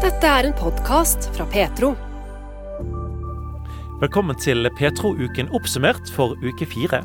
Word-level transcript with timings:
Dette 0.00 0.24
er 0.24 0.46
en 0.48 0.54
podkast 0.56 1.26
fra 1.36 1.44
Petro. 1.52 1.90
Velkommen 4.00 4.38
til 4.40 4.64
Petro-uken 4.78 5.50
oppsummert 5.52 6.08
for 6.14 6.38
uke 6.40 6.64
fire. 6.64 7.02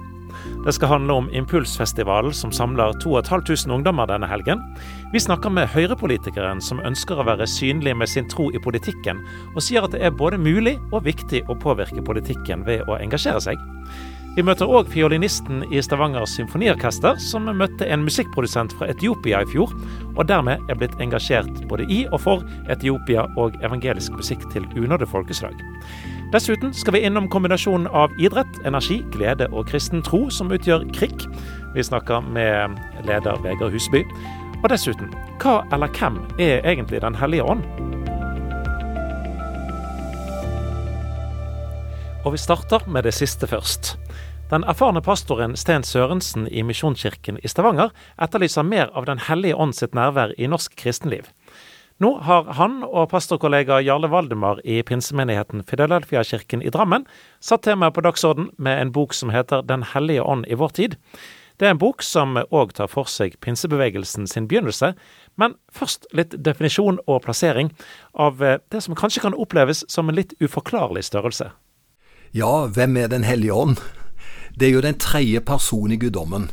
Det 0.64 0.74
skal 0.78 0.94
handle 0.94 1.18
om 1.20 1.28
Impulsfestivalen 1.36 2.32
som 2.32 2.54
samler 2.56 2.96
2500 3.04 3.76
ungdommer 3.76 4.08
denne 4.08 4.30
helgen. 4.32 4.64
Vi 5.12 5.20
snakker 5.20 5.52
med 5.52 5.68
høyrepolitikeren 5.76 6.64
som 6.64 6.80
ønsker 6.88 7.20
å 7.20 7.28
være 7.28 7.50
synlig 7.52 7.98
med 8.00 8.08
sin 8.08 8.30
tro 8.32 8.48
i 8.56 8.64
politikken, 8.64 9.20
og 9.52 9.60
sier 9.68 9.84
at 9.84 9.92
det 9.92 10.00
er 10.00 10.16
både 10.16 10.40
mulig 10.40 10.78
og 10.94 11.04
viktig 11.04 11.44
å 11.52 11.60
påvirke 11.60 12.00
politikken 12.00 12.64
ved 12.64 12.88
å 12.88 12.96
engasjere 12.96 13.44
seg. 13.44 13.60
Vi 14.36 14.44
møter 14.44 14.68
òg 14.68 14.90
fiolinisten 14.92 15.62
i 15.72 15.80
Stavanger 15.80 16.26
symfoniorkester, 16.28 17.16
som 17.24 17.46
møtte 17.56 17.86
en 17.88 18.02
musikkprodusent 18.04 18.74
fra 18.76 18.90
Etiopia 18.92 19.40
i 19.46 19.48
fjor, 19.48 19.72
og 20.12 20.28
dermed 20.28 20.60
er 20.68 20.76
blitt 20.76 20.98
engasjert 21.00 21.62
både 21.70 21.86
i 21.88 22.02
og 22.10 22.20
for 22.26 22.44
Etiopia 22.68 23.24
og 23.40 23.56
evangelisk 23.64 24.18
musikk 24.20 24.44
til 24.52 24.68
unådde 24.76 25.08
folkeslag. 25.08 25.56
Dessuten 26.36 26.76
skal 26.76 26.98
vi 26.98 27.06
innom 27.08 27.30
kombinasjonen 27.32 27.88
av 27.96 28.12
idrett, 28.20 28.60
energi, 28.68 29.00
glede 29.16 29.48
og 29.54 29.70
kristen 29.72 30.04
tro, 30.04 30.26
som 30.28 30.52
utgjør 30.52 30.84
KRIK. 30.92 31.30
Vi 31.78 31.88
snakker 31.88 32.28
med 32.28 32.76
leder 33.08 33.40
Vegard 33.40 33.72
Husby. 33.72 34.04
Og 34.66 34.68
dessuten, 34.74 35.16
hva 35.40 35.62
eller 35.72 35.96
hvem 35.96 36.20
er 36.44 36.60
egentlig 36.68 37.00
Den 37.08 37.16
hellige 37.16 37.48
ånd? 37.56 37.64
Og 42.26 42.34
vi 42.36 42.42
starter 42.42 42.84
med 42.90 43.08
det 43.08 43.16
siste 43.16 43.48
først. 43.48 43.96
Den 44.46 44.62
erfarne 44.70 45.02
pastoren 45.02 45.56
Sten 45.58 45.82
Sørensen 45.82 46.44
i 46.48 46.62
Misjonskirken 46.62 47.40
i 47.42 47.50
Stavanger 47.50 47.90
etterlyser 48.22 48.62
mer 48.62 48.92
av 48.94 49.08
Den 49.10 49.24
hellige 49.26 49.56
ånd 49.58 49.74
sitt 49.74 49.96
nærvær 49.98 50.36
i 50.38 50.46
norsk 50.46 50.76
kristenliv. 50.78 51.26
Nå 51.98 52.12
har 52.28 52.52
han 52.60 52.84
og 52.86 53.10
pastorkollega 53.10 53.80
Jarle 53.82 54.12
Valdemar 54.14 54.62
i 54.62 54.84
pinsemenigheten 54.86 55.64
Fidelelfia-kirken 55.66 56.62
i 56.62 56.70
Drammen 56.70 57.08
satt 57.42 57.66
temaet 57.66 57.98
på 57.98 58.06
dagsorden 58.06 58.52
med 58.62 58.84
en 58.84 58.94
bok 58.94 59.18
som 59.18 59.34
heter 59.34 59.66
Den 59.66 59.88
hellige 59.96 60.22
ånd 60.22 60.46
i 60.46 60.60
vår 60.62 60.78
tid. 60.78 61.00
Det 61.58 61.66
er 61.66 61.74
en 61.74 61.82
bok 61.82 62.06
som 62.06 62.38
òg 62.38 62.78
tar 62.78 62.92
for 62.92 63.10
seg 63.10 63.40
pinsebevegelsen 63.42 64.30
sin 64.30 64.46
begynnelse, 64.46 64.94
men 65.42 65.58
først 65.74 66.06
litt 66.14 66.38
definisjon 66.38 67.02
og 67.08 67.24
plassering 67.26 67.74
av 68.14 68.38
det 68.46 68.86
som 68.86 68.94
kanskje 68.94 69.26
kan 69.26 69.34
oppleves 69.34 69.88
som 69.90 70.06
en 70.12 70.22
litt 70.22 70.38
uforklarlig 70.38 71.08
størrelse. 71.10 71.50
Ja, 72.36 72.68
hvem 72.68 72.98
er 72.98 73.08
Den 73.08 73.24
hellige 73.24 73.54
ånd? 73.54 73.80
Det 74.60 74.68
er 74.68 74.74
jo 74.74 74.82
den 74.82 75.00
tredje 75.00 75.42
personen 75.42 75.92
i 75.92 76.00
guddommen. 76.00 76.50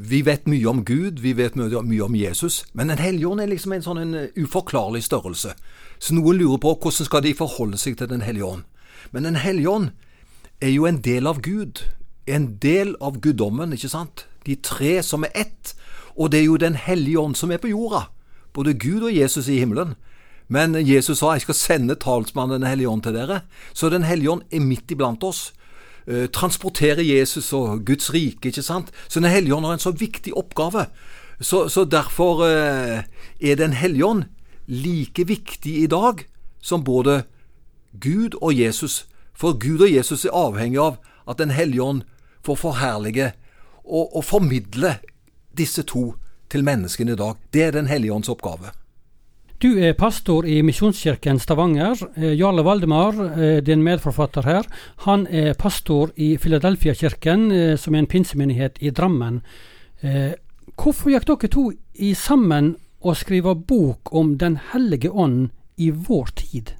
Vi 0.00 0.22
vet 0.24 0.46
mye 0.48 0.68
om 0.68 0.84
Gud, 0.84 1.20
vi 1.20 1.34
vet 1.36 1.56
mye 1.56 2.02
om 2.02 2.14
Jesus, 2.16 2.64
men 2.72 2.88
Den 2.88 2.98
hellige 2.98 3.28
ånd 3.28 3.40
er 3.40 3.46
liksom 3.46 3.72
en 3.72 3.82
sånn 3.82 3.98
en 3.98 4.28
uforklarlig 4.36 5.02
størrelse. 5.04 5.52
Så 5.98 6.14
noen 6.14 6.38
lurer 6.40 6.58
på 6.58 6.72
hvordan 6.74 7.06
skal 7.06 7.22
de 7.22 7.34
forholde 7.36 7.78
seg 7.78 7.98
til 7.98 8.08
Den 8.08 8.22
hellige 8.22 8.44
ånd. 8.44 8.62
Men 9.12 9.22
Den 9.22 9.36
hellige 9.36 9.68
ånd 9.68 9.90
er 10.60 10.72
jo 10.72 10.86
en 10.86 11.00
del 11.00 11.26
av 11.26 11.42
Gud, 11.42 11.84
en 12.26 12.56
del 12.62 12.96
av 13.00 13.20
guddommen, 13.20 13.72
ikke 13.72 13.88
sant? 13.88 14.26
De 14.46 14.56
tre 14.56 15.02
som 15.02 15.24
er 15.24 15.34
ett. 15.34 15.74
Og 16.16 16.32
det 16.32 16.40
er 16.40 16.44
jo 16.44 16.56
Den 16.56 16.74
hellige 16.74 17.20
ånd 17.20 17.36
som 17.36 17.50
er 17.50 17.58
på 17.58 17.68
jorda. 17.68 18.08
Både 18.52 18.74
Gud 18.74 19.02
og 19.02 19.14
Jesus 19.14 19.48
i 19.48 19.58
himmelen. 19.60 19.94
Men 20.48 20.74
Jesus 20.74 21.18
sa 21.18 21.34
jeg 21.36 21.42
skal 21.42 21.54
sende 21.54 21.94
talsmannen 21.94 22.60
Den 22.60 22.68
hellige 22.70 22.88
ånd 22.88 23.02
til 23.02 23.14
dere. 23.14 23.42
Så 23.74 23.90
Den 23.90 24.02
hellige 24.02 24.30
ånd 24.30 24.42
er 24.50 24.60
midt 24.60 24.90
iblant 24.90 25.22
oss. 25.22 25.52
Transportere 26.32 27.04
Jesus 27.06 27.52
og 27.52 27.84
Guds 27.86 28.12
rike, 28.14 28.48
ikke 28.48 28.62
sant. 28.62 28.90
Så 29.08 29.20
Den 29.20 29.30
hellige 29.30 29.54
ånd 29.54 29.66
har 29.66 29.76
en 29.76 29.82
så 29.82 29.92
viktig 29.92 30.32
oppgave. 30.36 30.86
Så, 31.40 31.68
så 31.68 31.84
derfor 31.84 32.44
er 32.46 33.56
Den 33.56 33.72
hellige 33.72 34.06
ånd 34.06 34.24
like 34.66 35.24
viktig 35.26 35.82
i 35.82 35.86
dag 35.86 36.24
som 36.60 36.84
både 36.84 37.22
Gud 38.00 38.38
og 38.40 38.54
Jesus. 38.54 39.06
For 39.34 39.58
Gud 39.58 39.80
og 39.80 39.92
Jesus 39.92 40.24
er 40.24 40.36
avhengig 40.36 40.78
av 40.78 40.98
at 41.28 41.38
Den 41.38 41.50
hellige 41.50 41.82
ånd 41.82 42.02
får 42.44 42.56
forherlige 42.56 43.32
og, 43.84 44.16
og 44.16 44.24
formidle 44.24 44.98
disse 45.56 45.82
to 45.82 46.14
til 46.50 46.64
menneskene 46.64 47.12
i 47.12 47.16
dag. 47.16 47.34
Det 47.52 47.62
er 47.62 47.70
Den 47.70 47.86
hellige 47.86 48.12
ånds 48.12 48.28
oppgave. 48.28 48.70
Du 49.60 49.74
er 49.76 49.92
pastor 49.92 50.46
i 50.48 50.62
Misjonskirken 50.64 51.36
Stavanger. 51.36 51.98
Jarle 52.16 52.62
Valdemar, 52.64 53.18
din 53.60 53.82
medforfatter 53.84 54.46
her, 54.48 54.64
han 55.04 55.26
er 55.28 55.52
pastor 55.60 56.14
i 56.16 56.30
Filadelfia-kirken, 56.40 57.42
som 57.76 57.92
er 57.92 58.00
en 58.00 58.08
pinsemenighet 58.08 58.80
i 58.80 58.88
Drammen. 58.96 59.42
Hvorfor 60.80 61.12
gikk 61.12 61.28
dere 61.28 61.50
to 61.52 61.66
i 61.92 62.14
sammen 62.16 62.72
og 63.04 63.18
skrive 63.20 63.52
bok 63.52 64.14
om 64.16 64.38
Den 64.40 64.56
hellige 64.72 65.12
ånd 65.12 65.50
i 65.76 65.90
vår 65.92 66.32
tid? 66.40 66.72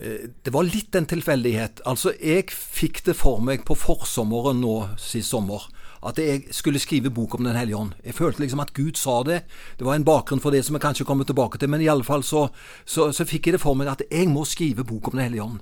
Det 0.00 0.56
var 0.56 0.64
litt 0.64 0.96
en 0.96 1.12
tilfeldighet. 1.12 1.84
Altså, 1.84 2.16
jeg 2.16 2.48
fikk 2.48 3.04
det 3.10 3.18
for 3.20 3.44
meg 3.44 3.68
på 3.68 3.76
forsommeren 3.76 4.64
nå 4.64 4.78
sist 4.96 5.36
sommer 5.36 5.68
at 6.06 6.18
jeg 6.22 6.54
skulle 6.54 6.78
skrive 6.78 7.10
bok 7.10 7.34
om 7.34 7.44
Den 7.44 7.56
hellige 7.56 7.76
ånd. 7.76 7.92
Jeg 8.04 8.14
følte 8.14 8.40
liksom 8.42 8.60
at 8.60 8.74
Gud 8.74 8.96
sa 8.96 9.22
det. 9.22 9.42
Det 9.78 9.86
var 9.86 9.94
en 9.94 10.04
bakgrunn 10.04 10.40
for 10.40 10.50
det 10.50 10.64
som 10.64 10.74
jeg 10.74 10.82
kanskje 10.82 11.06
kommer 11.06 11.24
tilbake 11.24 11.58
til, 11.58 11.68
men 11.68 11.80
i 11.80 11.88
alle 11.88 12.04
fall 12.04 12.22
så, 12.22 12.48
så, 12.84 13.12
så 13.12 13.24
fikk 13.24 13.46
jeg 13.46 13.56
det 13.56 13.62
for 13.62 13.74
meg 13.74 13.90
at 13.90 14.02
jeg 14.10 14.28
må 14.28 14.44
skrive 14.44 14.84
bok 14.84 15.08
om 15.08 15.18
Den 15.18 15.26
hellige 15.26 15.42
ånd. 15.42 15.60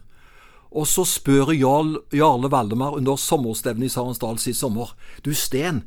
Og 0.75 0.87
så 0.91 1.05
spør 1.07 1.53
Jarl, 1.55 1.97
Jarle 2.13 2.51
Valdemar 2.51 2.97
under 2.99 3.17
sommerstevnet 3.17 3.87
i 3.87 3.93
Sarensdal 3.95 4.39
sist 4.39 4.61
sommer. 4.61 4.97
Du 5.25 5.35
Sten, 5.35 5.85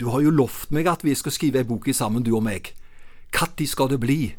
du 0.00 0.10
har 0.12 0.20
jo 0.20 0.30
lovt 0.30 0.70
meg 0.70 0.86
at 0.86 1.04
vi 1.04 1.14
skal 1.14 1.32
skrive 1.32 1.58
ei 1.58 1.66
bok 1.66 1.88
sammen, 1.92 2.22
du 2.22 2.36
og 2.36 2.44
meg. 2.44 2.74
Når 3.34 3.66
skal 3.66 3.88
det 3.88 4.00
bli? 4.00 4.34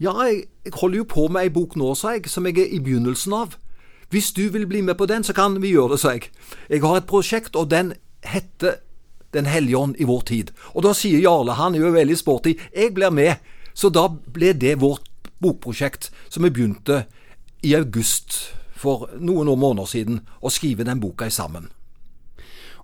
Ja, 0.00 0.12
jeg, 0.22 0.44
jeg 0.64 0.72
holder 0.74 0.98
jo 0.98 1.04
på 1.04 1.28
med 1.28 1.42
ei 1.42 1.50
bok 1.50 1.76
nå, 1.76 1.94
sa 1.94 2.14
jeg, 2.14 2.28
som 2.30 2.46
jeg 2.46 2.58
er 2.58 2.74
i 2.74 2.78
begynnelsen 2.78 3.32
av. 3.32 3.56
Hvis 4.10 4.32
du 4.32 4.48
vil 4.48 4.66
bli 4.66 4.80
med 4.80 4.94
på 4.94 5.06
den, 5.06 5.24
så 5.24 5.32
kan 5.32 5.62
vi 5.62 5.72
gjøre 5.74 5.96
det, 5.96 6.00
sa 6.00 6.12
jeg. 6.14 6.30
Jeg 6.70 6.80
har 6.80 6.96
et 6.96 7.06
prosjekt, 7.06 7.56
og 7.56 7.70
den 7.70 7.92
heter 8.22 8.80
Den 9.32 9.44
hellige 9.44 9.76
ånd 9.76 9.98
i 10.00 10.06
vår 10.08 10.22
tid. 10.24 10.50
Og 10.72 10.86
da 10.86 10.94
sier 10.96 11.20
Jarle, 11.20 11.52
han 11.58 11.74
er 11.76 11.82
jo 11.82 11.90
veldig 11.92 12.16
sporty, 12.16 12.54
jeg 12.72 12.94
blir 12.96 13.12
med. 13.12 13.36
Så 13.76 13.90
da 13.92 14.06
ble 14.08 14.54
det 14.56 14.78
vårt 14.80 15.04
bokprosjekt, 15.38 16.08
som 16.32 16.46
vi 16.46 16.50
begynte 16.50 17.02
i 17.60 17.74
august 17.76 18.54
for 18.72 19.10
noen 19.20 19.50
år 19.52 19.58
måneder 19.60 19.90
siden, 19.90 20.22
å 20.40 20.48
skrive 20.48 20.86
den 20.88 21.02
boka 21.02 21.28
sammen. 21.30 21.68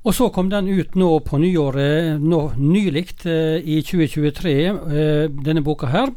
Og 0.04 0.12
så 0.12 0.28
kom 0.28 0.50
den 0.52 0.68
ut 0.68 0.98
nå 1.00 1.14
på 1.24 1.38
nyåret, 1.40 2.20
nå 2.20 2.40
nylig 2.60 3.06
i 3.24 3.78
2023, 3.80 4.54
denne 5.40 5.62
boka 5.64 5.88
her. 5.88 6.12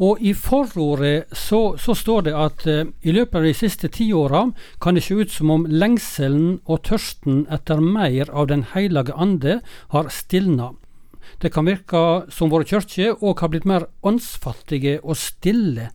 Og 0.00 0.20
i 0.24 0.32
forordet 0.32 1.28
så, 1.36 1.76
så 1.76 1.94
står 1.94 2.22
det 2.30 2.32
at 2.32 2.66
uh, 2.66 2.88
i 3.04 3.12
løpet 3.12 3.36
av 3.36 3.44
de 3.44 3.54
siste 3.56 3.90
tiåra 3.92 4.46
kan 4.80 4.96
det 4.96 5.04
se 5.04 5.18
ut 5.20 5.32
som 5.32 5.52
om 5.52 5.66
lengselen 5.68 6.60
og 6.64 6.86
tørsten 6.88 7.42
etter 7.52 7.82
mer 7.84 8.32
av 8.32 8.48
Den 8.48 8.64
hellige 8.72 9.12
ande 9.12 9.60
har 9.92 10.08
stilna. 10.08 10.72
Det 11.40 11.52
kan 11.52 11.68
virke 11.68 12.24
som 12.32 12.50
våre 12.50 12.64
kirker 12.64 13.20
òg 13.20 13.44
har 13.44 13.52
blitt 13.52 13.68
mer 13.68 13.90
åndsfattige 14.00 14.98
og 15.02 15.20
stille. 15.20 15.90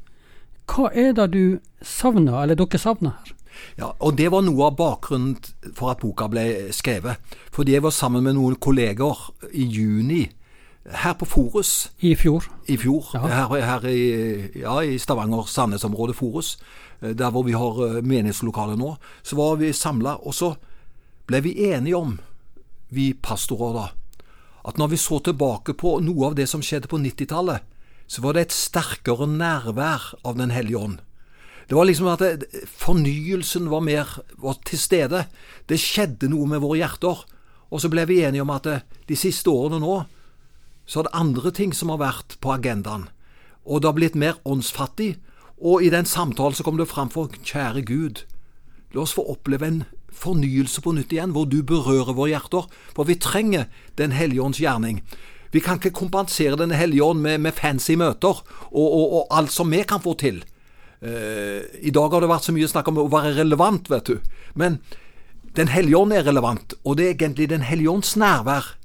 Hva 0.70 0.92
er 0.94 1.14
det 1.18 1.32
du 1.34 1.58
savner, 1.82 2.44
eller 2.44 2.58
dere 2.58 2.82
savner 2.82 3.18
her? 3.18 3.34
Ja, 3.80 3.92
og 4.00 4.18
Det 4.18 4.30
var 4.32 4.44
noe 4.46 4.70
av 4.70 4.78
bakgrunnen 4.78 5.38
for 5.74 5.94
at 5.94 6.02
boka 6.04 6.28
ble 6.30 6.74
skrevet. 6.76 7.22
Fordi 7.56 7.74
jeg 7.74 7.84
var 7.86 7.94
sammen 7.96 8.24
med 8.24 8.36
noen 8.38 8.58
kolleger 8.62 9.30
i 9.52 9.66
juni 9.66 10.26
her 10.92 11.14
på 11.18 11.26
Forus. 11.26 11.92
I 12.00 12.16
fjor. 12.16 12.46
I 12.70 12.78
fjor. 12.78 13.10
Ja. 13.14 13.26
Her, 13.26 13.62
her, 13.66 13.88
i, 13.90 14.52
ja, 14.62 14.78
i 14.84 15.00
Stavanger-Sandnes-området 15.02 16.16
Forus, 16.16 16.58
der 17.02 17.32
hvor 17.34 17.44
vi 17.44 17.58
har 17.58 18.02
menighetslokale 18.02 18.78
nå. 18.78 18.96
Så 19.24 19.38
var 19.40 19.58
vi 19.62 19.74
samla, 19.74 20.18
og 20.22 20.36
så 20.36 20.54
ble 21.28 21.42
vi 21.46 21.58
enige 21.72 21.98
om, 21.98 22.18
vi 22.94 23.14
pastorer 23.18 23.74
da, 23.76 23.88
at 24.66 24.78
når 24.78 24.94
vi 24.94 25.02
så 25.02 25.20
tilbake 25.26 25.74
på 25.78 25.98
noe 26.06 26.30
av 26.30 26.38
det 26.38 26.48
som 26.50 26.62
skjedde 26.64 26.90
på 26.90 27.00
90-tallet, 27.02 27.66
så 28.08 28.22
var 28.22 28.36
det 28.36 28.46
et 28.46 28.56
sterkere 28.56 29.26
nærvær 29.30 30.12
av 30.24 30.38
Den 30.38 30.54
hellige 30.54 30.78
ånd. 30.78 31.00
Det 31.66 31.74
var 31.74 31.88
liksom 31.90 32.08
at 32.12 32.22
det, 32.22 32.66
fornyelsen 32.70 33.70
var 33.72 33.82
mer 33.82 34.10
var 34.38 34.60
til 34.66 34.80
stede. 34.80 35.24
Det 35.66 35.82
skjedde 35.82 36.30
noe 36.30 36.46
med 36.50 36.62
våre 36.62 36.78
hjerter. 36.84 37.24
Og 37.74 37.82
så 37.82 37.90
ble 37.90 38.06
vi 38.06 38.22
enige 38.22 38.46
om 38.46 38.54
at 38.54 38.68
det, 38.68 38.76
de 39.10 39.18
siste 39.18 39.50
årene 39.50 39.82
nå 39.82 39.96
så 40.86 41.02
er 41.02 41.08
det 41.08 41.18
andre 41.18 41.52
ting 41.52 41.74
som 41.74 41.92
har 41.94 42.02
vært 42.02 42.38
på 42.42 42.54
agendaen. 42.54 43.10
Og 43.66 43.82
det 43.82 43.90
har 43.90 43.98
blitt 43.98 44.18
mer 44.18 44.40
åndsfattig. 44.46 45.16
Og 45.58 45.84
i 45.84 45.90
den 45.90 46.06
samtalen 46.06 46.56
så 46.56 46.66
kom 46.66 46.78
det 46.78 46.90
fram 46.92 47.10
for 47.10 47.32
kjære 47.32 47.86
Gud, 47.88 48.26
la 48.94 49.04
oss 49.04 49.16
få 49.16 49.24
oppleve 49.32 49.68
en 49.68 49.84
fornyelse 50.16 50.82
på 50.84 50.94
nytt 50.96 51.14
igjen, 51.14 51.34
hvor 51.36 51.48
du 51.50 51.62
berører 51.64 52.16
våre 52.16 52.36
hjerter. 52.36 52.68
For 52.96 53.08
vi 53.08 53.20
trenger 53.20 53.68
Den 53.96 54.12
hellige 54.12 54.42
ånds 54.42 54.60
gjerning. 54.60 55.02
Vi 55.52 55.60
kan 55.60 55.80
ikke 55.80 55.96
kompensere 55.96 56.58
Den 56.58 56.72
hellige 56.72 57.04
ånd 57.04 57.22
med, 57.22 57.40
med 57.40 57.54
fancy 57.54 57.96
møter 57.96 58.44
og, 58.72 58.88
og, 58.88 59.14
og, 59.14 59.28
alt 59.32 59.52
som 59.52 59.72
vi 59.72 59.84
kan 59.84 60.02
få 60.04 60.16
til. 60.20 60.44
Uh, 61.02 61.64
I 61.82 61.92
dag 61.92 62.12
har 62.12 62.22
det 62.24 62.32
vært 62.32 62.48
så 62.48 62.56
mye 62.56 62.68
snakk 62.68 62.88
om 62.90 63.04
å 63.04 63.12
være 63.12 63.36
relevant, 63.40 63.90
vet 63.90 64.06
du. 64.08 64.20
Men 64.56 64.80
Den 65.56 65.70
hellige 65.72 65.98
ånd 65.98 66.12
er 66.12 66.26
relevant, 66.28 66.74
og 66.84 66.98
det 66.98 67.06
er 67.06 67.14
egentlig 67.16 67.50
Den 67.50 67.64
hellige 67.64 67.92
ånds 67.92 68.16
nærvær 68.16 68.76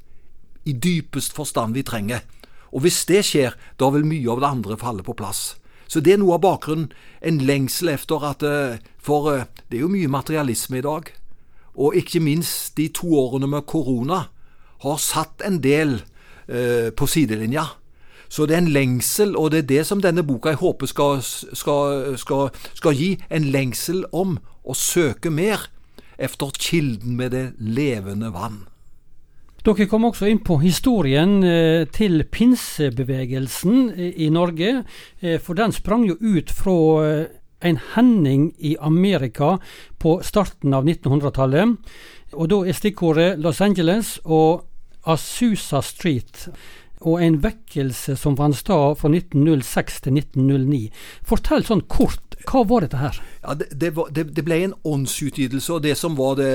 i 0.64 0.72
dypest 0.72 1.34
forstand 1.36 1.74
vi 1.74 1.84
trenger. 1.86 2.24
Og 2.70 2.84
hvis 2.84 3.02
det 3.08 3.24
skjer, 3.26 3.56
da 3.80 3.90
vil 3.90 4.06
mye 4.06 4.30
av 4.30 4.42
det 4.42 4.50
andre 4.50 4.78
falle 4.78 5.04
på 5.06 5.16
plass. 5.18 5.56
Så 5.90 6.02
det 6.04 6.14
er 6.14 6.20
noe 6.22 6.36
av 6.36 6.44
bakgrunnen. 6.44 6.92
En 7.20 7.40
lengsel 7.42 7.90
etter 7.90 8.26
at 8.28 8.44
eh, 8.46 8.78
For 9.02 9.32
eh, 9.32 9.48
det 9.68 9.80
er 9.80 9.86
jo 9.86 9.90
mye 9.90 10.10
materialisme 10.12 10.78
i 10.78 10.86
dag. 10.86 11.10
Og 11.74 11.96
ikke 11.98 12.22
minst 12.22 12.76
de 12.78 12.88
to 12.94 13.10
årene 13.18 13.48
med 13.50 13.66
korona 13.66 14.26
har 14.84 15.02
satt 15.02 15.42
en 15.46 15.58
del 15.64 15.98
eh, 16.46 16.94
på 16.94 17.08
sidelinja. 17.10 17.66
Så 18.30 18.46
det 18.46 18.54
er 18.54 18.62
en 18.62 18.70
lengsel, 18.70 19.34
og 19.34 19.50
det 19.50 19.64
er 19.64 19.70
det 19.72 19.86
som 19.88 20.02
denne 20.02 20.22
boka 20.22 20.52
jeg 20.52 20.60
håper 20.60 20.86
skal, 20.86 21.22
skal, 21.22 22.14
skal, 22.20 22.52
skal 22.78 22.94
gi. 22.94 23.16
En 23.26 23.48
lengsel 23.50 24.04
om 24.14 24.38
å 24.62 24.76
søke 24.78 25.32
mer 25.34 25.66
efter 26.20 26.54
kilden 26.54 27.16
med 27.18 27.34
det 27.34 27.46
levende 27.58 28.30
vann. 28.30 28.68
Dere 29.60 29.84
kom 29.90 30.06
også 30.08 30.24
inn 30.30 30.38
på 30.40 30.56
historien 30.62 31.42
eh, 31.44 31.82
til 31.92 32.22
pinsebevegelsen 32.32 33.90
i 34.16 34.30
Norge. 34.32 34.86
Eh, 35.20 35.36
for 35.36 35.58
den 35.58 35.74
sprang 35.76 36.06
jo 36.08 36.16
ut 36.16 36.48
fra 36.48 36.76
eh, 37.04 37.26
en 37.68 37.80
hending 37.92 38.54
i 38.56 38.78
Amerika 38.80 39.58
på 40.00 40.16
starten 40.24 40.72
av 40.72 40.88
1900-tallet. 40.88 41.76
Og 42.32 42.48
da 42.48 42.62
er 42.64 42.78
stikkordet 42.78 43.34
Los 43.44 43.60
Angeles 43.60 44.16
og 44.24 44.64
Asusa 45.04 45.82
Street. 45.84 46.48
Og 47.04 47.20
en 47.20 47.36
vekkelse 47.44 48.16
som 48.16 48.40
fant 48.40 48.56
sted 48.56 48.96
fra 48.96 49.12
1906 49.12 50.02
til 50.06 50.16
1909. 50.24 50.82
Fortell 51.28 51.68
sånn 51.68 51.84
kort, 51.84 52.40
hva 52.48 52.64
var 52.64 52.88
dette 52.88 53.00
her? 53.00 53.20
Ja, 53.44 53.60
det, 53.60 53.74
det, 53.76 53.92
var, 53.96 54.08
det, 54.08 54.30
det 54.36 54.44
ble 54.48 54.64
en 54.64 54.76
åndsutgytelse, 54.88 55.76
og 55.76 55.84
det 55.84 55.98
som 56.00 56.16
var 56.16 56.40
det 56.40 56.52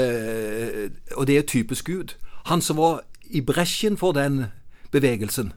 Og 1.14 1.28
det 1.30 1.38
er 1.38 1.50
typisk 1.50 1.94
Gud. 1.94 2.18
Han 2.52 2.62
som 2.62 2.78
var 2.78 3.04
i 3.26 3.42
bresjen 3.42 3.98
for 3.98 4.14
den 4.14 4.46
bevegelsen, 4.92 5.54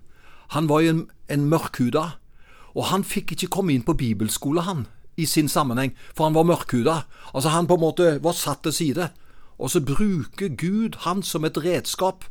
han 0.56 0.68
var 0.68 0.80
jo 0.80 0.94
en, 0.94 1.02
en 1.28 1.44
mørkhuda. 1.48 2.04
Og 2.72 2.86
han 2.88 3.04
fikk 3.04 3.34
ikke 3.34 3.50
komme 3.52 3.74
inn 3.74 3.84
på 3.84 3.96
bibelskole, 3.98 4.62
han, 4.64 4.86
i 5.18 5.26
sin 5.26 5.48
sammenheng, 5.50 5.92
for 6.14 6.28
han 6.28 6.36
var 6.36 6.46
mørkhuda. 6.48 7.02
Altså, 7.34 7.52
han 7.52 7.68
på 7.68 7.76
en 7.76 7.84
måte 7.84 8.10
var 8.24 8.36
satt 8.36 8.62
til 8.64 8.72
side. 8.72 9.10
Og 9.58 9.70
så 9.70 9.82
bruker 9.82 10.54
Gud 10.56 11.00
han 11.04 11.22
som 11.22 11.44
et 11.44 11.58
redskap 11.58 12.24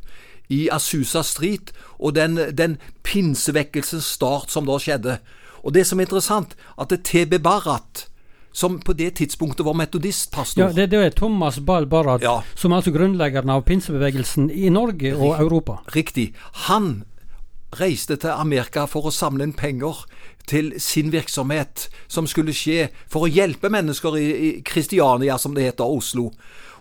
i 0.48 0.68
Asusa 0.72 1.22
Street 1.22 1.72
og 1.98 2.14
den, 2.16 2.40
den 2.56 2.78
pinsevekkelsens 3.04 4.08
start 4.16 4.50
som 4.50 4.66
da 4.66 4.78
skjedde. 4.80 5.18
Og 5.62 5.74
det 5.76 5.84
som 5.86 6.00
er 6.00 6.08
interessant, 6.08 6.56
at 6.80 6.94
TB 7.04 7.42
Barrat, 7.44 8.06
som 8.58 8.80
på 8.82 8.94
det 8.98 9.12
tidspunktet 9.20 9.62
var 9.66 9.76
metodistpastor 9.78 10.64
Ja, 10.64 10.72
det, 10.74 10.88
det 10.90 10.98
er 11.04 11.14
Thomas 11.14 11.60
Ball 11.62 11.86
Barrat, 11.86 12.22
Ja. 12.26 12.40
som 12.58 12.72
er 12.72 12.80
altså 12.80 12.90
grunnleggeren 12.94 13.50
av 13.54 13.62
pinsebevegelsen 13.68 14.48
i 14.50 14.66
Norge 14.74 15.12
og 15.14 15.36
Europa. 15.38 15.78
Riktig. 15.94 16.32
Han 16.66 17.04
reiste 17.78 18.16
til 18.16 18.32
Amerika 18.32 18.86
for 18.88 19.06
å 19.06 19.12
samle 19.14 19.44
inn 19.44 19.52
penger 19.52 20.00
til 20.48 20.72
sin 20.80 21.10
virksomhet, 21.12 21.88
som 22.08 22.26
skulle 22.26 22.54
skje 22.56 22.88
for 23.12 23.26
å 23.26 23.30
hjelpe 23.30 23.68
mennesker 23.70 24.16
i, 24.16 24.26
i 24.48 24.50
Kristiania, 24.64 25.36
som 25.38 25.54
det 25.54 25.66
heter, 25.68 25.84
Oslo. 25.84 26.30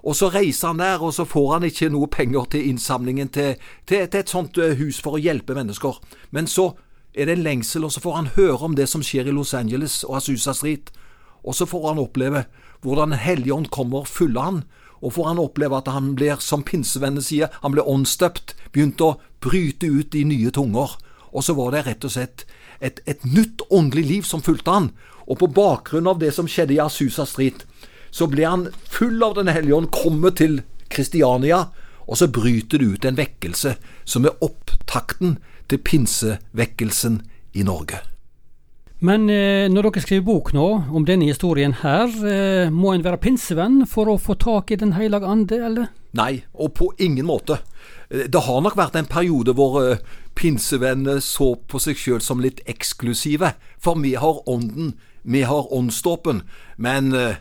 Og 0.07 0.15
så 0.15 0.29
reiser 0.31 0.71
han 0.71 0.79
der, 0.79 1.01
og 1.03 1.11
så 1.13 1.25
får 1.27 1.49
han 1.57 1.65
ikke 1.67 1.89
noe 1.91 2.07
penger 2.07 2.47
til 2.53 2.69
innsamlingen 2.71 3.27
til, 3.35 3.57
til, 3.85 4.05
til 4.07 4.21
et 4.23 4.31
sånt 4.31 4.57
eh, 4.63 4.77
hus 4.79 5.01
for 5.03 5.17
å 5.17 5.21
hjelpe 5.21 5.57
mennesker. 5.57 5.99
Men 6.31 6.47
så 6.47 6.69
er 7.13 7.27
det 7.27 7.35
en 7.37 7.43
lengsel, 7.43 7.83
og 7.83 7.91
så 7.91 7.99
får 8.05 8.15
han 8.21 8.31
høre 8.37 8.63
om 8.69 8.77
det 8.79 8.87
som 8.87 9.03
skjer 9.03 9.27
i 9.27 9.35
Los 9.35 9.51
Angeles 9.57 10.05
og 10.07 10.21
Asusa 10.21 10.55
Street. 10.55 10.93
Og 11.43 11.55
så 11.55 11.67
får 11.69 11.89
han 11.91 12.01
oppleve 12.01 12.45
hvordan 12.85 13.17
Den 13.17 13.65
kommer 13.65 14.05
og 14.05 14.07
fyller 14.07 14.41
han, 14.41 14.63
og 15.01 15.13
får 15.13 15.27
han 15.27 15.39
oppleve 15.39 15.77
at 15.77 15.87
han 15.87 16.15
blir, 16.15 16.37
som 16.39 16.63
pinsevennene 16.63 17.21
sier, 17.21 17.49
han 17.61 17.73
ble 17.73 17.81
åndsdøpt, 17.85 18.55
begynte 18.73 19.03
å 19.03 19.17
bryte 19.41 19.85
ut 19.85 20.15
i 20.15 20.23
nye 20.23 20.51
tunger. 20.51 20.97
Og 21.31 21.43
så 21.43 21.53
var 21.53 21.71
det 21.71 21.85
rett 21.85 22.05
og 22.05 22.13
slett 22.13 22.45
et, 22.79 23.01
et 23.05 23.23
nytt 23.25 23.61
åndelig 23.69 24.05
liv 24.05 24.23
som 24.25 24.41
fulgte 24.41 24.73
han. 24.73 24.89
Og 25.27 25.39
på 25.41 25.51
bakgrunn 25.51 26.07
av 26.07 26.19
det 26.19 26.31
som 26.33 26.47
skjedde 26.49 26.77
i 26.77 26.81
Asusa 26.81 27.25
Street, 27.25 27.65
så 28.09 28.29
ble 28.31 28.47
han 28.47 28.67
full 28.89 29.21
av 29.23 29.35
Den 29.35 29.51
hellige 29.51 29.75
ånd, 29.75 29.91
kommet 29.91 30.39
til 30.41 30.61
Kristiania, 30.89 31.67
og 32.07 32.17
så 32.17 32.29
bryter 32.31 32.79
det 32.79 32.87
ut 32.87 33.05
en 33.05 33.19
vekkelse 33.19 33.75
som 34.07 34.25
er 34.25 34.37
opptakten 34.41 35.37
til 35.67 35.81
pinsevekkelsen 35.83 37.19
i 37.53 37.65
Norge. 37.67 37.99
Men 38.99 39.29
eh, 39.29 39.67
når 39.69 39.91
dere 39.91 40.01
skriver 40.01 40.25
bok 40.25 40.53
nå 40.57 40.65
om 40.89 41.03
denne 41.05 41.27
historien 41.29 41.75
her, 41.83 42.09
eh, 42.25 42.71
må 42.73 42.95
en 42.95 43.03
være 43.05 43.19
pinsevenn 43.21 43.83
for 43.85 44.09
å 44.09 44.17
få 44.17 44.33
tak 44.41 44.73
i 44.73 44.79
Den 44.81 44.95
hellige 44.97 45.27
ande, 45.29 45.59
eller? 45.67 45.91
Nei, 46.17 46.41
og 46.57 46.73
på 46.73 46.89
ingen 46.97 47.27
måte. 47.29 47.59
Eh, 48.09 48.25
Det 48.25 48.41
har 48.47 48.61
nok 48.61 48.75
vært 48.75 48.95
en 48.97 49.05
periode 49.05 49.53
hvor 49.53 49.77
eh, 49.83 50.01
pinsevennene 50.33 51.21
så 51.21 51.53
på 51.69 51.77
seg 51.79 51.95
sjøl 51.95 52.21
som 52.21 52.41
litt 52.41 52.63
eksklusive. 52.65 53.53
For 53.77 53.93
vi 54.01 54.15
har 54.17 54.41
ånden, 54.49 54.95
vi 55.23 55.45
har 55.45 55.69
åndsdåpen. 55.69 56.41
Men 56.77 57.13
eh, 57.13 57.37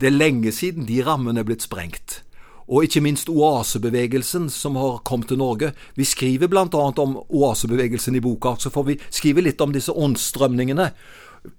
det 0.00 0.08
er 0.08 0.16
lenge 0.16 0.52
siden 0.52 0.88
de 0.88 1.02
rammene 1.04 1.44
er 1.44 1.44
blitt 1.44 1.68
sprengt. 1.68 2.22
Og 2.68 2.86
ikke 2.86 3.02
minst 3.04 3.28
oasebevegelsen 3.28 4.48
som 4.52 4.78
har 4.80 5.02
kommet 5.04 5.28
til 5.28 5.40
Norge. 5.40 5.72
Vi 5.96 6.06
skriver 6.08 6.48
bl.a. 6.48 6.64
om 6.70 7.18
oasebevegelsen 7.28 8.16
i 8.16 8.22
boka, 8.24 8.56
så 8.58 8.72
får 8.72 8.88
vi 8.88 9.00
skrive 9.10 9.44
litt 9.44 9.60
om 9.60 9.74
disse 9.74 9.92
åndsstrømningene. 9.92 10.90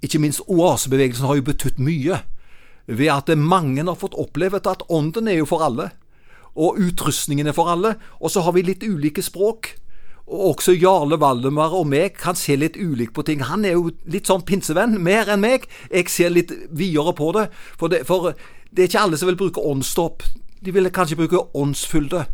Ikke 0.02 0.22
minst 0.22 0.42
oasebevegelsen 0.48 1.28
har 1.30 1.38
jo 1.38 1.50
betydd 1.52 1.78
mye. 1.84 2.24
Ved 2.86 3.12
at 3.13 3.30
mange 3.38 3.86
har 3.86 3.98
fått 3.98 4.18
oppleve 4.18 4.62
at 4.62 4.88
ånden 4.90 5.30
er 5.30 5.42
jo 5.42 5.50
for 5.50 5.66
alle 5.66 5.92
og 6.56 6.80
utrustningen 6.80 7.48
er 7.48 7.56
for 7.56 7.69
alle. 7.72 7.96
Og 8.19 8.31
så 8.31 8.44
har 8.46 8.56
vi 8.56 8.63
litt 8.66 8.84
ulike 8.84 9.24
språk. 9.24 9.74
Og 10.25 10.56
også 10.56 10.74
Jarle 10.74 11.19
Valdemar 11.22 11.75
og 11.78 11.86
meg 11.92 12.16
kan 12.18 12.38
se 12.40 12.56
litt 12.58 12.80
ulikt 12.80 13.13
på 13.13 13.25
ting. 13.28 13.44
Han 13.46 13.66
er 13.68 13.75
jo 13.75 13.92
litt 14.10 14.31
sånn 14.31 14.46
pinsevenn, 14.48 14.98
mer 15.04 15.30
enn 15.30 15.44
meg. 15.44 15.68
Jeg 15.92 16.10
ser 16.10 16.34
litt 16.34 16.54
videre 16.72 17.13
på 17.18 17.30
det. 17.36 17.50
For 17.78 17.92
det, 17.92 18.06
for 18.08 18.31
det 18.72 18.86
er 18.86 18.90
ikke 18.90 19.04
alle 19.06 19.19
som 19.22 19.30
vil 19.30 19.40
bruke 19.44 19.62
åndsdåp. 19.62 20.25
De 20.65 20.73
ville 20.73 20.89
kanskje 20.89 21.17
bruke 21.19 21.44
åndsfylde. 21.53 22.25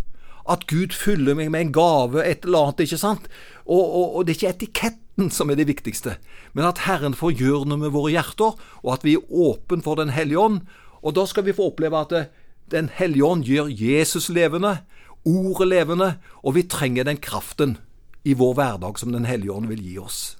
At 0.49 0.65
Gud 0.67 0.95
fyller 0.95 1.35
meg 1.37 1.51
med 1.53 1.67
en 1.67 1.73
gave, 1.75 2.23
et 2.25 2.45
eller 2.45 2.71
annet, 2.71 2.85
ikke 2.85 2.97
sant? 2.97 3.27
Og, 3.65 3.81
og, 3.81 4.15
og 4.15 4.25
det 4.25 4.33
er 4.33 4.39
ikke 4.39 4.53
etiketten 4.55 5.29
som 5.31 5.51
er 5.51 5.59
det 5.59 5.67
viktigste, 5.69 6.15
men 6.57 6.65
at 6.65 6.81
Herren 6.87 7.13
får 7.13 7.35
gjøre 7.37 7.67
noe 7.69 7.83
med 7.83 7.93
våre 7.93 8.13
hjerter, 8.15 8.55
og 8.81 8.93
at 8.95 9.05
vi 9.05 9.17
er 9.19 9.27
åpne 9.29 9.85
for 9.85 9.99
Den 9.99 10.15
hellige 10.15 10.39
ånd. 10.39 10.63
Og 11.01 11.15
da 11.17 11.27
skal 11.29 11.45
vi 11.45 11.55
få 11.57 11.69
oppleve 11.71 11.99
at 11.99 12.09
det, 12.15 12.25
Den 12.71 12.89
hellige 12.93 13.25
ånd 13.27 13.43
gjør 13.43 13.67
Jesus 13.67 14.29
levende, 14.29 14.77
ordet 15.25 15.67
levende, 15.67 16.13
og 16.41 16.55
vi 16.55 16.63
trenger 16.63 17.03
den 17.03 17.17
kraften 17.17 17.77
i 18.23 18.33
vår 18.33 18.53
hverdag 18.53 18.99
som 18.99 19.11
Den 19.11 19.25
hellige 19.25 19.51
ånd 19.51 19.67
vil 19.67 19.81
gi 19.83 19.97
oss. 19.99 20.37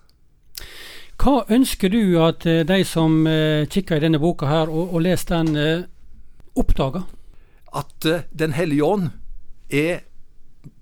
Hva 1.21 1.43
ønsker 1.53 1.91
du 1.93 2.17
at 2.23 2.45
eh, 2.49 2.63
de 2.65 2.81
som 2.87 3.27
eh, 3.29 3.67
kikker 3.69 3.99
i 3.99 4.05
denne 4.05 4.21
boka 4.21 4.47
her 4.49 4.71
og, 4.71 4.95
og 4.95 5.03
leser 5.05 5.35
den, 5.35 5.57
eh, 5.59 5.83
oppdager? 6.57 7.03
At 7.73 8.05
eh, 8.05 8.23
Den 8.31 8.53
hellige 8.53 8.83
ånd 8.83 9.09
er 9.69 9.99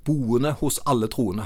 boende 0.06 0.52
hos 0.60 0.80
alle 0.86 1.08
troende. 1.08 1.46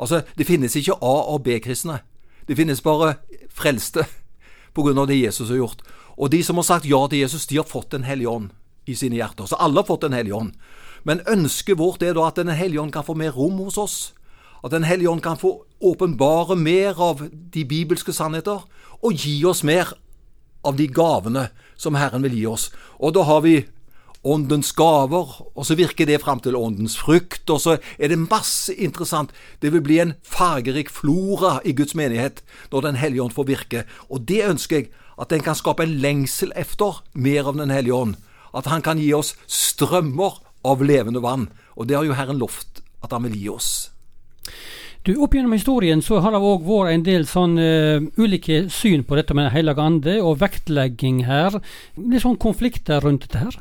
Altså, 0.00 0.22
det 0.38 0.46
finnes 0.46 0.76
ikke 0.76 0.98
A- 1.00 1.26
og 1.32 1.42
B-kristne. 1.42 2.00
Det 2.48 2.56
finnes 2.56 2.80
bare 2.80 3.14
frelste 3.50 4.04
av 4.76 5.06
det 5.06 5.20
Jesus 5.20 5.48
har 5.48 5.56
gjort. 5.56 5.82
Og 6.18 6.30
de 6.30 6.42
som 6.42 6.56
har 6.56 6.66
sagt 6.66 6.86
ja 6.86 7.06
til 7.08 7.18
Jesus, 7.18 7.46
de 7.46 7.56
har 7.56 7.64
fått 7.64 7.90
Den 7.90 8.04
hellige 8.04 8.28
ånd 8.28 8.50
i 8.86 8.94
sine 8.94 9.16
hjerter. 9.16 9.46
Så 9.46 9.56
alle 9.56 9.80
har 9.80 9.86
fått 9.86 10.02
Den 10.02 10.12
hellige 10.12 10.34
ånd. 10.34 10.52
Men 11.04 11.20
ønsket 11.28 11.78
vårt 11.78 12.02
er 12.02 12.14
da 12.14 12.26
at 12.26 12.36
Den 12.36 12.48
hellige 12.48 12.80
ånd 12.80 12.92
kan 12.92 13.04
få 13.04 13.14
mer 13.14 13.30
rom 13.30 13.58
hos 13.58 13.78
oss. 13.78 14.14
At 14.64 14.70
Den 14.70 14.84
hellige 14.84 15.08
ånd 15.08 15.22
kan 15.22 15.36
få 15.36 15.64
åpenbare 15.80 16.56
mer 16.56 17.00
av 17.00 17.28
de 17.30 17.64
bibelske 17.64 18.12
sannheter, 18.12 18.64
og 19.02 19.12
gi 19.12 19.44
oss 19.44 19.62
mer 19.62 19.92
av 20.64 20.76
de 20.76 20.88
gavene 20.88 21.50
som 21.76 21.94
Herren 21.94 22.22
vil 22.22 22.34
gi 22.34 22.46
oss. 22.46 22.70
Og 22.98 23.14
da 23.14 23.22
har 23.22 23.42
vi 23.44 23.66
åndens 24.24 24.72
gaver, 24.72 25.30
og 25.54 25.66
så 25.66 25.76
virker 25.78 26.08
det 26.08 26.20
fram 26.22 26.40
til 26.40 26.56
åndens 26.56 26.96
frukt, 26.98 27.44
og 27.50 27.60
så 27.60 27.76
er 27.98 28.10
det 28.10 28.20
masse 28.20 28.74
interessant. 28.74 29.32
Det 29.60 29.72
vil 29.72 29.84
bli 29.84 30.00
en 30.02 30.14
fargerik 30.24 30.90
flora 30.90 31.58
i 31.64 31.74
Guds 31.76 31.94
menighet 31.94 32.42
når 32.72 32.88
Den 32.88 33.00
hellige 33.00 33.22
ånd 33.22 33.36
får 33.36 33.48
virke. 33.48 33.84
Og 34.08 34.24
det 34.28 34.44
ønsker 34.48 34.76
jeg 34.76 34.90
at 35.20 35.30
den 35.30 35.44
kan 35.44 35.54
skape 35.54 35.84
en 35.84 35.98
lengsel 36.02 36.52
efter 36.56 37.02
mer 37.14 37.48
av 37.48 37.56
Den 37.56 37.70
hellige 37.70 37.94
ånd. 37.94 38.16
At 38.54 38.66
han 38.66 38.82
kan 38.82 38.98
gi 38.98 39.12
oss 39.14 39.34
strømmer 39.46 40.40
av 40.64 40.82
levende 40.82 41.22
vann. 41.22 41.50
Og 41.76 41.88
det 41.88 41.96
har 41.96 42.04
jo 42.04 42.16
Herren 42.16 42.38
lovt 42.38 42.82
at 43.04 43.12
han 43.12 43.26
vil 43.26 43.36
gi 43.36 43.48
oss. 43.52 43.70
Du, 45.04 45.12
Opp 45.20 45.34
gjennom 45.36 45.52
historien 45.52 46.00
så 46.00 46.22
har 46.24 46.32
det 46.32 46.40
òg 46.40 46.62
vært 46.64 46.94
en 46.94 47.02
del 47.04 47.26
sånn 47.28 47.58
uh, 47.60 48.00
ulike 48.16 48.70
syn 48.72 49.02
på 49.04 49.18
dette 49.18 49.36
med 49.36 49.50
Den 49.50 49.52
hellige 49.52 49.84
ande, 49.84 50.14
og 50.24 50.38
vektlegging 50.40 51.26
her. 51.28 51.58
Litt 52.00 52.24
sånn 52.24 52.40
konflikter 52.40 53.04
rundt 53.04 53.26
dette 53.26 53.42
her. 53.42 53.58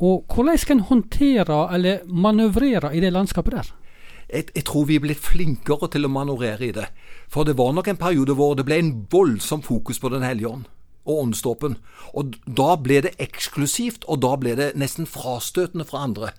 Og 0.00 0.24
hvordan 0.28 0.58
skal 0.58 0.76
en 0.76 0.88
håndtere 0.90 1.58
eller 1.74 2.04
manøvrere 2.06 2.96
i 2.96 3.00
det 3.00 3.12
landskapet 3.12 3.52
der? 3.52 3.74
Jeg, 4.28 4.44
jeg 4.54 4.64
tror 4.64 4.84
vi 4.84 4.96
er 4.96 5.04
blitt 5.04 5.22
flinkere 5.22 5.88
til 5.88 6.04
å 6.04 6.12
manøvrere 6.12 6.66
i 6.66 6.74
det. 6.74 6.88
For 7.32 7.46
det 7.46 7.56
var 7.58 7.72
nok 7.72 7.88
en 7.88 8.00
periode 8.00 8.34
hvor 8.36 8.56
det 8.58 8.66
ble 8.66 8.80
en 8.82 8.94
voldsom 9.10 9.62
fokus 9.62 10.02
på 10.02 10.10
Den 10.12 10.26
hellige 10.26 10.48
ånd 10.48 10.66
og 11.06 11.20
åndsdåpen. 11.22 11.76
Og 12.18 12.34
da 12.46 12.74
ble 12.82 13.00
det 13.06 13.14
eksklusivt, 13.22 14.04
og 14.10 14.24
da 14.24 14.32
ble 14.40 14.56
det 14.58 14.72
nesten 14.74 15.06
frastøtende 15.06 15.86
fra 15.86 16.02
andre. 16.02 16.32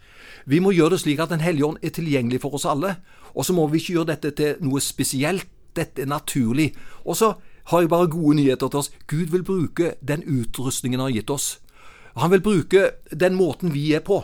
Vi 0.46 0.60
må 0.60 0.74
gjøre 0.76 0.98
det 0.98 1.04
slik 1.06 1.22
at 1.24 1.32
Den 1.32 1.40
hellige 1.40 1.66
ånd 1.66 1.78
er 1.82 1.96
tilgjengelig 1.96 2.42
for 2.44 2.54
oss 2.60 2.68
alle. 2.68 2.98
Og 3.34 3.46
så 3.46 3.54
må 3.54 3.68
vi 3.68 3.80
ikke 3.80 3.94
gjøre 3.94 4.12
dette 4.12 4.32
til 4.32 4.60
noe 4.60 4.82
spesielt. 4.84 5.48
Dette 5.76 6.02
er 6.02 6.10
naturlig. 6.10 6.74
Og 7.06 7.16
så 7.16 7.34
har 7.72 7.82
jeg 7.82 7.90
bare 7.90 8.08
gode 8.08 8.36
nyheter 8.36 8.68
til 8.68 8.80
oss. 8.80 8.92
Gud 9.08 9.32
vil 9.32 9.44
bruke 9.44 9.94
den 10.02 10.24
utrustningen 10.24 11.00
han 11.00 11.12
har 11.12 11.16
gitt 11.20 11.30
oss. 11.30 11.60
Han 12.22 12.34
vil 12.34 12.44
bruke 12.44 12.92
den 13.12 13.38
måten 13.38 13.74
vi 13.74 13.92
er 13.96 14.04
på. 14.06 14.24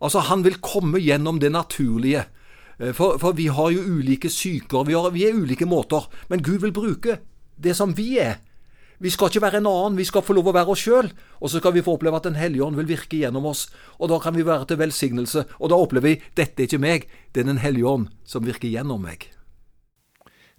Altså, 0.00 0.20
Han 0.20 0.44
vil 0.44 0.60
komme 0.60 1.00
gjennom 1.00 1.40
det 1.40 1.52
naturlige. 1.52 2.26
Eh, 2.78 2.92
for, 2.92 3.18
for 3.18 3.32
vi 3.32 3.46
har 3.46 3.70
jo 3.70 3.84
ulike 3.84 4.30
syker, 4.30 4.84
vi, 4.84 4.96
vi 5.12 5.26
er 5.28 5.36
ulike 5.36 5.66
måter. 5.66 6.08
Men 6.28 6.42
Gud 6.42 6.60
vil 6.64 6.72
bruke 6.72 7.18
det 7.56 7.76
som 7.76 7.94
vi 7.94 8.18
er. 8.18 8.40
Vi 9.02 9.10
skal 9.10 9.28
ikke 9.28 9.42
være 9.42 9.58
en 9.58 9.68
annen, 9.68 9.98
vi 9.98 10.06
skal 10.06 10.22
få 10.22 10.36
lov 10.36 10.48
å 10.48 10.54
være 10.54 10.70
oss 10.70 10.84
sjøl. 10.86 11.10
Og 11.42 11.50
så 11.50 11.60
skal 11.60 11.74
vi 11.74 11.82
få 11.84 11.96
oppleve 11.98 12.16
at 12.16 12.28
Den 12.28 12.38
hellige 12.38 12.64
ånd 12.64 12.78
vil 12.78 12.88
virke 12.88 13.18
gjennom 13.18 13.50
oss. 13.50 13.66
Og 13.98 14.08
da 14.08 14.20
kan 14.22 14.36
vi 14.36 14.46
være 14.46 14.70
til 14.70 14.80
velsignelse. 14.80 15.46
Og 15.58 15.70
da 15.72 15.78
opplever 15.78 16.14
vi 16.14 16.20
dette 16.38 16.62
er 16.62 16.70
ikke 16.70 16.82
meg, 16.82 17.08
det 17.32 17.42
er 17.42 17.52
Den 17.52 17.64
hellige 17.64 17.90
ånd 17.90 18.12
som 18.24 18.46
virker 18.46 18.70
gjennom 18.70 19.02
meg. 19.02 19.33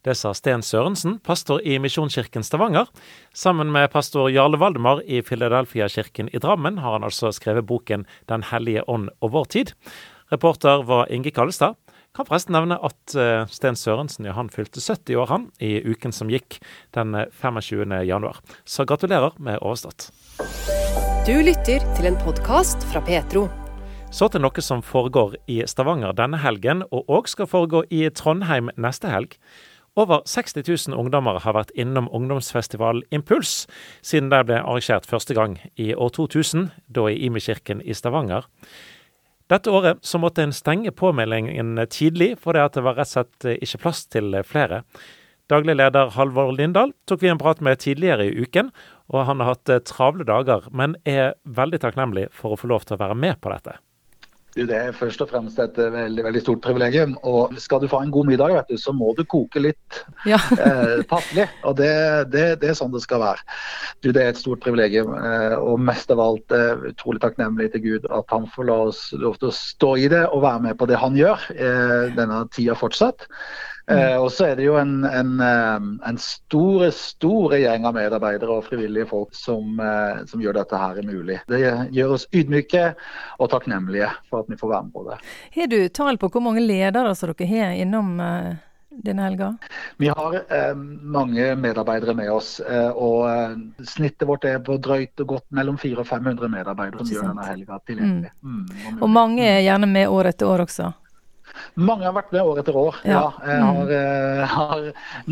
Det 0.05 0.13
sa 0.13 0.35
Sten 0.37 0.61
Sørensen, 0.61 1.15
pastor 1.25 1.63
i 1.65 1.79
Misjonskirken 1.81 2.43
Stavanger. 2.45 2.85
Sammen 3.33 3.71
med 3.73 3.89
pastor 3.89 4.27
Jarle 4.29 4.59
Valdemar 4.61 4.99
i 5.01 5.23
Filadelfia-kirken 5.25 6.29
i 6.29 6.41
Drammen 6.43 6.77
har 6.77 6.93
han 6.93 7.07
altså 7.07 7.31
skrevet 7.33 7.65
boken 7.65 8.03
Den 8.29 8.45
hellige 8.51 8.83
ånd 8.85 9.09
og 9.25 9.33
vår 9.33 9.49
tid. 9.55 9.73
Reporter 10.29 10.85
var 10.85 11.09
Inge 11.09 11.33
Kallestad. 11.33 11.73
Kan 12.13 12.29
forresten 12.29 12.53
nevne 12.53 12.77
at 12.85 13.17
uh, 13.17 13.49
Sten 13.49 13.73
Sørensen 13.73 14.29
ja, 14.29 14.37
han 14.37 14.53
fylte 14.53 14.77
70 14.77 15.17
år 15.17 15.33
han, 15.33 15.49
i 15.57 15.81
uken 15.81 16.13
som 16.13 16.29
gikk 16.29 16.61
den 16.93 17.17
25. 17.41 17.97
januar. 18.05 18.45
Så 18.61 18.85
gratulerer 18.85 19.33
med 19.41 19.57
overstått. 19.57 20.11
Du 21.25 21.33
lytter 21.33 21.81
til 21.97 22.13
en 22.13 22.21
podkast 22.21 22.85
fra 22.93 23.01
Petro. 23.01 23.47
Så 24.13 24.29
til 24.29 24.45
noe 24.45 24.61
som 24.61 24.85
foregår 24.85 25.33
i 25.51 25.63
Stavanger 25.67 26.13
denne 26.15 26.37
helgen, 26.39 26.85
og 26.93 27.09
òg 27.09 27.25
skal 27.27 27.49
foregå 27.49 27.87
i 27.89 28.05
Trondheim 28.13 28.69
neste 28.77 29.09
helg. 29.09 29.33
Over 29.95 30.25
60 30.27 30.65
000 30.89 30.99
ungdommer 30.99 31.39
har 31.39 31.55
vært 31.55 31.71
innom 31.79 32.09
ungdomsfestival 32.11 32.99
Impuls 33.15 33.61
siden 34.03 34.27
det 34.33 34.41
ble 34.49 34.57
arrangert 34.59 35.07
første 35.07 35.37
gang 35.37 35.55
i 35.79 35.93
år 35.95 36.11
2000, 36.17 36.67
da 36.91 37.07
i 37.07 37.21
Imi-kirken 37.29 37.79
i 37.79 37.95
Stavanger. 37.95 38.43
Dette 39.47 39.71
året 39.71 40.01
så 40.03 40.19
måtte 40.19 40.43
en 40.43 40.55
stenge 40.55 40.91
påmeldingen 40.91 41.79
tidlig, 41.87 42.33
fordi 42.43 42.65
det 42.75 42.83
var 42.83 42.99
rett 42.99 43.07
og 43.07 43.13
slett 43.13 43.47
ikke 43.61 43.81
plass 43.85 44.03
til 44.11 44.35
flere. 44.43 44.81
Daglig 45.47 45.77
leder 45.77 46.11
Halvor 46.17 46.51
Lindahl 46.57 46.91
tok 47.07 47.21
vi 47.21 47.29
en 47.31 47.39
prat 47.39 47.61
med 47.63 47.79
tidligere 47.79 48.25
i 48.27 48.35
uken, 48.35 48.73
og 49.13 49.27
han 49.29 49.39
har 49.39 49.53
hatt 49.53 49.75
travle 49.87 50.25
dager, 50.27 50.65
men 50.73 50.97
er 51.05 51.37
veldig 51.45 51.83
takknemlig 51.85 52.31
for 52.33 52.51
å 52.51 52.59
få 52.59 52.73
lov 52.73 52.83
til 52.83 52.97
å 52.97 53.03
være 53.05 53.15
med 53.15 53.39
på 53.39 53.53
dette. 53.53 53.77
Det 54.55 54.71
er 54.71 54.93
først 54.95 55.19
og 55.19 55.27
fremst 55.27 55.57
et 55.59 55.75
veldig 55.75 56.23
veldig 56.23 56.41
stort 56.41 56.61
privilegium. 56.63 57.17
Og 57.27 57.57
skal 57.59 57.81
du 57.83 57.89
få 57.91 57.99
en 58.05 58.13
god 58.13 58.29
middag, 58.29 58.53
vet 58.55 58.69
du, 58.71 58.77
så 58.79 58.93
må 58.95 59.11
du 59.17 59.25
koke 59.27 59.59
litt 59.59 59.99
ja. 60.23 60.39
eh, 60.63 61.03
passelig. 61.09 61.49
Og 61.67 61.75
det, 61.75 61.91
det, 62.31 62.45
det, 62.61 62.71
er 62.71 62.77
sånn 62.79 62.93
det 62.95 63.03
skal 63.03 63.19
være. 63.25 63.43
Du, 63.99 64.13
det 64.15 64.23
er 64.23 64.31
et 64.31 64.39
stort 64.39 64.63
privilegium. 64.63 65.11
Eh, 65.19 65.57
og 65.59 65.83
mest 65.83 66.13
av 66.15 66.23
alt 66.23 66.55
eh, 66.55 66.87
utrolig 66.93 67.19
takknemlig 67.25 67.73
til 67.73 67.83
Gud 67.83 68.09
at 68.15 68.31
han 68.31 68.47
får 68.55 68.69
la 68.71 68.79
oss 68.87 69.05
lov 69.19 69.35
til 69.41 69.51
å 69.51 69.57
stå 69.59 69.91
i 70.05 70.09
det 70.15 70.23
og 70.29 70.45
være 70.47 70.63
med 70.69 70.79
på 70.79 70.87
det 70.87 71.03
han 71.03 71.19
gjør 71.19 71.49
eh, 71.51 72.15
denne 72.15 72.45
tida 72.55 72.79
fortsatt. 72.79 73.27
Mm. 73.85 73.97
Eh, 73.97 74.17
og 74.17 74.31
så 74.33 74.47
er 74.49 74.55
det 74.57 74.65
jo 74.65 74.77
en, 74.81 75.03
en, 75.05 75.33
en 76.01 76.17
store, 76.21 76.89
store 76.95 77.59
gjeng 77.61 77.85
av 77.85 77.93
medarbeidere 77.93 78.57
og 78.57 78.65
frivillige 78.65 79.05
folk 79.11 79.35
som, 79.37 79.77
eh, 79.77 80.23
som, 80.25 80.41
gjør 80.41 80.57
dette 80.57 80.79
her 80.81 81.01
mulig. 81.05 81.39
Det 81.51 81.61
gjør 81.93 82.15
oss 82.17 82.25
ydmyke 82.33 82.87
og 83.37 83.51
takknemlige 83.53 84.09
for 84.29 84.41
at 84.41 84.49
vi 84.49 84.57
får 84.57 84.73
være 84.73 84.87
med 84.87 84.95
på 84.95 85.05
det. 85.09 85.19
Har 85.59 85.73
du 85.75 85.79
tall 85.93 86.17
på 86.17 86.31
hvor 86.33 86.47
mange 86.47 86.65
ledere 86.65 87.13
som 87.15 87.29
dere 87.35 87.51
har 87.51 87.77
innom 87.77 88.15
eh, 88.25 88.55
denne 88.89 89.21
helga? 89.27 89.51
Vi 89.97 90.09
har 90.09 90.35
eh, 90.35 90.75
mange 91.01 91.55
medarbeidere 91.55 92.13
med 92.13 92.31
oss. 92.31 92.59
Eh, 92.59 92.89
og 92.89 93.29
eh, 93.29 93.85
Snittet 93.85 94.27
vårt 94.27 94.49
er 94.49 94.59
på 94.65 94.77
drøyt 94.81 95.21
og 95.23 95.35
godt 95.35 95.47
mellom 95.55 95.77
400 95.77 96.01
og 96.01 96.09
500 96.09 96.53
medarbeidere 96.57 97.05
som 97.05 97.15
gjør 97.15 97.31
denne 97.31 97.49
helga 97.53 97.79
tilgjengelig. 97.85 98.33
Mm. 98.41 98.61
Mm, 98.65 99.01
og 99.01 99.09
mange 99.09 99.45
er 99.45 99.65
gjerne 99.65 99.93
med 99.93 100.09
år 100.09 100.33
etter 100.33 100.49
år 100.49 100.65
også? 100.65 100.93
Mange 101.75 102.07
har 102.07 102.15
vært 102.15 102.33
med 102.35 102.41
år 102.45 102.61
etter 102.61 102.77
år. 102.79 102.99
Ja. 103.07 103.21
ja 103.45 103.51
jeg 103.51 103.61
har, 103.63 103.91
mm. 103.91 104.43
har, 104.55 104.85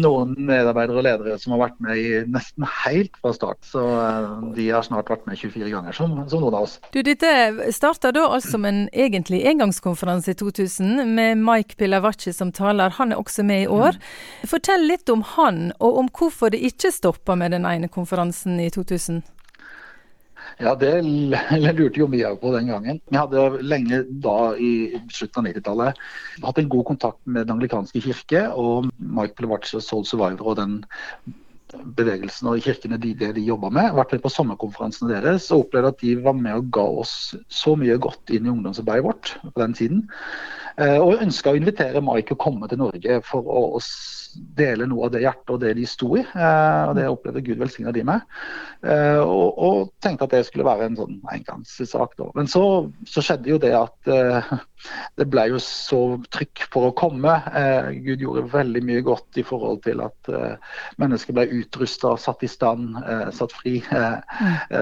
noen 0.05 0.35
medarbeidere 0.37 1.01
og 1.01 1.07
ledere 1.07 1.37
som 1.41 1.55
har 1.55 1.63
vært 1.65 1.79
med 1.83 1.99
i 1.99 2.07
nesten 2.33 2.67
helt 2.83 3.19
fra 3.21 3.33
start. 3.35 3.59
Så 3.67 3.83
eh, 3.83 4.29
de 4.57 4.69
har 4.69 4.85
snart 4.85 5.11
vært 5.11 5.27
med 5.29 5.39
24 5.39 5.71
ganger, 5.73 5.97
som, 5.97 6.15
som 6.31 6.43
noen 6.43 6.59
av 6.59 6.67
oss. 6.67 6.77
Du, 6.95 7.01
Dette 7.05 7.33
starta 7.75 8.13
da 8.15 8.25
altså 8.29 8.53
som 8.53 8.67
en 8.69 8.85
egentlig 8.93 9.41
engangskonferanse 9.49 10.33
i 10.33 10.37
2000, 10.37 11.05
med 11.15 11.41
Mike 11.41 11.77
Pilavacci 11.79 12.33
som 12.35 12.51
taler. 12.53 12.93
Han 12.99 13.13
er 13.13 13.21
også 13.21 13.45
med 13.47 13.65
i 13.65 13.69
år. 13.71 13.97
Mm. 13.97 14.49
Fortell 14.51 14.85
litt 14.89 15.09
om 15.09 15.23
han, 15.35 15.71
og 15.79 16.01
om 16.03 16.11
hvorfor 16.13 16.53
det 16.53 16.61
ikke 16.63 16.93
stoppa 16.93 17.37
med 17.39 17.55
den 17.55 17.65
ene 17.69 17.89
konferansen 17.91 18.59
i 18.61 18.69
2000. 18.73 19.23
Ja, 20.61 20.75
det 20.79 20.91
lurte 21.79 22.01
jo 22.01 22.09
mye 22.11 22.33
på 22.41 22.53
den 22.55 22.69
gangen. 22.69 22.99
Vi 23.09 23.19
hadde 23.19 23.63
lenge 23.63 24.03
da, 24.25 24.37
i 24.57 24.99
slutten 25.13 25.41
av 25.41 25.49
90-tallet, 25.49 26.03
hatt 26.43 26.59
en 26.61 26.73
god 26.73 26.85
kontakt 26.91 27.21
med 27.25 27.47
Den 27.47 27.57
anglikanske 27.57 28.03
kirke 28.03 28.45
og 28.53 28.91
Mike 28.97 29.49
og 29.49 29.71
Soul 29.81 30.05
Survivor 30.07 30.53
og 30.53 30.59
den 30.61 30.81
bevegelsen 31.97 32.49
og 32.51 32.61
kirkene 32.63 32.99
de, 33.01 33.13
det 33.17 33.31
de 33.37 33.45
jobba 33.45 33.71
med. 33.73 33.93
Vært 33.97 34.13
med 34.15 34.23
på 34.23 34.31
sommerkonferansene 34.33 35.13
deres 35.15 35.49
og 35.51 35.65
opplevde 35.65 35.93
at 35.93 36.03
de 36.03 36.15
var 36.25 36.35
med 36.37 36.59
og 36.59 36.69
ga 36.75 36.85
oss 37.03 37.15
så 37.49 37.73
mye 37.79 37.97
godt 38.01 38.33
inn 38.33 38.47
i 38.47 38.53
ungdomsarbeidet 38.53 39.07
vårt 39.07 39.33
på 39.47 39.55
den 39.57 39.73
tiden. 39.77 40.03
Eh, 40.77 40.97
og 40.97 41.21
ønska 41.21 41.53
å 41.53 41.59
invitere 41.59 42.01
Mike 42.03 42.35
å 42.35 42.41
komme 42.41 42.69
til 42.69 42.81
Norge 42.81 43.21
for 43.27 43.45
å, 43.45 43.63
dele 44.57 44.87
noe 44.89 45.05
av 45.05 45.11
det 45.13 45.23
hjertet 45.23 45.51
og 45.53 45.61
det 45.61 45.75
de 45.77 45.85
sto 45.85 46.07
i. 46.17 46.23
Eh, 46.23 46.83
og 46.89 46.95
Det 46.97 47.05
opplevde 47.09 47.43
Gud 47.45 47.59
velsigna 47.61 47.93
de 47.93 48.01
med. 48.07 48.23
Eh, 48.81 49.19
og, 49.21 49.59
og, 49.61 49.91
tenkte 50.03 50.25
at 50.25 50.33
det 50.33 50.43
skulle 50.47 50.65
være 50.67 50.89
en 50.89 50.97
sånn 50.97 51.19
engangssak. 51.31 52.17
Men 52.33 52.49
så, 52.49 52.63
så, 53.05 53.23
skjedde 53.23 53.51
jo 53.53 53.59
det 53.61 53.73
at 53.77 54.09
det 55.19 55.27
ble 55.31 55.45
jo 55.53 55.59
så 55.63 56.01
trykk 56.33 56.65
for 56.73 56.89
å 56.89 56.95
komme. 56.97 57.35
Gud 58.03 58.23
gjorde 58.25 58.49
veldig 58.51 58.81
mye 58.83 59.03
godt 59.05 59.39
i 59.39 59.45
forhold 59.47 59.83
til 59.85 60.01
at 60.03 60.31
mennesker 60.99 61.37
ble 61.37 61.45
utrusta, 61.61 62.17
satt 62.19 62.43
i 62.43 62.49
stand, 62.51 62.97
satt 63.37 63.55
fri 63.55 63.77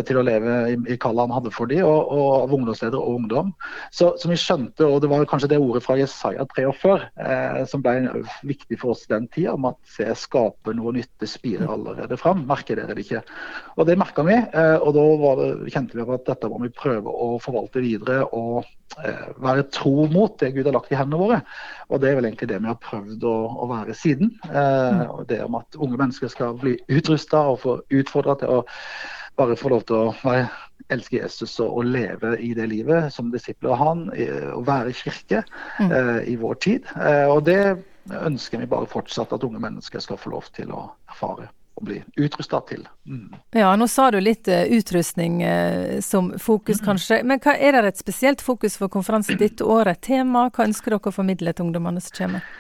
til 0.08 0.18
å 0.18 0.26
leve 0.26 0.56
i, 0.72 0.80
i 0.96 0.98
kallet 1.02 1.28
han 1.28 1.36
hadde 1.38 1.54
for 1.54 1.70
dem, 1.70 1.86
og, 1.86 2.10
og 2.10 2.26
av 2.40 2.56
ungdomsledere 2.58 2.98
og 2.98 3.22
ungdom. 3.22 3.54
Så, 3.94 4.14
så 4.18 4.32
vi 4.32 4.40
skjønte, 4.42 4.88
og 4.88 5.04
det 5.04 5.12
var 5.12 5.28
kanskje 5.30 5.52
det 5.54 5.62
ordet 5.62 5.81
fra 5.84 5.98
Jesaja 6.00 6.46
43 6.54 6.98
eh, 7.26 7.62
som 7.70 7.84
ble 7.84 8.24
viktig 8.48 8.78
for 8.82 8.96
oss 8.96 9.06
den 9.10 9.28
tida, 9.32 9.56
om 9.56 9.70
at 9.72 9.80
se, 9.90 10.08
skaper 10.18 10.76
noe 10.78 10.94
nytt, 10.96 11.12
det 11.22 11.30
spirer 11.32 11.70
allerede 11.72 12.18
fram. 12.20 12.44
Merker 12.50 12.80
dere 12.80 12.96
det 12.96 13.06
ikke? 13.06 13.24
Og 13.78 13.88
Det 13.90 13.98
merka 14.00 14.26
vi, 14.28 14.38
eh, 14.38 14.78
og 14.78 14.96
da 14.98 15.36
det, 15.42 15.50
kjente 15.74 15.98
vi 15.98 16.06
at 16.06 16.28
dette 16.30 16.52
må 16.52 16.62
vi 16.64 16.74
prøve 16.76 17.12
å 17.12 17.36
forvalte 17.44 17.84
videre 17.84 18.24
og 18.38 18.64
eh, 19.04 19.30
være 19.42 19.68
tro 19.74 20.08
mot 20.12 20.38
det 20.42 20.54
Gud 20.56 20.70
har 20.70 20.78
lagt 20.78 20.92
i 20.94 21.00
hendene 21.00 21.22
våre. 21.22 21.42
Og 21.90 22.02
Det 22.02 22.12
er 22.12 22.20
vel 22.20 22.30
egentlig 22.30 22.52
det 22.52 22.62
vi 22.62 22.72
har 22.72 22.82
prøvd 22.82 23.26
å, 23.28 23.38
å 23.66 23.70
være 23.72 23.98
siden. 23.98 24.36
Eh, 24.50 25.06
og 25.08 25.26
det 25.32 25.42
om 25.46 25.60
at 25.62 25.80
unge 25.80 25.98
mennesker 25.98 26.32
skal 26.32 26.58
bli 26.62 26.78
utrusta 26.92 27.48
og 27.54 27.64
få 27.66 27.80
utfordra 28.02 28.38
til 28.42 28.60
å 28.60 28.62
bare 29.40 29.58
få 29.58 29.72
lov 29.72 29.88
til 29.88 29.98
å 29.98 30.14
være 30.22 30.50
elske 30.94 31.20
Jesus 31.20 31.58
og, 31.60 31.78
og, 31.78 31.88
leve 31.92 32.36
i 32.40 32.52
det 32.58 32.68
livet 32.72 33.12
som 33.14 33.32
disipler 33.34 33.74
av 33.76 33.82
han, 33.82 34.04
å 34.56 34.62
være 34.68 34.92
i 34.92 34.98
kirke 34.98 35.44
mm. 35.80 35.90
eh, 35.92 36.20
i 36.34 36.36
vår 36.40 36.60
tid. 36.64 36.92
Eh, 36.98 37.28
og 37.32 37.46
det 37.48 37.62
ønsker 38.10 38.62
vi 38.62 38.70
bare 38.70 38.90
fortsatt 38.90 39.34
at 39.36 39.44
unge 39.48 39.62
mennesker 39.62 40.04
skal 40.04 40.20
få 40.20 40.34
lov 40.34 40.48
til 40.56 40.72
å 40.74 40.88
erfare 41.12 41.52
og 41.80 41.86
bli 41.88 42.02
utrusta 42.20 42.60
til. 42.68 42.84
Mm. 43.08 43.36
Ja, 43.56 43.72
nå 43.80 43.88
sa 43.88 44.10
du 44.12 44.20
litt 44.22 44.50
uh, 44.52 44.64
utrustning 44.76 45.40
uh, 45.46 46.02
som 46.04 46.34
fokus, 46.40 46.82
mm. 46.82 46.86
kanskje. 46.86 47.22
Men 47.24 47.40
hva, 47.44 47.56
er 47.56 47.80
det 47.80 47.94
et 47.94 48.02
spesielt 48.02 48.44
fokus 48.44 48.76
for 48.82 48.92
konferansen 48.92 49.40
ditt 49.40 49.64
året? 49.64 50.02
Tema? 50.04 50.50
Hva 50.52 50.68
ønsker 50.68 50.94
dere 50.94 51.14
å 51.14 51.16
formidle 51.16 51.56
til 51.56 51.70
ungdommene 51.70 52.04
som 52.04 52.18
kommer? 52.18 52.52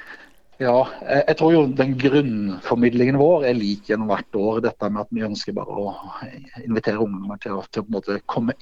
Ja, 0.61 0.77
jeg 1.01 1.37
tror 1.39 1.53
jo 1.55 1.61
den 1.73 1.95
grunnformidlingen 1.97 3.17
vår 3.17 3.47
er 3.49 3.57
lik 3.57 3.87
gjennom 3.89 4.11
hvert 4.11 4.35
år. 4.37 4.59
Dette 4.67 4.89
med 4.91 5.07
at 5.07 5.15
vi 5.15 5.23
ønsker 5.25 5.55
bare 5.57 5.73
å 5.73 5.93
invitere 6.61 7.01
ungdommer 7.01 7.39
til 7.41 7.57
å, 7.57 7.63
til 7.73 7.81
å 7.81 8.19
komme 8.29 8.53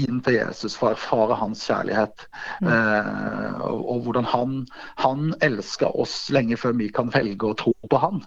inn 0.00 0.18
til 0.26 0.34
Jesus 0.34 0.74
for 0.74 0.88
å 0.90 0.94
erfare 0.96 1.36
hans 1.38 1.62
kjærlighet. 1.68 2.24
Mm. 2.64 2.70
Eh, 2.74 3.60
og, 3.68 3.84
og, 3.92 4.00
hvordan 4.06 4.26
han, 4.26 4.56
han 4.98 5.30
elsker 5.46 5.94
oss 6.02 6.16
lenge 6.34 6.58
før 6.58 6.74
vi 6.80 6.88
kan 6.94 7.12
velge 7.14 7.52
å 7.52 7.56
tro 7.60 7.74
på 7.90 8.00
han. 8.02 8.24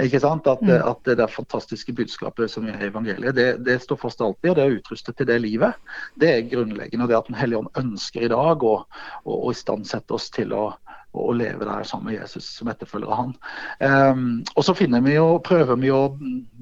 Ikke 0.00 0.22
sant? 0.22 0.48
At, 0.48 0.64
mm. 0.64 0.78
at 0.80 1.02
det 1.08 1.18
der 1.20 1.32
fantastiske 1.32 1.92
budskapet 1.96 2.52
som 2.52 2.68
er 2.70 2.80
i 2.80 2.88
evangeliet, 2.88 3.36
det, 3.36 3.48
det, 3.66 3.80
står 3.84 4.00
fast 4.00 4.24
alltid. 4.24 4.54
Og 4.54 4.56
det 4.56 4.64
er 4.64 4.78
utrustet 4.78 5.20
til 5.20 5.28
det 5.28 5.40
livet, 5.44 5.76
det 6.20 6.32
er 6.32 6.48
grunnleggende. 6.48 7.04
Og 7.04 7.12
det 7.12 7.20
at 7.20 7.28
Den 7.28 7.40
hellige 7.42 7.64
ånd 7.64 7.82
ønsker 7.84 8.24
i 8.24 8.32
dag 8.32 8.64
å, 8.64 8.78
å, 9.24 9.36
å 9.36 9.52
istandsette 9.52 10.16
oss 10.16 10.32
til 10.32 10.56
å 10.56 10.70
og 11.12 11.34
leve 11.38 11.66
der 11.66 11.86
sammen 11.88 12.12
med 12.12 12.20
Jesus 12.20 12.46
som 12.58 12.70
etterfølger 12.70 13.16
han. 13.18 13.34
Um, 13.80 14.28
og 14.54 14.66
så 14.66 14.76
finner 14.78 15.02
vi 15.04 15.16
jo, 15.16 15.40
prøver 15.44 15.80
vi 15.80 15.90
å 15.94 16.04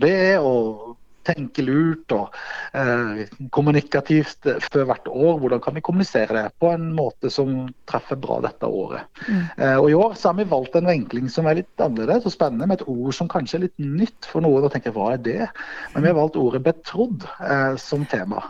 be 0.00 0.20
og 0.40 0.96
tenke 1.28 1.64
lurt 1.64 2.12
og 2.16 2.36
uh, 2.72 3.22
kommunikativt 3.54 4.48
før 4.64 4.86
hvert 4.88 5.10
år. 5.10 5.34
Hvordan 5.42 5.62
kan 5.64 5.76
vi 5.76 5.82
kommunisere 5.84 6.36
det 6.36 6.44
på 6.62 6.70
en 6.72 6.86
måte 6.96 7.28
som 7.32 7.66
treffer 7.90 8.16
bra 8.20 8.38
dette 8.44 8.68
året. 8.68 9.08
Mm. 9.26 9.42
Uh, 9.58 9.76
og 9.76 9.90
I 9.90 9.98
år 9.98 10.16
så 10.18 10.30
har 10.30 10.38
vi 10.40 10.48
valgt 10.52 10.78
en 10.78 10.88
vinkling 10.88 11.28
som 11.32 11.48
er 11.48 11.60
litt 11.60 11.84
annerledes 11.84 12.28
og 12.28 12.34
spennende, 12.34 12.68
med 12.70 12.80
et 12.80 12.88
ord 12.88 13.12
som 13.16 13.30
kanskje 13.30 13.58
er 13.58 13.66
litt 13.66 13.82
nytt 13.82 14.28
for 14.30 14.44
noen. 14.44 14.64
og 14.64 14.72
tenker, 14.72 14.94
hva 14.96 15.12
er 15.14 15.24
det? 15.24 15.50
Men 15.94 16.06
vi 16.06 16.12
har 16.12 16.18
valgt 16.18 16.40
ordet 16.40 16.64
betrodd 16.66 17.28
uh, 17.42 17.74
som 17.80 18.06
tema. 18.08 18.46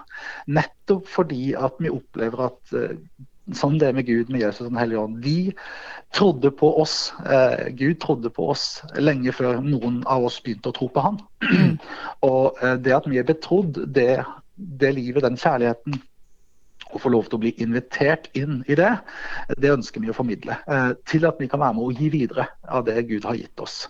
Nettopp 0.47 1.11
fordi 1.11 1.52
at 1.59 1.83
vi 1.83 1.93
opplever 1.93 2.49
at 2.49 2.78
sånn 3.57 3.78
det 3.81 3.90
er 3.90 3.97
med 3.97 4.09
Gud, 4.09 4.33
med 4.33 4.43
Jesus 4.43 4.67
og 4.67 4.73
Den 4.73 4.81
hellige 4.83 5.05
ånd. 5.05 5.21
Vi 5.25 5.38
trodde 6.17 6.50
på 6.50 6.73
oss. 6.81 7.12
Eh, 7.26 7.69
Gud 7.78 8.00
trodde 8.00 8.33
på 8.35 8.50
oss 8.52 8.67
lenge 8.97 9.33
før 9.37 9.62
noen 9.64 10.02
av 10.09 10.28
oss 10.28 10.40
begynte 10.45 10.73
å 10.73 10.76
tro 10.76 10.90
på 10.93 11.05
Han. 11.05 11.21
og 12.28 12.61
eh, 12.62 12.76
det 12.85 12.97
at 12.97 13.09
vi 13.09 13.21
er 13.21 13.28
betrodd, 13.28 13.81
det, 13.95 14.23
det 14.57 14.95
livet, 14.97 15.25
den 15.26 15.40
kjærligheten, 15.40 16.00
å 16.95 17.00
få 17.00 17.11
lov 17.12 17.26
til 17.28 17.38
å 17.38 17.43
bli 17.43 17.50
invitert 17.61 18.28
inn 18.38 18.62
i 18.71 18.76
det, 18.78 18.90
det 19.61 19.73
ønsker 19.75 20.00
vi 20.00 20.09
å 20.09 20.17
formidle. 20.17 20.57
Eh, 20.71 20.93
til 21.11 21.26
at 21.28 21.40
vi 21.40 21.49
kan 21.50 21.61
være 21.61 21.76
med 21.76 21.85
å 21.85 21.97
gi 21.97 22.09
videre 22.12 22.49
av 22.64 22.87
det 22.87 23.02
Gud 23.11 23.26
har 23.28 23.37
gitt 23.38 23.64
oss. 23.64 23.83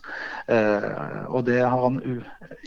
Eh, 0.50 0.88
og 1.29 1.47
det 1.47 1.61
har 1.62 1.85
han 1.85 2.00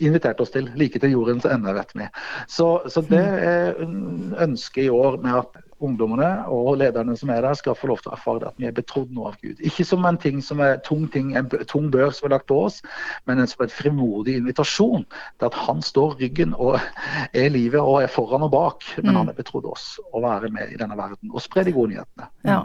invitert 0.00 0.40
oss 0.40 0.54
til, 0.54 0.70
like 0.78 1.02
til 1.02 1.12
jordens 1.16 1.48
ende, 1.48 1.74
vet 1.76 1.92
vi. 1.98 2.08
Så, 2.48 2.70
så 2.88 3.04
det 3.10 3.22
er 3.22 3.76
ønsket 3.82 4.86
i 4.86 4.92
år 4.92 5.20
med 5.24 5.42
at 5.42 5.60
ungdommene 5.82 6.28
og 6.52 6.76
lederne 6.80 7.14
som 7.18 7.30
er 7.34 7.42
der, 7.44 7.56
skal 7.58 7.76
få 7.78 7.90
lov 7.90 8.02
til 8.02 8.12
å 8.12 8.16
erfare 8.16 8.50
at 8.50 8.58
vi 8.60 8.68
er 8.68 8.76
betrodd 8.76 9.12
noe 9.14 9.32
av 9.32 9.38
Gud. 9.42 9.60
Ikke 9.66 9.86
som 9.86 10.06
en 10.08 10.18
ting 10.20 10.40
som 10.44 10.62
er 10.64 10.80
tung, 10.86 11.06
ting, 11.12 11.34
en 11.38 11.48
tung 11.70 11.90
bør 11.92 12.12
som 12.14 12.28
er 12.28 12.36
lagt 12.36 12.48
på 12.50 12.58
oss, 12.66 12.80
men 13.28 13.42
som 13.50 13.64
en 13.64 13.72
frimodig 13.72 14.38
invitasjon 14.40 15.06
til 15.06 15.48
at 15.48 15.60
han 15.66 15.82
står 15.84 16.18
ryggen 16.22 16.56
og 16.58 16.78
er 17.42 17.52
livet 17.54 17.80
og 17.80 18.02
er 18.02 18.12
foran 18.12 18.46
og 18.48 18.52
bak. 18.54 18.86
Men 19.02 19.14
han 19.14 19.30
mm. 19.30 19.32
er 19.34 19.40
betrodd 19.40 19.70
oss 19.72 19.94
å 20.12 20.22
være 20.24 20.52
med 20.54 20.74
i 20.74 20.80
denne 20.80 20.98
verden 20.98 21.32
og 21.32 21.42
spre 21.44 21.66
de 21.66 21.74
gode 21.74 21.94
nyhetene. 21.94 22.30
Ja. 22.46 22.62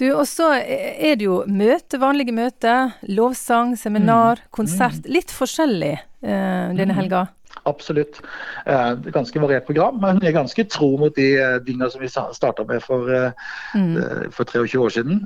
Du, 0.00 0.06
Og 0.16 0.24
så 0.28 0.54
er 0.56 1.18
det 1.20 1.26
jo 1.26 1.42
møte, 1.44 1.98
vanlige 2.00 2.32
møter. 2.32 2.94
Lovsang, 3.12 3.74
seminar, 3.76 4.40
mm. 4.40 4.52
konsert. 4.56 5.02
Mm. 5.04 5.12
Litt 5.18 5.34
forskjellig 5.34 5.92
eh, 5.92 6.72
denne 6.78 6.96
helga. 6.96 7.26
Absolutt. 7.68 8.20
Eh, 8.66 8.92
ganske 9.12 9.40
variert 9.40 9.66
program, 9.66 10.00
men 10.00 10.20
jeg 10.22 10.32
er 10.32 10.38
ganske 10.38 10.64
tro 10.72 10.94
mot 11.00 11.14
de 11.16 11.28
eh, 11.36 11.58
tingene 11.66 11.90
som 11.92 12.00
vi 12.00 12.08
starta 12.08 12.64
med 12.68 12.82
for, 12.84 13.10
eh, 13.12 13.32
mm. 13.74 14.30
for 14.32 14.48
23 14.48 14.80
år 14.80 14.94
siden. 14.96 15.22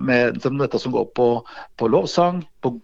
Med 0.00 0.40
dette 0.42 0.78
som 0.82 0.92
går 0.92 1.10
på, 1.14 1.28
på 1.78 1.88
lovsang, 1.88 2.42
på 2.62 2.74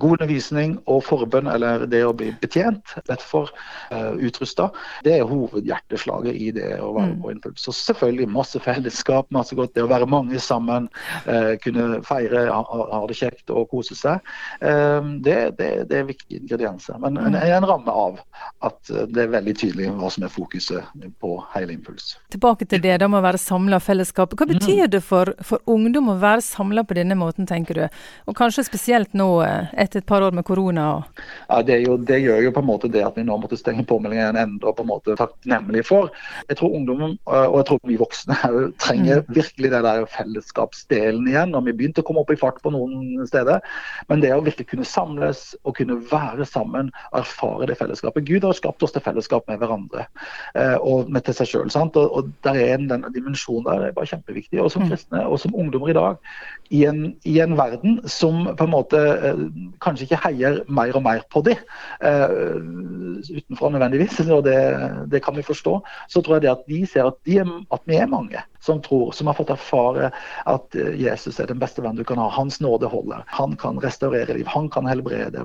god 0.00 0.20
undervisning 0.20 0.76
og 0.90 1.02
forbønn, 1.06 1.48
eller 1.50 1.84
det 1.90 2.02
å 2.06 2.12
bli 2.16 2.30
betjent, 2.40 2.94
derfor 3.08 3.50
uh, 3.90 3.96
eh, 3.96 4.26
utrusta, 4.28 4.70
det 5.06 5.18
er 5.18 5.28
hovedhjerteslaget 5.28 6.36
i 6.36 6.50
det 6.56 6.70
å 6.80 6.92
være 6.96 7.14
mm. 7.14 7.20
på 7.22 7.32
impuls. 7.34 7.64
Så 7.64 7.74
selvfølgelig 7.76 8.28
masse 8.32 8.60
fellesskap, 8.64 9.28
masse 9.34 9.56
godt. 9.58 9.74
Det 9.76 9.84
å 9.84 9.90
være 9.90 10.08
mange 10.10 10.40
sammen, 10.42 10.88
uh, 11.26 11.54
kunne 11.64 12.00
feire, 12.06 12.46
ha, 12.50 12.62
ha, 12.64 13.02
det 13.10 13.18
kjekt 13.20 13.52
og 13.54 13.68
kose 13.72 13.96
seg. 13.98 14.24
Uh, 14.62 15.16
det, 15.24 15.38
det, 15.60 15.70
det, 15.90 16.00
er 16.00 16.08
viktige 16.08 16.42
ingredienser. 16.42 16.98
Men 17.02 17.18
det 17.20 17.28
mm. 17.36 17.40
en 17.60 17.68
ramme 17.68 17.96
av 18.06 18.20
at 18.66 18.92
det 19.10 19.24
er 19.24 19.34
veldig 19.34 19.56
tydelig 19.58 19.90
hva 19.98 20.10
som 20.12 20.26
er 20.26 20.32
fokuset 20.32 21.10
på 21.20 21.34
hele 21.54 21.74
Impuls. 21.76 22.14
Tilbake 22.32 22.66
til 22.68 22.82
det, 22.82 22.96
da 23.02 23.08
med 23.10 23.20
å 23.20 23.24
være 23.24 23.40
samla 23.40 23.80
fellesskap. 23.82 24.34
Hva 24.36 24.48
betyr 24.48 24.86
mm. 24.86 24.90
det 24.94 25.02
for, 25.06 25.32
for 25.46 25.62
ungdom 25.70 26.10
å 26.12 26.18
være 26.20 26.42
samla 26.44 26.84
på 26.86 26.96
denne 26.98 27.16
måten, 27.18 27.48
tenker 27.48 27.78
du? 27.78 28.00
Og 28.30 28.36
kanskje 28.38 28.66
spesielt 28.66 29.14
nå 29.16 29.30
etter 29.72 30.00
et 30.00 30.08
par 30.08 30.24
år 30.24 30.34
med 30.36 30.46
korona? 30.48 30.86
Ja, 31.48 31.60
det, 31.66 31.80
jo, 31.86 31.96
det, 31.96 32.20
gjør 32.24 32.42
jo 32.46 32.54
på 32.56 32.62
en 32.62 32.68
måte 32.68 32.90
det 32.92 33.04
at 33.06 33.18
vi 33.18 33.24
nå 33.26 33.36
måtte 33.40 33.58
stenge 33.58 33.86
påmeldingen 33.88 34.38
enda 34.40 34.74
på 34.74 34.84
en 34.84 34.90
måte 34.90 35.16
takknemlig 35.18 35.84
for. 35.88 36.10
Jeg 36.48 36.60
tror 36.60 36.76
ungdommen, 36.78 37.16
og 37.30 37.58
jeg 37.60 37.68
tror 37.70 37.82
vi 37.88 37.98
voksne 38.00 38.36
trenger 38.84 39.22
mm. 39.22 39.34
virkelig 39.36 39.72
det 39.72 39.82
der 39.86 40.06
fellesskapsdelen 40.10 41.28
igjen. 41.30 41.54
og 41.54 41.66
Vi 41.66 41.76
begynte 41.76 42.04
å 42.04 42.06
komme 42.06 42.24
opp 42.24 42.32
i 42.34 42.38
fart 42.40 42.60
på 42.64 42.72
noen 42.74 43.26
steder. 43.28 43.60
Men 44.10 44.22
det 44.22 44.32
å 44.34 44.42
virkelig 44.44 44.70
kunne 44.72 44.88
samles 44.88 45.50
og 45.64 45.76
kunne 45.78 45.98
være 46.10 46.46
sammen 46.48 46.90
erfare 47.16 47.68
det 47.70 47.78
fellesskapet. 47.80 48.26
Gud 48.28 48.46
har 48.46 48.56
skapt 48.56 48.82
oss 48.86 48.94
til 48.94 49.04
fellesskap 49.04 49.46
med 49.50 49.60
hverandre 49.62 50.06
eh, 50.54 50.76
og 50.76 51.10
med 51.12 51.26
til 51.26 51.36
seg 51.36 51.52
sjøl. 51.52 51.72
Og, 51.80 51.98
og 51.98 52.30
der 52.46 52.58
er 52.58 52.74
en 52.76 52.88
den 52.90 53.06
dimensjonen 53.14 53.66
der 53.68 53.88
er 53.88 53.96
bare 53.96 54.10
kjempeviktig. 54.10 54.60
Og 54.62 54.72
som 54.74 54.86
mm. 54.86 54.92
kristne 54.92 55.24
og 55.26 55.40
som 55.42 55.54
ungdommer 55.56 55.92
i 55.92 55.98
dag, 55.98 56.20
i 56.70 56.84
en, 56.86 57.14
i 57.26 57.38
en 57.42 57.56
verden 57.58 58.00
som 58.10 58.44
på 58.56 58.66
en 58.66 58.74
måte 58.74 59.00
eh, 59.00 59.39
kanskje 59.82 60.06
ikke 60.06 60.20
heier 60.24 60.60
mer 60.68 60.96
og 60.98 61.04
mer 61.04 61.24
på 61.32 61.42
de 61.46 61.56
uh, 62.04 62.56
utenfra 63.30 63.72
nødvendigvis, 63.74 64.20
og 64.36 64.44
det, 64.46 64.56
det, 65.12 65.22
kan 65.24 65.36
vi 65.36 65.46
forstå, 65.46 65.76
så 66.08 66.22
tror 66.22 66.38
jeg 66.38 66.46
det 66.46 66.52
at 66.54 66.64
de 66.68 66.80
ser 66.86 67.10
at, 67.10 67.18
de 67.26 67.40
at, 67.40 67.84
vi 67.86 67.98
er 67.98 68.10
mange 68.10 68.42
som 68.60 68.80
tror, 68.84 69.12
som 69.16 69.30
har 69.30 69.38
fått 69.38 69.52
erfare 69.54 70.10
at 70.50 70.76
eh, 70.76 70.92
Jesus 71.00 71.40
er 71.40 71.48
den 71.48 71.60
beste 71.62 71.82
venn 71.82 71.96
du 71.96 72.04
kan 72.04 72.20
ha. 72.20 72.28
Hans 72.30 72.60
nåde 72.60 72.90
holder. 72.92 73.24
Han 73.32 73.56
kan 73.60 73.80
restaurere 73.82 74.36
liv, 74.36 74.46
han 74.46 74.68
kan 74.70 74.88
helbrede 74.88 75.44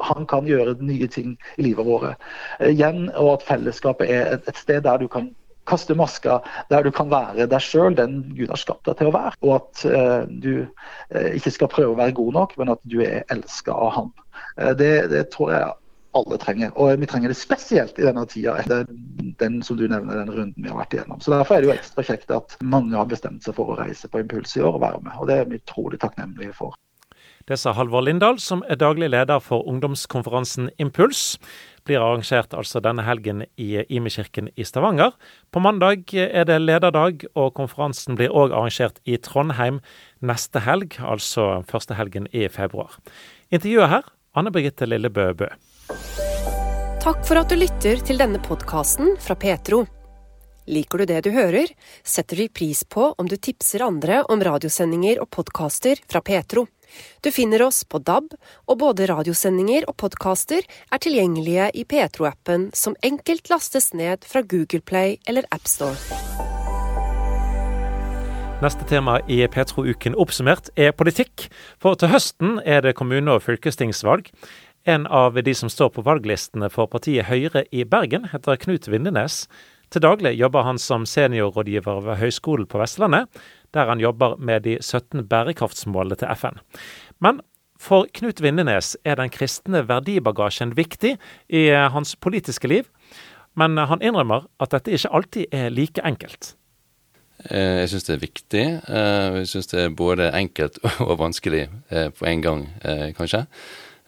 han 0.00 0.26
kan 0.26 0.46
gjøre 0.48 0.78
nye 0.80 1.08
ting 1.12 1.34
i 1.58 1.68
livet 1.68 1.86
vårt. 1.86 2.16
Eh, 2.58 2.72
igjen, 2.72 3.08
og 3.14 3.36
at 3.38 3.46
fellesskapet 3.48 4.10
er 4.10 4.38
et 4.38 4.56
sted 4.58 4.82
der 4.86 5.00
du 5.00 5.08
kan 5.08 5.30
kaste 5.68 5.94
maska 5.98 6.40
der 6.70 6.86
du 6.86 6.90
kan 6.94 7.10
være 7.12 7.48
deg 7.50 7.64
sjøl, 7.64 7.94
den 7.98 8.22
Gud 8.36 8.50
har 8.52 8.60
skapt 8.60 8.88
deg 8.88 8.98
til 9.00 9.10
å 9.10 9.14
være. 9.16 9.34
Og 9.44 9.54
at 9.58 9.84
eh, 9.88 10.24
du 10.42 10.54
eh, 10.62 11.36
ikke 11.36 11.54
skal 11.54 11.72
prøve 11.72 11.94
å 11.94 12.00
være 12.00 12.16
god 12.18 12.32
nok, 12.38 12.56
men 12.60 12.74
at 12.74 12.82
du 12.88 13.00
er 13.04 13.22
elska 13.32 13.74
av 13.74 13.94
Han. 13.98 14.10
Eh, 14.56 14.74
det, 14.78 14.92
det, 15.12 15.26
tror 15.34 15.54
jeg 15.54 15.70
alle 16.18 16.40
trenger. 16.42 16.74
Og 16.74 16.98
vi 16.98 17.08
trenger 17.10 17.30
det 17.30 17.38
spesielt 17.38 17.98
i 18.00 18.06
denne 18.08 18.26
tida, 18.30 18.56
den, 18.66 19.34
den 19.38 19.60
som 19.66 19.78
du 19.78 19.86
nevner, 19.86 20.24
den 20.24 20.34
runden 20.34 20.58
vi 20.58 20.70
har 20.72 20.80
vært 20.80 20.96
igjennom. 20.96 21.22
Så 21.22 21.34
Derfor 21.34 21.56
er 21.56 21.62
det 21.62 21.70
jo 21.70 21.76
ekstra 21.76 22.06
kjekt 22.06 22.34
at 22.34 22.58
mange 22.62 22.96
har 22.98 23.10
bestemt 23.10 23.46
seg 23.46 23.58
for 23.58 23.70
å 23.70 23.78
reise 23.78 24.10
på 24.10 24.22
Impuls 24.24 24.56
i 24.58 24.64
år 24.64 24.78
og 24.78 24.84
være 24.86 25.02
med. 25.06 25.18
Og 25.20 25.30
det 25.30 25.38
er 25.38 25.50
vi 25.50 25.60
utrolig 25.62 26.02
takknemlige 26.02 26.56
for. 26.56 26.74
Det 27.48 27.56
sa 27.58 27.72
Halvor 27.74 28.04
Lindahl, 28.04 28.38
som 28.38 28.60
er 28.68 28.78
daglig 28.78 29.08
leder 29.10 29.40
for 29.42 29.64
ungdomskonferansen 29.66 30.68
Impuls 30.78 31.38
blir 31.90 32.02
arrangert 32.02 32.54
altså 32.54 32.80
denne 32.84 33.04
helgen 33.06 33.42
i 33.58 33.82
Imekirken 33.90 34.50
i 34.54 34.66
Stavanger. 34.66 35.16
På 35.50 35.62
mandag 35.62 36.14
er 36.14 36.46
det 36.46 36.60
lederdag, 36.62 37.26
og 37.34 37.54
konferansen 37.58 38.18
blir 38.20 38.30
òg 38.30 38.54
arrangert 38.54 39.02
i 39.04 39.18
Trondheim 39.18 39.80
neste 40.22 40.62
helg, 40.62 41.00
altså 41.02 41.64
første 41.70 41.98
helgen 41.98 42.30
i 42.30 42.46
februar. 42.52 43.00
Intervjuet 43.50 43.90
her, 43.90 44.10
Anne 44.38 44.54
Birgitte 44.54 44.86
Lillebø 44.86 45.32
Bø. 45.34 45.50
Takk 47.00 47.24
for 47.24 47.40
at 47.40 47.50
du 47.50 47.56
lytter 47.58 48.02
til 48.04 48.20
denne 48.20 48.38
podkasten 48.44 49.16
fra 49.24 49.34
Petro. 49.40 49.86
Liker 50.70 51.00
du 51.00 51.08
det 51.08 51.22
du 51.24 51.30
hører, 51.34 51.70
setter 52.06 52.38
vi 52.38 52.50
pris 52.52 52.84
på 52.84 53.08
om 53.18 53.26
du 53.26 53.34
tipser 53.40 53.82
andre 53.82 54.20
om 54.30 54.42
radiosendinger 54.44 55.22
og 55.24 55.30
podkaster 55.34 55.98
fra 56.06 56.20
Petro. 56.22 56.68
Du 57.24 57.30
finner 57.34 57.62
oss 57.66 57.82
på 57.84 57.98
DAB, 57.98 58.32
og 58.68 58.78
både 58.80 59.08
radiosendinger 59.10 59.88
og 59.90 59.96
podkaster 60.02 60.64
er 60.64 61.02
tilgjengelige 61.02 61.70
i 61.74 61.84
Petro-appen, 61.84 62.70
som 62.74 62.96
enkelt 63.06 63.50
lastes 63.52 63.92
ned 63.94 64.26
fra 64.28 64.42
Google 64.42 64.80
Play 64.80 65.18
eller 65.28 65.48
AppStore. 65.50 65.98
Neste 68.60 68.84
tema 68.84 69.14
i 69.24 69.38
Petro-uken 69.48 70.12
oppsummert 70.20 70.66
er 70.76 70.92
politikk. 70.92 71.46
For 71.80 71.96
til 71.96 72.10
høsten 72.12 72.58
er 72.68 72.82
det 72.84 72.92
kommune- 72.98 73.38
og 73.38 73.46
fylkestingsvalg. 73.46 74.28
En 74.84 75.06
av 75.06 75.38
de 75.40 75.54
som 75.56 75.72
står 75.72 75.94
på 75.94 76.04
valglistene 76.04 76.68
for 76.68 76.88
partiet 76.92 77.28
Høyre 77.28 77.64
i 77.72 77.86
Bergen, 77.88 78.28
heter 78.28 78.60
Knut 78.60 78.88
Vindenes. 78.88 79.46
Til 79.90 80.04
daglig 80.04 80.34
jobber 80.38 80.62
han 80.68 80.78
som 80.78 81.06
seniorrådgiver 81.08 82.04
ved 82.04 82.20
Høgskolen 82.20 82.68
på 82.68 82.78
Vestlandet, 82.78 83.32
der 83.74 83.90
han 83.90 84.00
jobber 84.02 84.36
med 84.38 84.64
de 84.66 84.78
17 84.80 85.26
bærekraftsmålene 85.28 86.18
til 86.20 86.32
FN. 86.36 86.60
Men 87.20 87.40
for 87.80 88.08
Knut 88.12 88.42
Vindenes 88.44 88.92
er 89.08 89.16
den 89.16 89.32
kristne 89.32 89.82
verdibagasjen 89.88 90.74
viktig 90.76 91.14
i 91.48 91.66
eh, 91.72 91.88
hans 91.94 92.12
politiske 92.20 92.68
liv. 92.68 92.88
Men 93.58 93.78
han 93.80 94.02
innrømmer 94.04 94.46
at 94.60 94.74
dette 94.74 94.92
ikke 94.94 95.12
alltid 95.16 95.54
er 95.56 95.72
like 95.72 96.04
enkelt. 96.06 96.54
Eh, 97.48 97.80
jeg 97.82 97.92
syns 97.94 98.08
det 98.08 98.16
er 98.16 98.24
viktig. 98.26 98.64
Eh, 98.84 99.38
jeg 99.40 99.52
syns 99.54 99.72
det 99.72 99.84
er 99.86 99.96
både 99.96 100.28
enkelt 100.36 100.76
og 101.08 101.16
vanskelig 101.22 101.68
på 101.88 102.28
en 102.28 102.44
gang, 102.44 102.66
kanskje. 103.16 103.46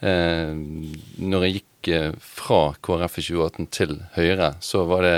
Når 0.03 1.44
jeg 1.46 1.61
gikk 1.61 2.18
fra 2.18 2.72
KrF 2.83 3.20
i 3.20 3.25
2018 3.29 3.68
til 3.70 3.92
Høyre, 4.16 4.48
så 4.61 4.83
var 4.90 5.07
det 5.07 5.16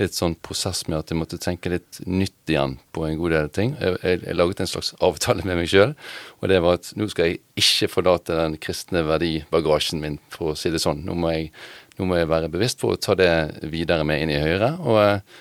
litt 0.00 0.16
sånn 0.16 0.36
prosess 0.44 0.84
med 0.90 0.98
at 0.98 1.10
jeg 1.12 1.18
måtte 1.18 1.38
tenke 1.40 1.72
litt 1.72 2.00
nytt 2.04 2.52
igjen 2.52 2.76
på 2.94 3.06
en 3.06 3.16
god 3.20 3.34
del 3.36 3.50
ting. 3.54 3.74
Jeg, 3.80 3.96
jeg, 4.02 4.20
jeg 4.26 4.36
laget 4.36 4.62
en 4.62 4.70
slags 4.70 4.92
avtale 5.04 5.46
med 5.48 5.60
meg 5.60 5.70
sjøl, 5.72 5.96
og 6.40 6.52
det 6.52 6.60
var 6.64 6.78
at 6.80 6.92
nå 6.98 7.08
skal 7.12 7.32
jeg 7.32 7.40
ikke 7.62 7.90
forlate 7.94 8.36
den 8.36 8.58
kristne 8.62 9.04
verdibagasjen 9.08 10.02
min, 10.02 10.20
for 10.32 10.52
å 10.52 10.58
si 10.58 10.72
det 10.74 10.82
sånn. 10.84 11.04
Nå 11.08 11.16
må 11.18 11.32
jeg, 11.32 11.50
nå 11.96 12.08
må 12.08 12.20
jeg 12.20 12.30
være 12.32 12.52
bevisst 12.52 12.82
på 12.82 12.92
å 12.92 13.00
ta 13.00 13.16
det 13.18 13.32
videre 13.72 14.06
med 14.08 14.24
inn 14.24 14.34
i 14.36 14.40
Høyre. 14.42 14.74
Og, 14.84 15.36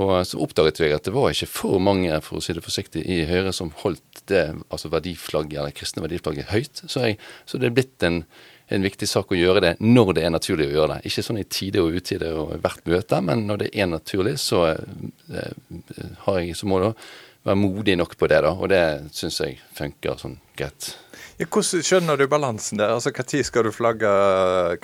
og 0.00 0.14
så 0.26 0.42
oppdaget 0.42 0.82
jeg 0.82 0.94
at 0.98 1.06
det 1.06 1.14
var 1.14 1.30
ikke 1.30 1.50
for 1.54 1.82
mange, 1.82 2.14
for 2.26 2.40
å 2.40 2.44
si 2.44 2.56
det 2.56 2.66
forsiktig, 2.66 3.06
i 3.06 3.24
Høyre 3.30 3.54
som 3.54 3.74
holdt 3.84 4.24
det 4.30 4.48
altså 4.68 4.90
verdiflagget, 4.90 5.58
eller 5.62 5.76
kristne 5.76 6.04
verdiflagget 6.06 6.50
høyt. 6.50 6.82
Så, 6.86 7.06
jeg, 7.06 7.20
så 7.46 7.58
det 7.58 7.70
er 7.70 7.78
blitt 7.78 8.06
en 8.06 8.24
en 8.70 8.84
viktig 8.86 9.08
sak 9.08 9.32
å 9.32 9.38
gjøre 9.38 9.62
det 9.64 9.72
når 9.82 10.12
det 10.16 10.26
er 10.26 10.34
naturlig 10.34 10.68
å 10.70 10.74
gjøre 10.76 10.92
det. 10.94 11.10
Ikke 11.10 11.24
sånn 11.26 11.40
i 11.40 11.48
tide 11.48 11.82
og 11.82 11.96
utide 11.98 12.30
og 12.38 12.54
hvert 12.62 12.86
møte, 12.90 13.20
men 13.26 13.46
når 13.48 13.64
det 13.64 13.70
er 13.74 13.90
naturlig, 13.90 14.36
så 14.42 14.64
eh, 14.70 15.52
har 16.26 16.40
jeg 16.40 16.56
så 16.58 16.70
må 16.70 16.80
det 16.82 16.92
være 17.46 17.56
modig 17.56 17.96
nok 17.96 18.16
på 18.20 18.28
det, 18.30 18.42
da. 18.44 18.52
Og 18.52 18.68
det 18.72 18.82
syns 19.16 19.40
jeg 19.40 19.58
funker 19.76 20.18
sånn 20.20 20.36
greit. 20.58 20.92
Ja, 21.40 21.48
hvordan 21.48 21.84
skjønner 21.86 22.20
du 22.20 22.26
balansen 22.28 22.80
der? 22.80 22.92
Altså, 22.92 23.12
Når 23.16 23.44
skal 23.48 23.64
du 23.64 23.72
flagge 23.72 24.08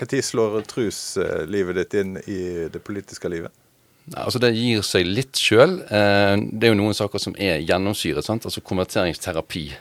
Når 0.01 0.23
slår 0.25 0.63
truslivet 0.65 1.77
ditt 1.77 1.97
inn 2.01 2.17
i 2.25 2.69
det 2.73 2.81
politiske 2.83 3.29
livet? 3.29 3.53
Altså 4.15 4.39
Det 4.39 4.55
gir 4.55 4.83
seg 4.87 5.07
litt 5.07 5.37
sjøl. 5.37 5.81
Eh, 5.83 6.35
det 6.53 6.69
er 6.69 6.73
jo 6.73 6.81
noen 6.81 6.95
saker 6.95 7.19
som 7.19 7.35
er 7.39 7.59
gjennomsyret. 7.61 8.25
sant? 8.25 8.47
Altså 8.47 8.63
konverteringsterapi 8.65 9.67
eh, 9.73 9.81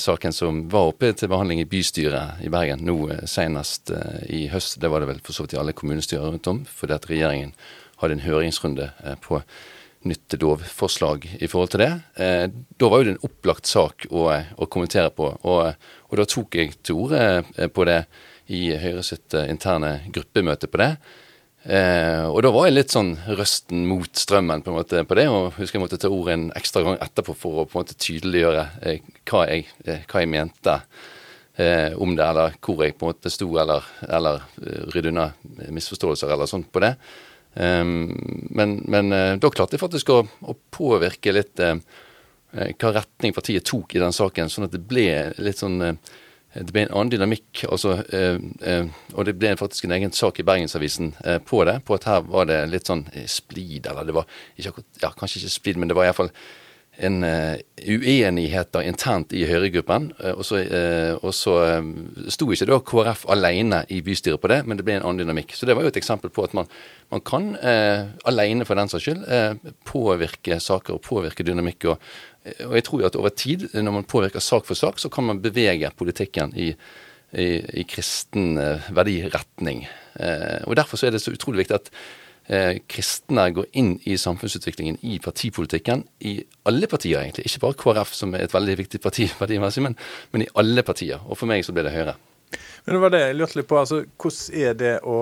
saken 0.00 0.32
som 0.32 0.62
var 0.72 0.88
oppe 0.90 1.10
til 1.12 1.28
behandling 1.28 1.60
i 1.60 1.68
bystyret 1.68 2.40
i 2.42 2.48
Bergen 2.52 2.80
nå 2.86 2.96
eh, 3.12 3.26
senest 3.28 3.92
eh, 3.94 4.22
i 4.32 4.40
høst. 4.52 4.78
Det 4.80 4.88
var 4.90 5.02
det 5.02 5.10
vel 5.10 5.20
for 5.24 5.36
så 5.36 5.44
vidt 5.44 5.54
i 5.54 5.60
alle 5.60 5.76
kommunestyrer 5.76 6.26
rundt 6.26 6.48
om, 6.50 6.62
fordi 6.64 6.96
at 6.96 7.08
regjeringen 7.10 7.52
hadde 8.00 8.16
en 8.16 8.24
høringsrunde 8.24 8.88
eh, 9.04 9.18
på 9.20 9.42
nytt 10.08 10.32
lovforslag 10.40 11.26
i 11.44 11.48
forhold 11.50 11.74
til 11.74 11.84
det. 11.84 11.90
Eh, 12.16 12.46
da 12.48 12.88
var 12.88 13.02
jo 13.02 13.10
det 13.10 13.14
en 13.18 13.26
opplagt 13.28 13.68
sak 13.68 14.08
å, 14.08 14.26
å 14.32 14.68
kommentere 14.72 15.12
på, 15.12 15.28
og, 15.44 15.88
og, 16.08 16.14
da 16.16 16.28
tok 16.28 16.56
jeg 16.56 16.78
til 16.80 17.02
orde 17.04 17.24
eh, 17.40 17.68
på 17.68 17.84
det 17.88 18.02
i 18.50 18.70
Høyre 18.80 19.04
sitt 19.06 19.36
interne 19.44 20.00
gruppemøte 20.10 20.70
på 20.70 20.80
det. 20.80 20.94
Eh, 21.60 22.24
og 22.24 22.40
da 22.40 22.50
var 22.54 22.70
jeg 22.70 22.78
litt 22.78 22.92
sånn 22.94 23.10
røsten 23.36 23.82
mot 23.84 24.08
strømmen 24.16 24.62
på 24.64 24.72
en 24.72 24.78
måte 24.78 25.02
på 25.04 25.16
det, 25.18 25.26
og 25.28 25.58
husker 25.58 25.76
jeg 25.76 25.82
måtte 25.82 25.98
ta 26.00 26.08
ordet 26.08 26.36
en 26.38 26.46
ekstra 26.56 26.80
gang 26.86 26.96
etterpå 27.04 27.34
for 27.36 27.60
å 27.60 27.64
på 27.68 27.76
en 27.76 27.82
måte 27.82 27.98
tydeliggjøre 28.00 28.62
eh, 28.88 29.02
hva, 29.28 29.42
jeg, 29.50 29.66
eh, 29.84 30.06
hva, 30.08 30.22
jeg, 30.22 30.30
mente 30.32 30.76
eh, 31.60 31.92
om 32.00 32.14
det, 32.16 32.24
eller 32.24 32.56
hvor 32.64 32.80
jeg 32.80 32.96
på 32.96 33.04
en 33.04 33.12
måte 33.12 33.32
sto, 33.34 33.50
eller, 33.60 33.90
eller 34.08 34.40
eh, 34.62 34.86
rydde 34.94 35.12
unna 35.12 35.26
misforståelser 35.68 36.32
eller 36.32 36.48
sånt 36.48 36.70
på 36.72 36.80
det. 36.86 36.94
Ehm, 37.60 38.06
men, 38.56 38.78
men 38.88 39.12
eh, 39.12 39.36
da 39.42 39.52
klarte 39.52 39.76
jeg 39.76 39.84
faktisk 39.84 40.14
å, 40.16 40.22
å 40.24 40.56
påvirke 40.72 41.36
litt 41.36 41.60
hva 41.60 42.90
retning 42.96 43.36
partiet 43.36 43.68
tok 43.68 43.92
i 43.94 44.00
den 44.02 44.16
saken, 44.16 44.48
sånn 44.50 44.66
at 44.66 44.72
det 44.74 44.80
ble 44.82 45.04
litt 45.38 45.60
sånn 45.60 45.76
det 46.54 46.72
ble 46.74 46.82
en 46.86 46.94
annen 46.94 47.12
dynamikk. 47.12 47.64
Altså, 47.70 48.00
eh, 48.10 48.40
eh, 48.66 48.88
og 49.14 49.26
det 49.28 49.36
ble 49.38 49.52
faktisk 49.58 49.86
en 49.86 49.94
egen 49.94 50.14
sak 50.14 50.40
i 50.42 50.46
Bergensavisen 50.46 51.12
eh, 51.24 51.38
på 51.38 51.62
det. 51.68 51.78
På 51.86 51.94
at 51.94 52.08
her 52.10 52.24
var 52.26 52.48
det 52.50 52.64
litt 52.72 52.90
sånn 52.90 53.04
eh, 53.14 53.28
splid, 53.30 53.86
eller 53.86 54.08
det 54.08 54.16
var 54.16 54.40
ikke, 54.58 54.82
ja, 55.02 55.12
kanskje 55.14 55.44
ikke 55.44 55.54
splid, 55.54 55.78
men 55.78 55.90
det 55.90 55.98
var 55.98 56.10
iallfall 56.10 56.34
en 57.00 57.22
uh, 57.24 57.54
uenigheter 57.80 58.82
internt 58.84 59.30
i 59.32 59.46
Høyre-gruppen. 59.48 60.10
Og 60.34 60.42
så, 60.44 60.58
uh, 60.68 61.86
sto 62.28 62.48
ikke 62.52 62.66
da 62.68 62.76
KrF 62.84 63.22
alene 63.32 63.78
i 63.88 64.02
bystyret 64.04 64.42
på 64.42 64.50
det, 64.52 64.58
men 64.68 64.76
det 64.76 64.84
ble 64.84 64.98
en 64.98 65.06
annen 65.06 65.22
dynamikk. 65.22 65.54
Så 65.56 65.64
det 65.64 65.78
var 65.78 65.86
jo 65.86 65.92
et 65.94 65.96
eksempel 65.96 66.34
på 66.34 66.44
at 66.44 66.52
man, 66.58 66.68
man 67.14 67.22
kan, 67.24 67.54
alene 68.28 68.66
for 68.68 68.76
den 68.76 68.92
saks 68.92 69.06
skyld, 69.06 69.24
påvirke 69.88 70.60
saker 70.60 70.98
og 70.98 71.02
påvirke 71.06 71.46
dynamikk. 71.46 71.88
og 71.94 72.04
og 72.40 72.72
jeg 72.78 72.84
tror 72.86 73.02
jo 73.02 73.08
at 73.10 73.18
over 73.20 73.32
tid, 73.36 73.68
når 73.74 73.92
man 73.92 74.08
påvirker 74.08 74.40
sak 74.40 74.64
for 74.68 74.78
sak, 74.78 74.98
så 74.98 75.10
kan 75.12 75.26
man 75.28 75.42
bevege 75.44 75.90
politikken 75.96 76.54
i, 76.56 76.70
i, 77.36 77.48
i 77.82 77.84
kristen 77.88 78.56
eh, 78.58 78.88
verdiretning. 78.96 79.84
Eh, 80.16 80.64
og 80.64 80.76
Derfor 80.76 80.96
så 80.96 81.08
er 81.08 81.14
det 81.14 81.20
så 81.20 81.34
utrolig 81.36 81.62
viktig 81.62 81.76
at 81.76 81.90
eh, 82.48 82.80
kristne 82.88 83.50
går 83.52 83.68
inn 83.76 83.92
i 84.08 84.16
samfunnsutviklingen 84.16 84.96
i 85.04 85.18
partipolitikken 85.20 86.06
i 86.24 86.38
alle 86.70 86.88
partier, 86.88 87.20
egentlig. 87.20 87.44
Ikke 87.50 87.66
bare 87.66 87.80
KrF, 87.82 88.16
som 88.16 88.32
er 88.34 88.46
et 88.46 88.56
veldig 88.56 88.78
viktig 88.80 89.02
parti 89.04 89.28
men, 89.84 89.98
men, 90.32 90.46
i 90.46 90.50
alle 90.54 90.82
partier. 90.82 91.20
Og 91.28 91.36
for 91.36 91.50
meg 91.50 91.66
så 91.66 91.76
ble 91.76 91.84
det 91.84 91.94
Høyre. 91.94 92.16
Men 92.86 92.96
det 92.96 93.02
var 93.04 93.12
det 93.12 93.24
jeg 93.26 93.36
lurte 93.36 93.60
litt 93.60 93.68
på. 93.68 93.78
altså 93.78 94.02
Hvordan 94.16 94.64
er 94.64 94.80
det 94.80 94.96
å 95.04 95.20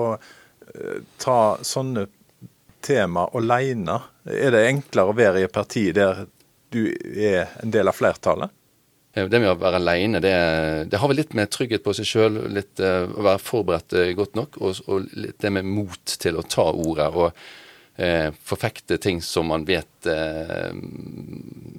ta 1.19 1.39
sånne 1.65 2.07
tema 2.85 3.27
alene? 3.35 3.99
Er 4.23 4.53
det 4.53 4.67
enklere 4.69 5.11
å 5.11 5.17
være 5.17 5.41
i 5.41 5.47
et 5.49 5.53
parti 5.53 5.89
der 5.93 6.27
du 6.73 6.83
er 7.15 7.49
en 7.63 7.73
del 7.73 7.89
av 7.89 7.97
flertallet? 7.97 8.55
Det 9.13 9.39
med 9.41 9.49
å 9.49 9.57
være 9.57 9.79
alene, 9.79 10.19
det, 10.21 10.33
det 10.91 10.99
har 11.01 11.09
vel 11.09 11.17
litt 11.23 11.33
med 11.37 11.49
trygghet 11.51 11.81
på 11.83 11.95
seg 11.97 12.05
sjøl, 12.05 12.37
litt 12.53 12.79
uh, 12.83 13.09
å 13.09 13.25
være 13.25 13.41
forberedt 13.41 13.95
uh, 13.97 14.05
godt 14.15 14.37
nok, 14.37 14.59
og, 14.61 14.83
og, 14.85 15.09
litt 15.17 15.39
det 15.41 15.51
med 15.55 15.65
mot 15.65 16.13
til 16.21 16.37
å 16.37 16.45
ta 16.45 16.67
ordet 16.69 17.09
og 17.09 17.31
uh, 17.33 18.29
forfekte 18.45 18.99
ting 19.01 19.23
som 19.25 19.49
man 19.49 19.65
vet 19.67 19.87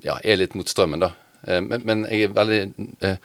ja, 0.04 0.18
er 0.20 0.36
litt 0.36 0.52
mot 0.58 0.68
strømmen, 0.68 1.00
da. 1.00 1.14
Men, 1.40 1.80
men, 1.88 2.02
jeg 2.12 2.26
er 2.26 2.32
veldig 2.36 2.58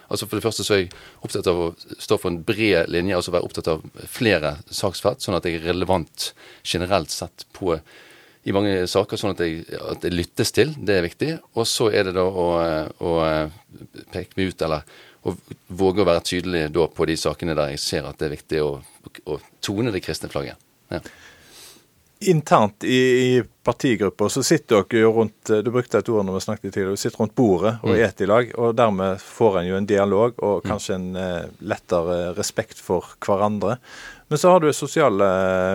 altså 0.07 0.23
For 0.23 0.37
det 0.37 0.45
første 0.45 0.63
så 0.63 0.77
er 0.77 0.79
jeg 0.85 0.93
opptatt 1.19 1.49
av 1.51 1.57
å 1.59 1.65
stå 1.75 2.15
for 2.15 2.31
en 2.31 2.37
bred 2.47 2.87
linje, 2.87 3.17
altså 3.17 3.33
være 3.35 3.49
opptatt 3.49 3.67
av 3.73 3.83
flere 4.07 4.53
saksfelt, 4.71 5.19
sånn 5.19 5.35
at 5.35 5.43
jeg 5.43 5.59
er 5.59 5.67
relevant 5.73 6.29
generelt 6.63 7.11
sett 7.11 7.43
på 7.57 7.75
i 8.45 8.53
mange 8.53 8.85
saker, 8.89 9.17
sånn 9.17 9.33
at, 9.33 9.41
det, 9.41 9.77
at 9.79 10.03
det 10.05 10.13
lyttes 10.13 10.53
til. 10.53 10.73
Det 10.77 10.99
er 10.99 11.05
viktig. 11.05 11.31
Og 11.57 11.65
så 11.69 11.89
er 11.89 12.09
det 12.09 12.15
da 12.17 12.25
å, 12.29 12.47
å 13.01 13.13
peke 14.13 14.37
meg 14.37 14.53
ut, 14.53 14.65
eller 14.67 14.85
å 15.25 15.33
våge 15.73 16.03
å 16.03 16.07
være 16.07 16.25
tydelig 16.29 16.67
da 16.75 16.85
på 16.93 17.07
de 17.09 17.17
sakene 17.17 17.55
der 17.57 17.73
jeg 17.73 17.81
ser 17.81 18.05
at 18.05 18.19
det 18.19 18.27
er 18.27 18.35
viktig 18.35 18.61
å, 18.61 18.75
å 19.25 19.39
tone 19.65 19.93
det 19.93 20.03
kristne 20.05 20.29
flagget. 20.29 20.61
Ja. 20.93 21.01
Internt 22.29 22.85
i, 22.87 22.99
i 23.25 23.43
partigruppa 23.65 24.29
så 24.31 24.43
sitter 24.45 24.85
dere 24.85 25.01
jo 25.01 25.09
rundt 25.17 25.49
Du 25.65 25.67
brukte 25.73 25.99
et 25.99 26.09
ord 26.09 26.23
når 26.23 26.37
vi 26.37 26.43
snakket 26.45 26.69
tidligere. 26.69 26.95
Du 26.95 27.01
sitter 27.01 27.21
rundt 27.21 27.35
bordet 27.35 27.73
og 27.81 27.91
mm. 27.91 28.03
et 28.05 28.21
i 28.21 28.29
lag, 28.29 28.53
og 28.61 28.77
dermed 28.77 29.21
får 29.21 29.59
en 29.59 29.67
jo 29.71 29.79
en 29.79 29.89
dialog 29.89 30.37
og 30.45 30.63
kanskje 30.65 30.95
en 30.95 31.09
eh, 31.19 31.49
lettere 31.73 32.19
respekt 32.37 32.81
for 32.81 33.17
hverandre. 33.25 33.79
Men 34.27 34.37
så 34.37 34.49
har 34.49 34.59
du 34.59 34.73
sosiale 34.73 35.25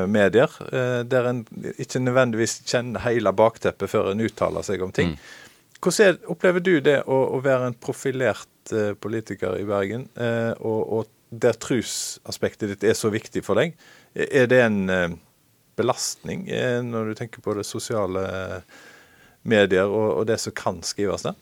eh, 0.02 0.06
medier, 0.10 0.50
eh, 0.72 1.00
der 1.06 1.28
en 1.30 1.44
ikke 1.78 2.02
nødvendigvis 2.02 2.60
kjenner 2.66 3.04
hele 3.04 3.32
bakteppet 3.36 3.90
før 3.92 4.10
en 4.10 4.22
uttaler 4.24 4.66
seg 4.66 4.82
om 4.82 4.94
ting. 4.94 5.14
Mm. 5.14 5.76
Hvordan 5.80 6.18
opplever 6.32 6.64
du 6.64 6.74
det 6.84 6.98
å, 7.06 7.18
å 7.36 7.38
være 7.40 7.70
en 7.70 7.76
profilert 7.80 8.72
uh, 8.74 8.90
politiker 9.00 9.54
i 9.56 9.62
Bergen, 9.64 10.02
og, 10.60 10.80
og, 10.92 11.14
der 11.30 11.54
trusaspektet 11.56 12.68
ditt 12.68 12.84
er 12.84 12.98
så 12.98 13.08
viktig 13.14 13.40
for 13.46 13.56
deg? 13.56 13.72
Er 14.12 14.50
det 14.50 14.58
en 14.60 15.14
belastning 15.78 16.42
når 16.84 17.08
du 17.08 17.14
tenker 17.16 17.40
på 17.40 17.54
det 17.56 17.64
sosiale 17.64 18.26
medier 19.46 19.86
og, 19.86 20.18
og 20.18 20.26
det 20.28 20.36
som 20.42 20.52
kan 20.58 20.82
skrives 20.84 21.24
der? 21.24 21.38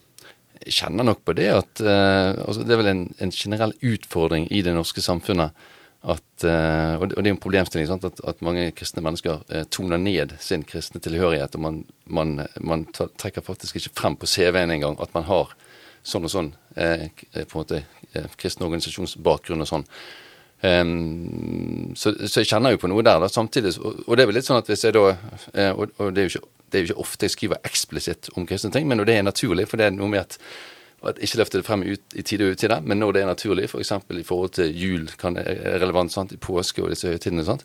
Jeg 0.61 0.77
kjenner 0.77 1.09
nok 1.09 1.25
på 1.27 1.35
det 1.41 1.49
at 1.57 1.83
altså 1.83 2.63
det 2.63 2.77
er 2.77 2.83
vel 2.85 2.93
en, 2.93 3.03
en 3.19 3.35
generell 3.35 3.75
utfordring 3.81 4.47
i 4.55 4.63
det 4.63 4.77
norske 4.77 5.03
samfunnet 5.03 5.57
at, 6.09 6.45
uh, 6.45 6.97
og 6.97 7.11
det 7.11 7.19
er 7.21 7.35
en 7.35 7.41
problemstilling 7.41 7.89
sant, 7.91 8.07
at, 8.09 8.21
at, 8.25 8.41
mange 8.45 8.71
kristne 8.77 9.03
mennesker 9.05 9.43
uh, 9.53 9.65
toner 9.69 10.01
ned 10.01 10.33
sin 10.41 10.65
kristne 10.65 11.03
tilhørighet. 11.05 11.57
og 11.59 11.65
Man, 11.65 11.83
man, 12.07 12.47
man 12.61 12.87
trekker 12.95 13.45
faktisk 13.45 13.77
ikke 13.77 13.93
frem 13.99 14.17
på 14.17 14.29
CV-en 14.31 14.73
engang 14.73 14.97
at 15.03 15.13
man 15.17 15.29
har 15.29 15.53
sånn 16.07 16.25
og 16.25 16.33
sånn 16.33 16.49
uh, 16.79 17.05
på 17.35 17.45
en 17.45 17.59
måte 17.59 17.83
kristen 18.41 18.65
organisasjonsbakgrunn 18.65 19.67
og 19.67 19.69
sånn. 19.69 19.85
Um, 20.65 21.93
så, 21.95 22.15
så, 22.25 22.41
jeg 22.41 22.49
kjenner 22.51 22.73
jo 22.73 22.81
på 22.83 22.89
noe 22.91 23.05
der. 23.05 23.21
da, 23.21 23.29
samtidig, 23.31 23.77
Og, 23.79 24.01
og 24.09 24.17
det 24.17 24.25
er 24.25 24.31
vel 24.31 24.41
litt 24.41 24.49
sånn 24.49 24.59
at 24.59 24.71
hvis 24.71 24.89
jeg 24.89 24.97
da 24.97 25.05
og, 25.13 25.93
og 26.01 26.09
det, 26.17 26.25
er 26.25 26.25
jo 26.25 26.33
ikke, 26.33 26.49
det 26.67 26.79
er 26.79 26.83
jo 26.83 26.89
ikke 26.89 27.05
ofte 27.05 27.29
jeg 27.29 27.37
skriver 27.37 27.69
eksplisitt 27.69 28.33
om 28.35 28.49
kristne 28.49 28.73
ting, 28.75 28.89
men 28.89 29.05
det 29.05 29.15
er 29.15 29.29
naturlig, 29.29 29.69
for 29.69 29.79
det 29.79 29.91
er 29.91 29.95
noe 29.95 30.11
med 30.11 30.25
at 30.25 30.41
og 30.99 31.13
at 31.13 31.21
ikke 31.23 31.39
løfte 31.39 31.61
det 31.61 31.67
frem 31.67 31.85
ut, 31.87 32.03
i 32.19 32.25
tide 32.27 32.49
og 32.49 32.57
utide, 32.59 32.81
men 32.83 32.99
når 32.99 33.15
det 33.15 33.23
er 33.23 33.31
naturlig, 33.31 33.69
f.eks. 33.71 33.93
For 34.03 34.19
i 34.19 34.27
forhold 34.27 34.55
til 34.59 34.73
jul 34.75 35.07
kan 35.21 35.39
det 35.39 35.45
er 35.47 35.79
relevant, 35.79 36.13
sant? 36.15 36.35
i 36.35 36.41
påske 36.43 36.83
og 36.83 36.91
disse 36.91 37.11
høytidene. 37.13 37.47
Sant? 37.47 37.63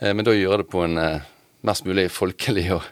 Eh, 0.00 0.12
men 0.12 0.26
da 0.26 0.34
gjøre 0.36 0.62
det 0.62 0.70
på 0.72 0.84
en 0.84 1.00
eh, 1.00 1.30
mest 1.64 1.88
mulig 1.88 2.10
folkelig 2.12 2.66
og, 2.76 2.84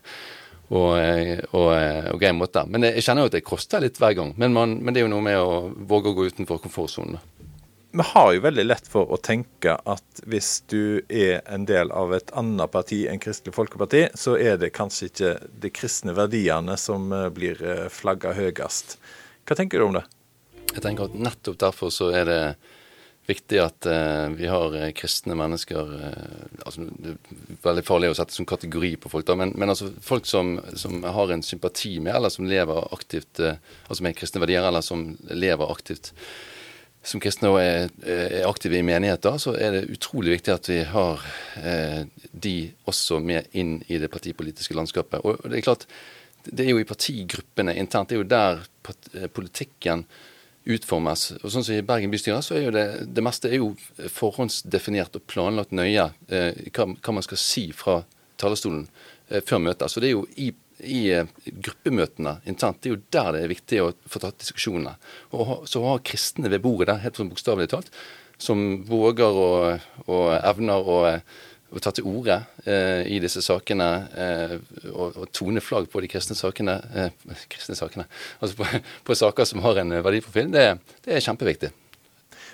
og, 0.70 0.94
eh, 0.96 1.42
og, 1.50 1.68
og, 1.74 2.16
grei 2.22 2.32
måte. 2.36 2.64
Men 2.72 2.88
jeg 2.88 3.04
kjenner 3.04 3.26
jo 3.26 3.32
at 3.34 3.36
det 3.36 3.44
koster 3.44 3.84
litt 3.84 4.00
hver 4.00 4.16
gang. 4.16 4.32
Men, 4.40 4.56
man, 4.56 4.78
men 4.80 4.94
det 4.94 5.02
er 5.02 5.08
jo 5.08 5.12
noe 5.12 5.28
med 5.28 5.40
å 5.42 5.68
våge 5.76 6.12
å 6.12 6.16
gå 6.16 6.30
utenfor 6.32 6.64
komfortsonen. 6.64 7.20
Vi 7.92 8.04
har 8.08 8.30
jo 8.32 8.40
veldig 8.40 8.62
lett 8.64 8.86
for 8.88 9.10
å 9.12 9.18
tenke 9.20 9.74
at 9.76 10.22
hvis 10.24 10.62
du 10.72 11.02
er 11.12 11.42
en 11.44 11.66
del 11.68 11.92
av 11.92 12.14
et 12.16 12.32
annet 12.40 12.72
parti 12.72 13.02
enn 13.04 13.20
Kristelig 13.20 13.52
Folkeparti, 13.52 14.06
så 14.16 14.38
er 14.40 14.56
det 14.56 14.72
kanskje 14.72 15.10
ikke 15.10 15.32
de 15.60 15.70
kristne 15.76 16.14
verdiene 16.16 16.78
som 16.80 17.12
blir 17.36 17.60
flagga 17.92 18.32
høyest. 18.38 18.96
Hva 19.52 19.58
tenker 19.58 19.82
du 19.82 19.84
om 19.84 19.92
det? 19.92 20.06
Jeg 20.72 20.80
tenker 20.80 21.10
at 21.10 21.16
nettopp 21.20 21.58
derfor 21.60 21.90
så 21.92 22.06
er 22.16 22.24
det 22.24 22.36
viktig 23.28 23.58
at 23.60 23.84
uh, 23.84 24.32
vi 24.32 24.46
har 24.48 24.72
uh, 24.72 24.86
kristne 24.96 25.36
mennesker 25.36 25.90
uh, 25.92 26.46
altså 26.64 26.86
Det 26.88 27.12
er 27.12 27.58
veldig 27.66 27.84
farlig 27.84 28.08
å 28.08 28.14
sette 28.16 28.32
som 28.32 28.48
kategori 28.48 28.94
på 29.02 29.10
folk, 29.12 29.26
da, 29.28 29.36
men, 29.36 29.52
men 29.60 29.74
altså 29.74 29.90
folk 30.00 30.24
som, 30.26 30.54
som, 30.72 31.04
har 31.04 31.34
en 31.34 31.44
sympati 31.44 31.98
med, 32.00 32.14
eller 32.16 32.32
som 32.32 32.48
lever 32.48 32.80
aktivt 32.96 33.42
altså 33.44 34.06
med 34.06 34.16
kristne 34.16 34.40
verdier, 34.40 34.64
eller 34.64 34.80
som 34.80 35.04
lever 35.28 35.74
aktivt 35.74 36.14
som 37.04 37.20
kristne 37.20 37.52
og 37.52 37.60
er, 37.60 37.92
er 38.08 38.48
aktive 38.48 38.80
i 38.80 38.86
menigheter, 38.86 39.36
så 39.42 39.52
er 39.58 39.76
det 39.76 39.84
utrolig 39.92 40.38
viktig 40.38 40.54
at 40.54 40.68
vi 40.70 40.80
har 40.86 41.24
de 42.30 42.56
også 42.88 43.18
med 43.20 43.52
inn 43.58 43.80
i 43.90 43.98
det 43.98 44.08
partipolitiske 44.14 44.76
landskapet. 44.78 45.26
Og, 45.26 45.42
og 45.42 45.50
det 45.50 45.58
er 45.58 45.66
klart, 45.66 45.88
det 46.44 46.64
er 46.66 46.72
jo 46.72 46.80
i 46.82 46.86
partigruppene 46.88 47.74
internt, 47.78 48.10
det 48.10 48.16
er 48.16 48.22
jo 48.22 48.30
der 48.30 48.62
eh, 48.62 48.71
politikken 49.34 50.06
utformes. 50.64 51.28
Og 51.42 51.50
sånn 51.50 51.64
som 51.66 51.76
I 51.76 51.84
Bergen 51.86 52.12
bystyre 52.12 52.42
så 52.44 52.56
er 52.56 52.66
jo 52.66 52.74
det, 52.74 52.86
det 53.10 53.24
meste 53.24 53.50
er 53.50 53.58
jo 53.58 53.72
forhåndsdefinert 54.14 55.18
og 55.18 55.26
planlagt 55.30 55.74
nøye 55.74 56.08
eh, 56.30 56.68
hva, 56.70 56.88
hva, 56.94 57.14
man 57.16 57.26
skal 57.26 57.40
si 57.40 57.68
fra 57.76 58.00
talerstolen 58.40 58.84
eh, 59.28 59.42
før 59.42 59.64
møtet. 59.66 59.90
Så 59.90 60.02
det 60.02 60.12
er 60.12 60.14
jo 60.14 60.24
i, 60.38 60.52
i 60.86 61.02
eh, 61.16 61.30
gruppemøtene 61.50 62.38
internt 62.50 62.82
det 62.82 62.92
er 62.92 62.96
jo 62.96 63.04
der 63.18 63.30
det 63.34 63.44
er 63.44 63.54
viktig 63.54 63.82
å 63.82 63.92
få 64.06 64.22
tatt 64.22 64.42
diskusjonene. 64.44 64.94
Og 65.34 65.66
Så 65.70 65.82
har 65.86 66.04
kristne 66.06 66.52
ved 66.52 66.62
bordet 66.64 66.92
der, 66.92 67.02
helt 67.06 67.18
sånn 67.18 67.32
bokstavelig 67.32 67.72
talt, 67.74 67.90
som 68.42 68.82
våger 68.86 69.38
og, 69.38 69.88
og 70.06 70.28
evner 70.38 70.88
å 70.94 71.02
å 71.72 71.80
ta 71.80 71.92
til 71.94 72.06
orde 72.08 72.38
eh, 72.68 73.02
i 73.08 73.18
disse 73.22 73.40
sakene 73.44 73.88
eh, 74.12 74.56
og, 74.92 75.16
og, 75.16 75.28
tone 75.32 75.62
flagg 75.64 75.88
på 75.92 76.02
de 76.04 76.10
kristne 76.12 76.36
sakene, 76.36 76.78
eh, 76.92 77.28
kristne 77.52 77.76
sakene 77.78 78.04
altså 78.40 78.58
på, 78.58 78.68
på, 79.08 79.16
saker 79.22 79.48
som 79.48 79.62
har 79.64 79.80
en 79.80 79.94
verdiprofil, 80.04 80.50
det, 80.52 80.66
det 81.06 81.16
er 81.16 81.24
kjempeviktig. 81.24 81.72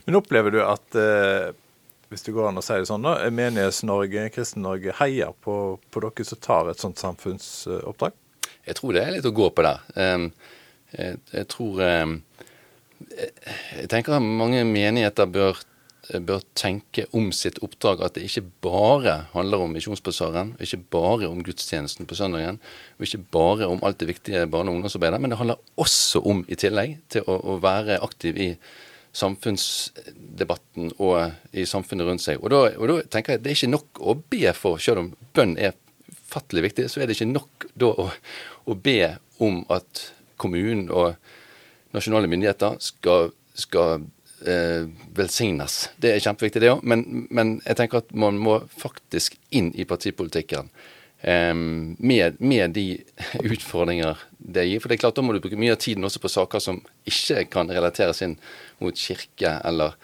Men 0.07 0.21
opplever 0.21 0.55
du 0.55 0.61
at 0.65 0.99
eh, 0.99 1.51
hvis 2.09 2.25
det 2.25 2.33
går 2.37 2.49
an 2.49 2.61
å 2.61 2.65
si 2.65 2.79
det 2.79 2.89
sånn, 2.89 3.05
da, 3.05 3.19
Menighets-Norge, 3.35 4.29
Kristen-Norge 4.33 4.95
heier 5.03 5.35
på, 5.45 5.57
på, 5.93 6.05
dere 6.05 6.25
som 6.25 6.41
tar 6.41 6.71
et 6.71 6.81
sånt 6.81 7.01
samfunnsoppdrag? 7.03 8.15
Jeg 8.69 8.79
tror 8.79 8.95
det 8.97 9.03
er 9.03 9.13
litt 9.17 9.29
å 9.29 9.35
gå 9.37 9.51
på 9.53 9.65
der. 9.65 9.83
Um, 9.93 10.31
jeg, 10.95 11.19
jeg, 11.35 11.49
tror 11.53 11.83
um, 11.85 12.15
Jeg 13.05 13.91
tenker 13.93 14.17
at 14.17 14.25
mange 14.25 14.63
menigheter 14.65 15.29
bør 15.29 15.61
bør 16.09 16.43
tenke 16.57 17.05
om 17.17 17.29
sitt 17.37 17.59
oppdrag 17.65 18.01
at 18.05 18.17
det 18.17 18.25
ikke 18.29 18.47
bare 18.65 19.15
handler 19.35 19.65
om 19.65 19.75
Misjonsbasaren, 19.77 20.55
ikke 20.63 20.81
bare 20.95 21.29
om 21.29 21.43
gudstjenesten 21.45 22.09
på 22.09 22.17
søndagen, 22.17 22.61
og 22.97 23.07
ikke 23.07 23.23
bare 23.35 23.69
om 23.69 23.83
alt 23.85 24.01
det 24.01 24.09
viktige 24.09 24.47
barne- 24.51 24.73
og 24.73 24.79
ungdomsarbeidet, 24.79 25.21
men 25.21 25.31
det 25.31 25.41
handler 25.41 25.61
også 25.77 26.23
om, 26.25 26.45
i 26.49 26.57
tillegg 26.57 26.99
til 27.13 27.27
å, 27.29 27.37
å 27.55 27.59
være 27.63 28.01
aktiv 28.05 28.41
i 28.41 28.51
samfunnsdebatten 29.19 30.93
og 30.99 31.57
i 31.57 31.65
samfunnet 31.69 32.09
rundt 32.09 32.25
seg. 32.25 32.41
Og 32.43 32.53
da, 32.53 32.63
og 32.77 32.91
da, 32.91 32.99
tenker 33.11 33.35
jeg 33.35 33.41
at 33.41 33.45
det 33.45 33.53
er 33.53 33.59
ikke 33.59 33.75
nok 33.75 34.01
å 34.01 34.17
be 34.31 34.53
for, 34.57 34.81
selv 34.83 35.03
om 35.03 35.11
bønn 35.37 35.57
er 35.61 35.77
fattelig 36.29 36.69
viktig, 36.69 36.89
så 36.93 37.01
er 37.01 37.09
det 37.09 37.17
ikke 37.17 37.33
nok 37.33 37.69
da 37.79 37.89
å, 37.89 38.09
å 38.69 38.77
be 38.77 39.01
om 39.45 39.63
at 39.73 40.09
kommunen 40.39 40.89
og 40.93 41.17
nasjonale 41.97 42.31
myndigheter 42.31 42.77
skal, 42.85 43.33
skal 43.59 44.05
eh, 44.47 44.87
velsignes. 45.17 45.89
Det 46.01 46.13
er 46.13 46.23
kjempeviktig, 46.23 46.63
det 46.63 46.73
òg. 46.75 46.85
Men, 46.87 47.27
men, 47.31 47.57
jeg 47.67 47.79
tenker 47.81 48.03
at 48.03 48.15
man 48.15 48.39
må 48.41 48.61
faktisk 48.79 49.39
inn 49.55 49.73
i 49.75 49.87
partipolitikken 49.89 50.71
eh, 51.23 51.55
med, 51.55 52.39
med, 52.39 52.77
de 52.77 52.87
utfordringer 53.55 54.21
det 54.39 54.69
gir. 54.69 54.83
For 54.83 54.91
det 54.91 54.99
er 54.99 55.05
klart 55.07 55.19
da 55.19 55.27
må 55.27 55.35
du 55.35 55.43
bruke 55.45 55.61
mye 55.61 55.75
av 55.77 55.83
tiden 55.83 56.07
også 56.07 56.23
på 56.23 56.33
saker 56.33 56.63
som 56.63 56.81
ikke 57.09 57.47
kan 57.53 57.71
relateres 57.73 58.23
inn 58.27 58.39
mot 58.83 58.97
kirke 58.97 59.59
eller 59.69 59.97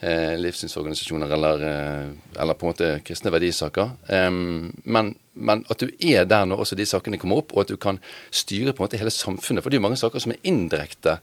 eh, 0.00 0.34
livssynsorganisasjoner 0.40 1.36
eller, 1.38 1.66
eh, 1.68 2.10
eller, 2.40 2.58
på 2.58 2.66
en 2.66 2.74
måte 2.74 2.92
kristne 3.06 3.32
verdisaker. 3.34 3.96
Men, 4.08 5.14
men, 5.32 5.64
at 5.70 5.84
du 5.84 5.92
er 6.00 6.28
der 6.28 6.46
når 6.48 6.64
også 6.64 6.78
de 6.78 6.88
sakene 6.88 7.20
kommer 7.20 7.42
opp, 7.42 7.54
og 7.54 7.64
at 7.64 7.72
du 7.72 7.80
kan 7.80 8.00
styre 8.30 8.72
på 8.72 8.82
en 8.82 8.88
måte 8.88 9.00
hele 9.00 9.14
samfunnet. 9.14 9.64
For 9.64 9.70
det 9.70 9.78
er 9.78 9.84
jo 9.84 9.88
mange 9.88 10.00
saker 10.00 10.24
som 10.24 10.34
er 10.34 10.46
indirekte 10.48 11.18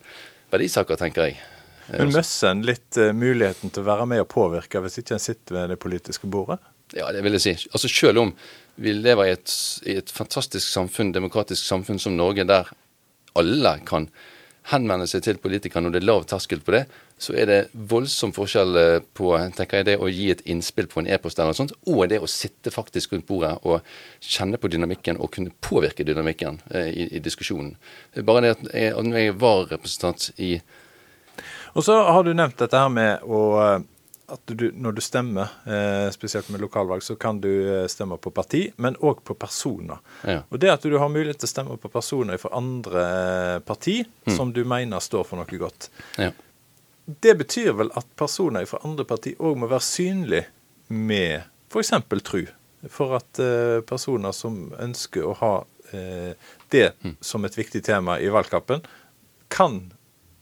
verdisaker, 0.50 0.98
tenker 0.98 1.28
jeg. 1.30 1.40
Men 1.92 2.12
mister 2.14 2.52
en 2.52 2.64
litt 2.66 2.98
uh, 3.00 3.10
muligheten 3.16 3.72
til 3.72 3.82
å 3.82 3.88
være 3.88 4.08
med 4.10 4.24
og 4.24 4.30
påvirke 4.32 4.82
hvis 4.84 5.00
ikke 5.02 5.16
en 5.16 5.22
sitter 5.22 5.56
ved 5.56 5.72
det 5.74 5.80
politiske 5.82 6.30
bordet? 6.30 6.60
Ja, 6.96 7.10
det 7.14 7.22
vil 7.22 7.36
jeg 7.38 7.44
si. 7.44 7.54
Altså 7.70 7.90
Selv 7.90 8.24
om 8.24 8.34
vi 8.80 8.94
lever 8.96 9.28
i 9.28 9.36
et, 9.36 9.54
i 9.86 9.96
et 10.00 10.10
fantastisk 10.10 10.66
samfunn, 10.66 11.14
demokratisk 11.14 11.66
samfunn 11.66 12.00
som 12.02 12.16
Norge, 12.18 12.46
der 12.48 12.70
alle 13.38 13.76
kan 13.86 14.08
henvende 14.70 15.06
seg 15.08 15.22
til 15.24 15.38
politikerne 15.40 15.88
når 15.88 15.94
det 15.94 16.00
er 16.02 16.06
lav 16.06 16.26
terskel 16.28 16.60
på 16.64 16.74
det, 16.74 16.82
så 17.20 17.34
er 17.36 17.48
det 17.48 17.58
voldsom 17.90 18.32
forskjell 18.36 18.78
eh, 18.80 19.02
på 19.16 19.32
tenker 19.56 19.80
jeg, 19.80 19.88
det 19.88 19.96
å 20.00 20.08
gi 20.08 20.30
et 20.32 20.42
innspill 20.52 20.88
på 20.90 21.02
en 21.02 21.08
e-post 21.10 21.38
eller 21.38 21.52
noe 21.52 21.58
sånt, 21.58 21.74
og 21.88 22.04
det 22.12 22.20
å 22.22 22.28
sitte 22.30 22.72
faktisk 22.72 23.14
rundt 23.14 23.28
bordet 23.28 23.54
og 23.68 23.80
kjenne 24.24 24.60
på 24.60 24.70
dynamikken 24.72 25.20
og 25.20 25.32
kunne 25.36 25.52
påvirke 25.64 26.06
dynamikken 26.06 26.60
eh, 26.70 26.90
i, 26.92 27.08
i, 27.18 27.24
diskusjonen. 27.24 27.74
Bare 28.24 28.44
det 28.44 28.54
at 28.56 28.64
jeg, 28.70 28.94
når 28.96 29.24
jeg 29.24 29.36
var 29.42 29.66
representant 29.72 30.30
i 30.36 30.54
og 31.72 31.84
så 31.84 31.96
har 32.02 32.24
du 32.24 32.34
nevnt 32.34 32.58
dette 32.58 32.78
her 32.78 32.92
med 32.92 33.24
å 33.26 33.40
eh, 33.62 33.80
at 34.30 34.46
du, 34.46 34.68
når 34.78 34.94
du 34.94 35.00
stemmer, 35.02 35.48
eh, 35.66 36.06
spesielt 36.14 36.48
med 36.54 36.60
lokalvalg, 36.62 37.02
så 37.02 37.16
kan 37.18 37.40
du 37.42 37.50
eh, 37.50 37.86
stemme 37.90 38.14
på 38.22 38.30
parti, 38.30 38.60
men 38.78 38.94
òg 39.02 39.24
på 39.26 39.34
personer. 39.34 39.98
Ja. 40.22 40.44
Og 40.54 40.60
det 40.62 40.70
at 40.70 40.86
du 40.86 40.94
har 41.02 41.10
mulighet 41.10 41.40
til 41.42 41.48
å 41.48 41.50
stemme 41.50 41.78
på 41.82 41.90
personer 41.90 42.38
fra 42.38 42.52
andre 42.54 43.02
parti 43.66 43.96
mm. 44.04 44.36
som 44.36 44.52
du 44.54 44.62
mener 44.62 45.02
står 45.02 45.26
for 45.26 45.42
noe 45.42 45.58
godt, 45.58 45.90
ja. 46.14 46.30
det 47.10 47.34
betyr 47.42 47.74
vel 47.80 47.90
at 47.98 48.06
personer 48.14 48.70
fra 48.70 48.78
andre 48.86 49.08
parti 49.08 49.34
òg 49.34 49.58
må 49.58 49.70
være 49.70 49.88
synlige 49.88 50.46
med 50.94 51.42
f.eks. 51.70 51.94
tru. 52.22 52.44
For 52.86 53.18
at 53.18 53.42
personer 53.90 54.32
som 54.32 54.70
ønsker 54.78 55.26
å 55.26 55.34
ha 55.42 55.54
det 56.70 56.86
mm. 57.02 57.18
som 57.20 57.44
et 57.44 57.58
viktig 57.58 57.82
tema 57.84 58.14
i 58.22 58.30
valgkampen, 58.32 58.86
kan 59.52 59.90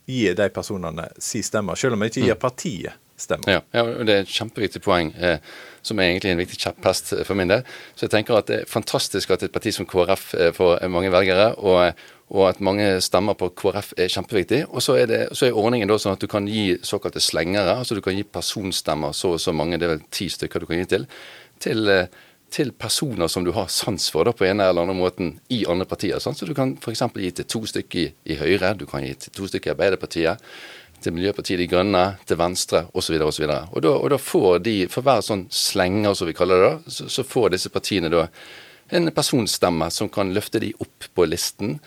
gi 0.09 0.33
de 0.35 0.49
personene 0.53 1.09
si 1.21 1.43
stemme, 1.45 1.77
selv 1.77 1.95
om 1.95 2.03
vi 2.03 2.11
ikke 2.11 2.25
gir 2.25 2.35
mm. 2.35 2.41
partiet 2.41 3.05
stemmer. 3.19 3.51
Ja, 3.51 3.61
ja, 3.75 3.83
det 4.05 4.13
er 4.13 4.23
et 4.23 4.31
kjempeviktig 4.31 4.81
poeng, 4.83 5.11
eh, 5.19 5.41
som 5.85 5.99
er 5.99 6.11
egentlig 6.11 6.31
en 6.33 6.39
viktig 6.39 6.59
kjepphest 6.61 7.11
for 7.27 7.39
min 7.39 7.51
del. 7.51 7.65
Så 7.95 8.07
jeg 8.07 8.13
tenker 8.13 8.37
at 8.37 8.47
det 8.49 8.61
er 8.61 8.69
fantastisk 8.69 9.33
at 9.35 9.43
et 9.45 9.53
parti 9.55 9.73
som 9.75 9.87
KrF 9.89 10.31
eh, 10.37 10.53
får 10.55 10.85
mange 10.91 11.11
velgere, 11.13 11.51
og, 11.57 11.99
og, 12.29 12.43
at 12.49 12.63
mange 12.63 12.87
stemmer 13.03 13.37
på 13.39 13.51
KrF 13.59 13.93
er 13.97 14.11
kjempeviktig. 14.13 14.63
Og 14.69 14.85
så 14.85 14.99
er, 15.01 15.11
det, 15.11 15.21
så 15.37 15.49
er 15.49 15.59
ordningen 15.59 15.91
da 15.91 15.99
sånn 15.99 16.15
at 16.17 16.23
du 16.23 16.29
kan 16.31 16.47
gi 16.49 16.79
såkalte 16.85 17.23
slengere, 17.23 17.77
altså 17.81 17.97
du 17.97 18.03
kan 18.05 18.17
gi 18.17 18.25
personstemmer, 18.27 19.15
så 19.15 19.35
og 19.35 19.43
så 19.43 19.55
mange, 19.55 19.79
det 19.79 19.89
er 19.89 19.95
vel 19.97 20.07
ti 20.15 20.29
stykker 20.31 20.63
du 20.63 20.69
kan 20.69 20.81
gi 20.81 20.89
til, 20.95 21.07
til 21.59 21.93
eh, 21.93 22.25
til 22.51 22.71
personer 22.77 23.29
som 23.31 23.45
du 23.45 23.51
har 23.55 23.69
sans 23.71 24.09
for 24.11 24.27
da, 24.27 24.33
på 24.35 24.45
en 24.47 24.61
eller 24.63 24.83
annen 24.83 24.97
måten 24.97 25.31
i 25.53 25.61
andre 25.69 25.87
partier. 25.89 26.19
Sånn. 26.23 26.37
Så 26.37 26.47
du 26.49 26.55
kan 26.57 26.75
f.eks. 26.79 27.03
gi 27.15 27.31
til 27.37 27.47
to 27.49 27.63
stykker 27.69 28.01
i, 28.01 28.07
i, 28.33 28.37
Høyre, 28.39 28.73
du 28.77 28.85
kan 28.89 29.05
gi 29.05 29.15
til 29.25 29.35
to 29.35 29.49
stykker 29.49 29.71
i 29.71 29.75
Arbeiderpartiet, 29.75 30.49
til 30.99 31.15
Miljøpartiet 31.15 31.61
De 31.61 31.67
Grønne, 31.71 32.03
til 32.27 32.39
Venstre 32.39 32.83
osv. 32.97 33.15
osv. 33.23 33.45
Og, 33.47 33.79
da, 33.85 33.93
og 33.95 34.09
da 34.11 34.19
får 34.19 34.59
de, 34.65 34.75
for 34.91 35.05
hver 35.07 35.23
sånn 35.23 35.45
slenger, 35.53 36.17
som 36.17 36.27
vi 36.27 36.35
kaller 36.35 36.59
det, 36.59 36.71
da, 36.73 36.95
så, 36.97 37.07
så 37.13 37.25
får 37.27 37.53
disse 37.55 37.71
partiene 37.71 38.11
da 38.11 38.25
en 38.89 39.11
personstemme 39.13 39.87
som 39.93 40.09
kan 40.11 40.33
løfte 40.35 40.59
de 40.59 40.73
opp 40.81 41.11
på 41.15 41.27
listen. 41.29 41.77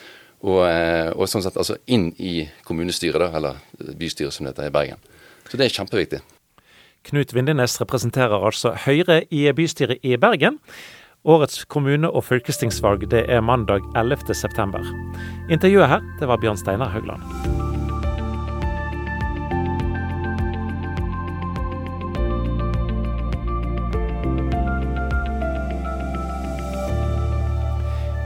Og, 0.42 0.62
eh, 0.66 1.10
og 1.14 1.28
sånn 1.30 1.44
sett 1.44 1.58
altså 1.60 1.76
inn 1.94 2.08
i 2.18 2.40
kommunestyret, 2.66 3.20
da, 3.22 3.28
eller 3.38 3.94
bystyret 3.98 4.34
som 4.34 4.46
det 4.46 4.56
heter 4.56 4.70
i 4.70 4.74
Bergen. 4.74 5.10
Så 5.46 5.58
det 5.58 5.68
er 5.68 5.76
kjempeviktig. 5.76 6.22
Knut 7.02 7.34
Vindenes 7.34 7.80
representerer 7.80 8.44
altså 8.46 8.76
Høyre 8.84 9.24
i 9.34 9.48
bystyret 9.52 9.98
i 10.06 10.16
Bergen. 10.16 10.60
Årets 11.24 11.64
kommune- 11.64 12.10
og 12.10 12.24
fylkestingsvalg 12.24 13.08
det 13.10 13.24
er 13.28 13.42
mandag 13.42 13.82
11.9. 13.98 14.86
Intervjuet 15.50 15.88
her 15.88 16.06
det 16.20 16.30
var 16.30 16.38
Bjørn 16.42 16.58
Steinar 16.58 16.94
Haugland. 16.94 17.22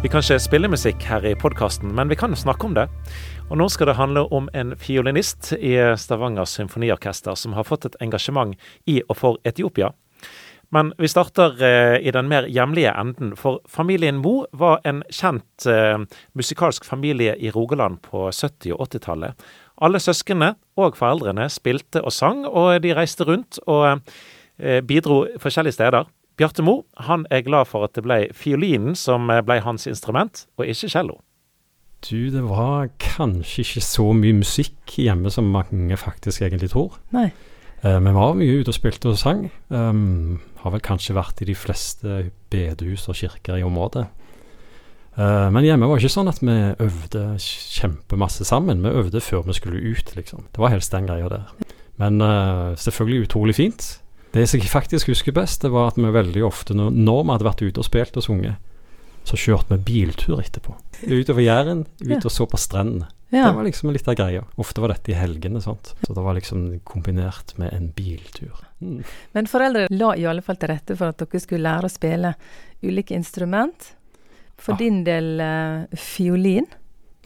Vi 0.03 0.11
kan 0.13 0.23
ikke 0.23 0.39
spille 0.39 0.69
musikk 0.69 1.03
her 1.09 1.25
i 1.27 1.35
podkasten, 1.35 1.91
men 1.97 2.07
vi 2.13 2.15
kan 2.15 2.37
snakke 2.37 2.69
om 2.69 2.75
det. 2.77 2.85
Og 3.47 3.61
nå 3.61 3.69
skal 3.71 3.87
det 3.87 3.95
handle 3.95 4.25
om 4.35 4.49
en 4.59 4.73
fiolinist 4.75 5.53
i 5.55 5.77
Stavanger 5.99 6.49
symfoniorkester 6.51 7.37
som 7.39 7.55
har 7.55 7.67
fått 7.69 7.85
et 7.87 7.97
engasjement 8.03 8.57
i 8.91 8.99
og 9.07 9.15
for 9.21 9.39
Etiopia. 9.47 9.93
Men 10.75 10.91
vi 10.99 11.07
starter 11.07 11.55
eh, 11.63 12.01
i 12.03 12.11
den 12.11 12.27
mer 12.27 12.49
hjemlige 12.51 12.91
enden, 12.91 13.37
for 13.39 13.61
familien 13.71 14.19
Mo 14.19 14.49
var 14.51 14.81
en 14.83 15.05
kjent 15.15 15.67
eh, 15.71 15.95
musikalsk 16.35 16.85
familie 16.85 17.37
i 17.39 17.53
Rogaland 17.55 18.01
på 18.03 18.25
70- 18.35 18.75
og 18.75 18.89
80-tallet. 18.89 19.47
Alle 19.79 20.01
søsknene 20.03 20.57
og 20.75 20.99
foreldrene 20.99 21.47
spilte 21.53 22.03
og 22.03 22.13
sang, 22.17 22.43
og 22.51 22.83
de 22.83 22.97
reiste 22.99 23.29
rundt 23.29 23.61
og 23.67 24.01
eh, 24.59 24.83
bidro 24.83 25.23
forskjellige 25.39 25.79
steder. 25.79 26.11
Bjarte 26.37 26.67
Mo 26.67 26.81
han 27.07 27.29
er 27.31 27.47
glad 27.47 27.71
for 27.71 27.87
at 27.87 27.95
det 27.95 28.03
ble 28.05 28.25
fiolinen 28.35 28.99
som 28.99 29.31
ble 29.31 29.63
hans 29.63 29.87
instrument, 29.87 30.49
og 30.59 30.67
ikke 30.67 30.91
cello. 30.91 31.21
Du, 32.07 32.29
det 32.31 32.43
var 32.47 32.91
kanskje 33.03 33.65
ikke 33.65 33.83
så 33.83 34.07
mye 34.15 34.37
musikk 34.39 34.97
hjemme 35.03 35.31
som 35.33 35.49
mange 35.51 35.97
faktisk 35.99 36.45
egentlig 36.47 36.71
tror. 36.71 36.99
Nei. 37.17 37.31
Uh, 37.83 37.99
vi 38.03 38.13
var 38.15 38.37
mye 38.39 38.61
ute 38.61 38.71
og 38.71 38.77
spilte 38.77 39.11
og 39.11 39.19
sang. 39.19 39.49
Um, 39.75 40.39
har 40.63 40.75
vel 40.75 40.85
kanskje 40.85 41.17
vært 41.17 41.43
i 41.43 41.49
de 41.51 41.57
fleste 41.59 42.21
bedehus 42.53 43.09
og 43.11 43.19
kirker 43.19 43.59
i 43.59 43.67
området. 43.67 44.07
Uh, 45.17 45.49
men 45.51 45.65
hjemme 45.65 45.89
var 45.89 45.99
det 45.99 46.07
ikke 46.07 46.17
sånn 46.19 46.31
at 46.31 46.43
vi 46.45 46.57
øvde 46.87 47.25
kjempemasse 47.43 48.47
sammen. 48.47 48.85
Vi 48.85 48.95
øvde 49.03 49.25
før 49.25 49.47
vi 49.49 49.57
skulle 49.59 49.83
ut, 49.83 50.15
liksom. 50.19 50.47
Det 50.53 50.63
var 50.63 50.75
helst 50.77 50.95
den 50.95 51.09
greia 51.09 51.31
der. 51.33 51.51
Men 52.01 52.21
uh, 52.23 52.77
selvfølgelig 52.79 53.27
utrolig 53.27 53.57
fint. 53.59 53.89
Det 54.37 54.45
som 54.51 54.61
jeg 54.61 54.69
faktisk 54.69 55.09
husker 55.09 55.33
best, 55.33 55.63
det 55.65 55.73
var 55.73 55.91
at 55.91 55.99
vi 55.99 56.13
veldig 56.13 56.43
ofte, 56.45 56.77
når, 56.77 56.93
når 56.93 57.23
vi 57.23 57.35
hadde 57.35 57.49
vært 57.49 57.63
ute 57.65 57.81
og 57.81 57.89
spilt 57.89 58.19
og 58.21 58.27
sunget, 58.27 58.61
så 59.27 59.37
kjørte 59.41 59.75
vi 59.75 59.83
biltur 59.91 60.39
etterpå. 60.41 60.77
Utover 61.11 61.43
Jæren, 61.45 61.85
ut 62.07 62.25
og 62.25 62.33
så 62.33 62.47
på 62.49 62.59
strendene. 62.61 63.09
Ja. 63.35 63.49
Det 63.49 63.57
var 63.57 63.65
liksom 63.67 63.91
litt 63.91 64.07
av 64.09 64.15
greia. 64.21 64.45
Ofte 64.63 64.81
var 64.85 64.93
dette 64.95 65.11
i 65.11 65.17
helgene, 65.19 65.59
sant. 65.61 65.91
Så 66.07 66.15
det 66.15 66.23
var 66.23 66.37
liksom 66.39 66.79
kombinert 66.87 67.57
med 67.59 67.73
en 67.75 67.89
biltur. 67.97 68.55
Mm. 68.79 69.01
Men 69.35 69.49
foreldre 69.51 69.89
la 69.91 70.13
i 70.15 70.25
alle 70.31 70.45
fall 70.47 70.57
til 70.63 70.71
rette 70.71 70.95
for 70.97 71.11
at 71.11 71.19
dere 71.25 71.41
skulle 71.43 71.67
lære 71.67 71.91
å 71.91 71.93
spille 71.93 72.31
ulike 72.87 73.17
instrument. 73.19 73.93
For 74.57 74.73
Ja. 74.73 74.79
din 74.79 75.03
del 75.05 75.41
uh, 75.43 75.97
fiolin. 75.99 76.67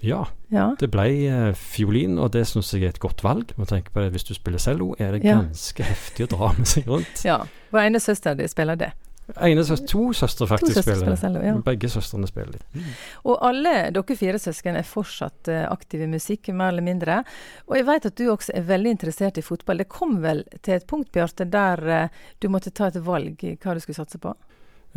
Ja, 0.02 0.24
Ja. 0.50 0.70
det 0.80 0.88
ble 0.90 1.04
uh, 1.28 1.52
fiolin, 1.54 2.16
og 2.18 2.32
det 2.32 2.46
syns 2.48 2.72
jeg 2.72 2.82
er 2.88 2.88
et 2.94 2.98
godt 2.98 3.20
valg. 3.22 3.52
Må 3.60 3.68
tenke 3.68 3.92
på 3.92 4.00
det, 4.00 4.10
Hvis 4.16 4.24
du 4.24 4.32
spiller 4.34 4.58
cello, 4.58 4.94
er 4.98 5.12
det 5.12 5.22
ganske 5.22 5.84
heftig 5.84 6.26
å 6.26 6.32
dra 6.32 6.52
med 6.56 6.66
seg 6.66 6.88
rundt. 6.88 7.22
ja. 7.28 7.42
Vår 7.70 7.84
ene 7.86 8.00
søster 8.00 8.34
di 8.34 8.48
spiller 8.48 8.74
det. 8.80 8.90
Ene 9.36 9.64
søs 9.66 9.82
to 9.88 10.10
søstre 10.16 10.46
faktisk 10.50 10.78
to 10.78 10.82
spiller. 10.82 11.00
spiller 11.00 11.20
cello, 11.20 11.42
ja. 11.44 11.54
Begge 11.64 11.90
søstrene 11.92 12.28
spiller 12.30 12.56
litt. 12.56 12.84
Og 13.24 13.38
alle 13.46 13.74
dere 13.94 14.16
fire 14.18 14.40
søsken 14.42 14.78
er 14.80 14.86
fortsatt 14.86 15.50
eh, 15.52 15.64
aktive 15.70 16.06
i 16.06 16.10
musikk, 16.10 16.52
mer 16.56 16.74
eller 16.74 16.86
mindre. 16.86 17.20
Og 17.68 17.78
jeg 17.78 17.88
vet 17.88 18.10
at 18.10 18.18
du 18.18 18.26
også 18.32 18.54
er 18.58 18.68
veldig 18.68 18.94
interessert 18.96 19.40
i 19.40 19.44
fotball. 19.44 19.82
Det 19.82 19.90
kom 19.92 20.20
vel 20.24 20.44
til 20.60 20.78
et 20.78 20.86
punkt, 20.90 21.12
Bjarte, 21.14 21.46
der 21.50 21.84
eh, 21.86 22.22
du 22.40 22.50
måtte 22.52 22.72
ta 22.74 22.90
et 22.90 23.00
valg 23.06 23.44
i 23.46 23.56
hva 23.60 23.76
du 23.76 23.82
skulle 23.84 24.00
satse 24.00 24.20
på? 24.22 24.34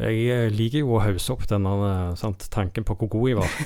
Jeg 0.02 0.26
eh, 0.34 0.50
liker 0.50 0.82
jo 0.82 0.96
å 0.98 1.04
hausse 1.04 1.34
opp 1.34 1.46
denne 1.50 2.16
sant, 2.18 2.48
tanken 2.54 2.86
på 2.88 2.98
hvor 2.98 3.12
god 3.14 3.30
jeg 3.30 3.42
var. 3.42 3.58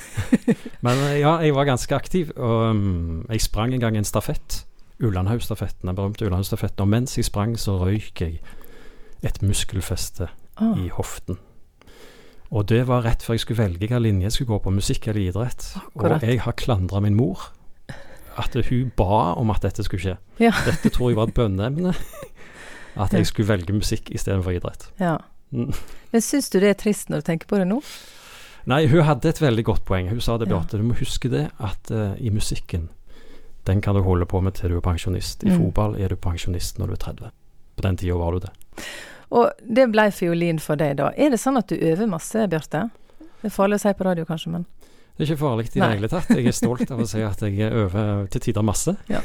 Men 0.86 1.04
ja, 1.16 1.38
jeg 1.44 1.56
var 1.56 1.68
ganske 1.70 1.96
aktiv, 1.96 2.32
og 2.36 2.72
um, 2.74 3.22
jeg 3.30 3.46
sprang 3.46 3.72
en 3.72 3.84
gang 3.86 3.96
en 3.96 4.08
stafett. 4.08 4.64
Ullandhaugstafetten, 4.98 5.86
den 5.86 5.94
berømte 5.94 6.26
Ullandhaugstafetten. 6.26 6.82
Og 6.82 6.90
mens 6.90 7.14
jeg 7.14 7.28
sprang, 7.28 7.54
så 7.58 7.76
røyk 7.78 8.18
jeg 8.18 8.40
et 9.22 9.40
muskelfeste 9.42 10.28
Ah, 10.60 10.74
i 10.78 10.88
hoften. 10.88 11.38
Og 12.50 12.64
det 12.70 12.86
var 12.88 13.02
rett 13.04 13.22
før 13.22 13.36
jeg 13.36 13.40
skulle 13.44 13.60
velge 13.62 13.78
hvilken 13.82 14.02
linje 14.02 14.24
jeg 14.28 14.32
skulle 14.32 14.54
gå 14.54 14.58
på, 14.64 14.70
musikk 14.72 15.08
eller 15.10 15.20
idrett. 15.20 15.66
Akkurat. 15.76 16.22
Og 16.22 16.28
jeg 16.28 16.40
har 16.40 16.52
klandra 16.56 17.00
min 17.04 17.16
mor. 17.18 17.50
At 18.38 18.54
hun 18.70 18.92
ba 18.96 19.34
om 19.36 19.50
at 19.50 19.62
dette 19.66 19.84
skulle 19.84 20.00
skje. 20.00 20.16
Ja. 20.40 20.52
Dette 20.64 20.90
tror 20.94 21.10
jeg 21.10 21.16
var 21.18 21.28
et 21.28 21.34
bønneemne. 21.36 21.92
At 23.02 23.12
jeg 23.14 23.26
skulle 23.28 23.48
velge 23.50 23.72
musikk 23.76 24.08
istedenfor 24.14 24.54
idrett. 24.56 24.88
ja. 24.98 25.16
Mm. 25.50 25.70
Men 26.12 26.20
syns 26.20 26.50
du 26.52 26.58
det 26.60 26.68
er 26.68 26.74
trist 26.76 27.08
når 27.08 27.22
du 27.22 27.24
tenker 27.24 27.48
på 27.48 27.56
det 27.56 27.64
nå? 27.70 27.78
Nei, 28.68 28.82
hun 28.90 29.00
hadde 29.08 29.30
et 29.30 29.38
veldig 29.40 29.62
godt 29.64 29.84
poeng. 29.88 30.10
Hun 30.10 30.20
sa 30.20 30.34
det, 30.36 30.48
Ja. 30.50 30.58
Du 30.68 30.82
må 30.84 30.92
huske 30.98 31.30
det 31.32 31.46
at 31.58 31.88
uh, 31.90 32.12
i 32.20 32.28
musikken, 32.28 32.90
den 33.64 33.80
kan 33.80 33.94
du 33.96 34.02
holde 34.04 34.26
på 34.28 34.42
med 34.44 34.58
til 34.58 34.68
du 34.74 34.76
er 34.76 34.84
pensjonist. 34.84 35.44
I 35.44 35.48
Mm. 35.48 35.56
fotball 35.62 35.96
er 35.96 36.08
du 36.12 36.16
pensjonist 36.16 36.76
når 36.78 36.86
du 36.86 36.92
er 36.92 36.96
30. 37.06 37.30
På 37.76 37.82
den 37.86 37.96
tida 37.96 38.14
var 38.20 38.32
du 38.36 38.38
det. 38.44 38.52
Og 39.34 39.50
det 39.60 39.88
ble 39.92 40.08
fiolin 40.14 40.60
for 40.62 40.80
deg, 40.80 40.96
da. 41.00 41.10
Er 41.16 41.32
det 41.34 41.40
sånn 41.42 41.60
at 41.60 41.68
du 41.68 41.76
øver 41.76 42.08
masse, 42.10 42.46
Bjarte? 42.50 42.86
Det 43.38 43.50
er 43.50 43.54
farlig 43.54 43.78
å 43.78 43.82
si 43.84 43.94
på 43.94 44.06
radio, 44.06 44.26
kanskje, 44.28 44.52
men 44.56 44.66
Det 45.18 45.24
er 45.24 45.32
ikke 45.32 45.42
farlig 45.42 45.66
i 45.68 45.80
det 45.80 45.90
hele 45.92 46.10
tatt. 46.10 46.30
Jeg 46.30 46.46
er 46.46 46.56
stolt 46.56 46.90
av 46.94 47.00
å 47.02 47.06
si 47.10 47.22
at 47.26 47.40
jeg 47.42 47.72
øver 47.72 48.26
til 48.32 48.44
tider 48.48 48.64
masse. 48.66 48.94
Ja. 49.10 49.20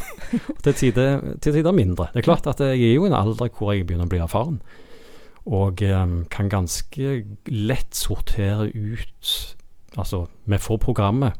Og 0.55 0.61
til 0.65 0.77
tider, 0.79 1.19
til 1.39 1.53
tider 1.53 1.75
mindre. 1.75 2.09
Det 2.13 2.23
er 2.23 2.29
klart 2.29 2.49
at 2.49 2.63
jeg 2.65 2.81
er 2.81 2.95
jo 2.95 3.05
i 3.05 3.11
en 3.11 3.17
alder 3.17 3.51
hvor 3.53 3.73
jeg 3.73 3.85
begynner 3.85 4.09
å 4.09 4.11
bli 4.11 4.21
erfaren. 4.23 4.57
Og 5.43 5.83
um, 5.85 6.23
kan 6.31 6.49
ganske 6.49 7.19
lett 7.51 7.95
sortere 7.95 8.69
ut 8.71 9.33
Altså, 9.93 10.23
vi 10.49 10.57
får 10.57 10.79
programmet. 10.81 11.37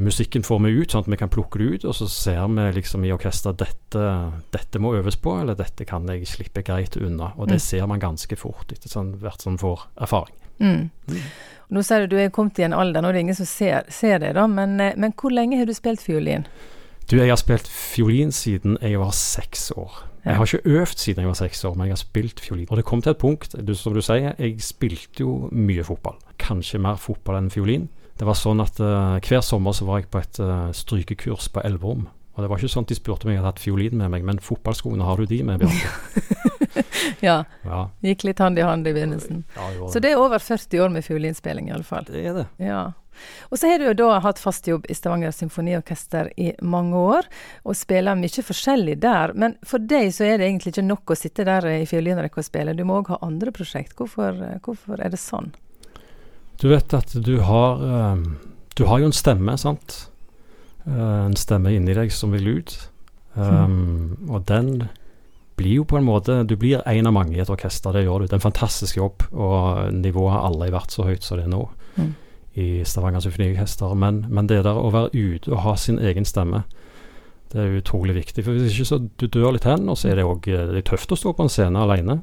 Musikken 0.00 0.42
får 0.44 0.58
vi 0.64 0.70
ut, 0.80 0.90
sånn 0.92 1.04
at 1.06 1.08
vi 1.12 1.16
kan 1.20 1.30
plukke 1.32 1.58
det 1.58 1.68
ut, 1.74 1.84
og 1.84 1.94
så 1.94 2.08
ser 2.08 2.46
vi 2.48 2.66
liksom 2.80 3.04
i 3.04 3.12
orkesteret 3.14 3.58
dette, 3.58 4.02
dette 4.54 4.78
må 4.82 4.94
øves 4.98 5.16
på, 5.16 5.40
eller 5.40 5.54
dette 5.58 5.84
kan 5.88 6.06
jeg 6.06 6.26
slippe 6.28 6.62
greit 6.66 6.96
unna. 6.96 7.32
Og 7.36 7.48
det 7.48 7.56
Mm. 7.58 7.66
ser 7.66 7.86
man 7.86 8.00
ganske 8.00 8.36
fort 8.36 8.72
etter 8.72 8.88
sånn, 8.88 9.14
hvert 9.20 9.40
som 9.42 9.56
får 9.58 9.86
erfaring. 10.00 10.34
mm. 10.60 10.90
Mm. 11.08 11.20
Nå 11.70 11.82
sier 11.84 12.06
du 12.06 12.16
du 12.16 12.16
er 12.16 12.30
kommet 12.30 12.58
i 12.58 12.62
en 12.64 12.72
alder, 12.72 13.02
nå 13.02 13.08
er 13.08 13.12
det 13.12 13.20
ingen 13.20 13.34
som 13.34 13.46
ser, 13.46 13.82
ser 13.90 14.18
det, 14.18 14.34
da. 14.34 14.46
Men, 14.46 14.80
eh, 14.80 14.94
men 14.96 15.12
hvor 15.12 15.30
lenge 15.30 15.58
har 15.58 15.66
du 15.66 15.74
spilt 15.74 16.00
fiolin? 16.00 16.46
Du, 17.08 17.16
jeg 17.16 17.28
har 17.28 17.36
spilt 17.36 17.66
fiolin 17.68 18.30
siden 18.32 18.78
jeg 18.80 18.98
var 18.98 19.10
seks 19.12 19.70
år. 19.76 20.04
Jeg 20.24 20.34
har 20.36 20.44
ikke 20.44 20.66
øvd 20.66 20.98
siden 20.98 21.22
jeg 21.22 21.26
var 21.26 21.34
seks 21.34 21.64
år, 21.64 21.74
men 21.76 21.86
jeg 21.86 21.92
har 21.92 21.96
spilt 21.96 22.40
fiolin. 22.40 22.66
Og 22.70 22.76
det 22.76 22.84
kom 22.84 23.00
til 23.02 23.10
et 23.12 23.18
punkt, 23.18 23.54
du, 23.64 23.74
som 23.74 23.94
du 23.94 24.00
sier, 24.00 24.34
jeg 24.38 24.60
spilte 24.60 25.20
jo 25.20 25.48
mye 25.52 25.84
fotball. 25.84 26.16
Kanskje 26.38 26.80
mer 26.80 26.96
fotball 26.96 27.36
enn 27.36 27.50
fiolin. 27.50 27.88
Det 28.18 28.26
var 28.26 28.34
sånn 28.34 28.60
at 28.64 28.78
uh, 28.82 29.18
hver 29.22 29.42
sommer 29.46 29.74
så 29.76 29.86
var 29.86 30.00
jeg 30.02 30.08
på 30.10 30.18
et 30.22 30.40
uh, 30.42 30.70
strykekurs 30.74 31.48
på 31.54 31.62
Elverum. 31.64 32.08
Og 32.34 32.42
det 32.44 32.48
var 32.50 32.60
ikke 32.60 32.70
sånn 32.70 32.86
at 32.86 32.90
de 32.92 32.96
spurte 32.98 33.26
om 33.26 33.32
jeg 33.32 33.40
hadde 33.40 33.50
hatt 33.50 33.62
fiolin 33.62 33.96
med 33.98 34.12
meg, 34.14 34.26
men 34.26 34.38
fotballskoene 34.42 35.06
har 35.06 35.18
du 35.18 35.26
de 35.26 35.40
med, 35.46 35.62
Bjarte? 35.62 36.34
Ja, 37.24 37.44
Ja. 37.64 37.88
gikk 38.04 38.22
litt 38.28 38.38
hand 38.38 38.58
i 38.58 38.62
hand 38.62 38.86
i 38.86 38.92
begynnelsen. 38.94 39.42
ja 39.56 39.88
Så 39.90 39.98
det 40.02 40.12
er 40.12 40.20
over 40.20 40.38
40 40.38 40.84
år 40.84 40.92
med 40.94 41.04
fiolinspilling, 41.06 41.68
i 41.70 41.74
alle 41.74 41.86
fall. 41.86 42.04
det 42.06 42.22
er 42.26 42.34
det. 42.36 42.46
Ja. 42.62 42.92
Og 43.50 43.58
så 43.58 43.66
har 43.70 43.80
du 43.82 43.88
jo 43.88 43.94
da 43.98 44.20
hatt 44.22 44.38
fast 44.38 44.68
jobb 44.70 44.86
i 44.88 44.94
Stavanger 44.94 45.32
Symfoniorkester 45.34 46.30
i 46.38 46.52
mange 46.62 46.94
år, 46.94 47.26
og 47.64 47.74
spiller 47.74 48.14
mye 48.18 48.44
forskjellig 48.46 49.00
der. 49.02 49.34
Men 49.34 49.56
for 49.66 49.82
deg 49.82 50.12
så 50.14 50.28
er 50.28 50.38
det 50.38 50.46
egentlig 50.46 50.76
ikke 50.76 50.86
nok 50.86 51.10
å 51.10 51.18
sitte 51.18 51.46
der 51.48 51.66
i 51.72 51.86
fiolinrekka 51.90 52.38
og 52.38 52.46
spille, 52.46 52.76
du 52.78 52.84
må 52.86 53.00
òg 53.00 53.10
ha 53.14 53.18
andre 53.26 53.50
prosjekt. 53.54 53.96
Hvorfor, 53.98 54.38
hvorfor 54.62 55.02
er 55.02 55.10
det 55.10 55.18
sånn? 55.22 55.50
Du 56.58 56.68
vet 56.72 56.94
at 56.94 57.12
du 57.22 57.36
har 57.46 57.82
eh, 57.86 58.22
Du 58.78 58.84
har 58.86 58.98
jo 59.02 59.08
en 59.10 59.14
stemme, 59.14 59.54
sant? 59.58 60.08
Eh, 60.86 61.26
en 61.28 61.36
stemme 61.38 61.72
inni 61.74 61.94
deg 61.94 62.10
som 62.14 62.32
vil 62.34 62.48
ut. 62.58 62.76
Um, 63.38 64.16
Og 64.28 64.46
den 64.48 64.88
blir 65.58 65.76
jo 65.76 65.84
på 65.86 65.98
en 65.98 66.06
måte 66.06 66.40
Du 66.48 66.56
blir 66.58 66.80
en 66.86 67.06
av 67.06 67.12
mange 67.14 67.36
i 67.36 67.42
et 67.42 67.50
orkester, 67.50 67.92
det 67.94 68.02
gjør 68.06 68.24
du. 68.24 68.26
Det 68.26 68.34
er 68.34 68.40
en 68.40 68.48
fantastisk 68.50 68.96
jobb, 68.98 69.22
og 69.32 69.92
nivået 69.94 70.32
har 70.34 70.48
aldri 70.48 70.72
vært 70.74 70.94
så 70.94 71.06
høyt 71.06 71.22
som 71.26 71.38
det 71.38 71.46
er 71.46 71.54
nå 71.54 71.68
Mm. 71.98 72.12
i 72.54 72.84
Stavanger 72.86 73.20
Symfoniorkester. 73.24 73.94
Men, 73.98 74.20
men 74.30 74.46
det 74.46 74.60
der 74.62 74.76
å 74.78 74.90
være 74.94 75.10
ute 75.14 75.50
og 75.50 75.62
ha 75.64 75.72
sin 75.74 75.98
egen 75.98 76.24
stemme, 76.24 76.60
det 77.50 77.58
er 77.58 77.78
utrolig 77.80 78.14
viktig. 78.14 78.44
For 78.44 78.54
hvis 78.54 78.70
ikke 78.76 78.86
så 78.86 78.98
du 79.18 79.26
dør 79.26 79.52
litt 79.56 79.66
hen, 79.66 79.88
og 79.88 79.98
så 79.98 80.10
er 80.12 80.20
det 80.20 80.26
òg 80.28 80.46
tøft 80.86 81.10
å 81.10 81.18
stå 81.18 81.32
på 81.34 81.42
en 81.42 81.50
scene 81.50 81.80
alene 81.82 82.20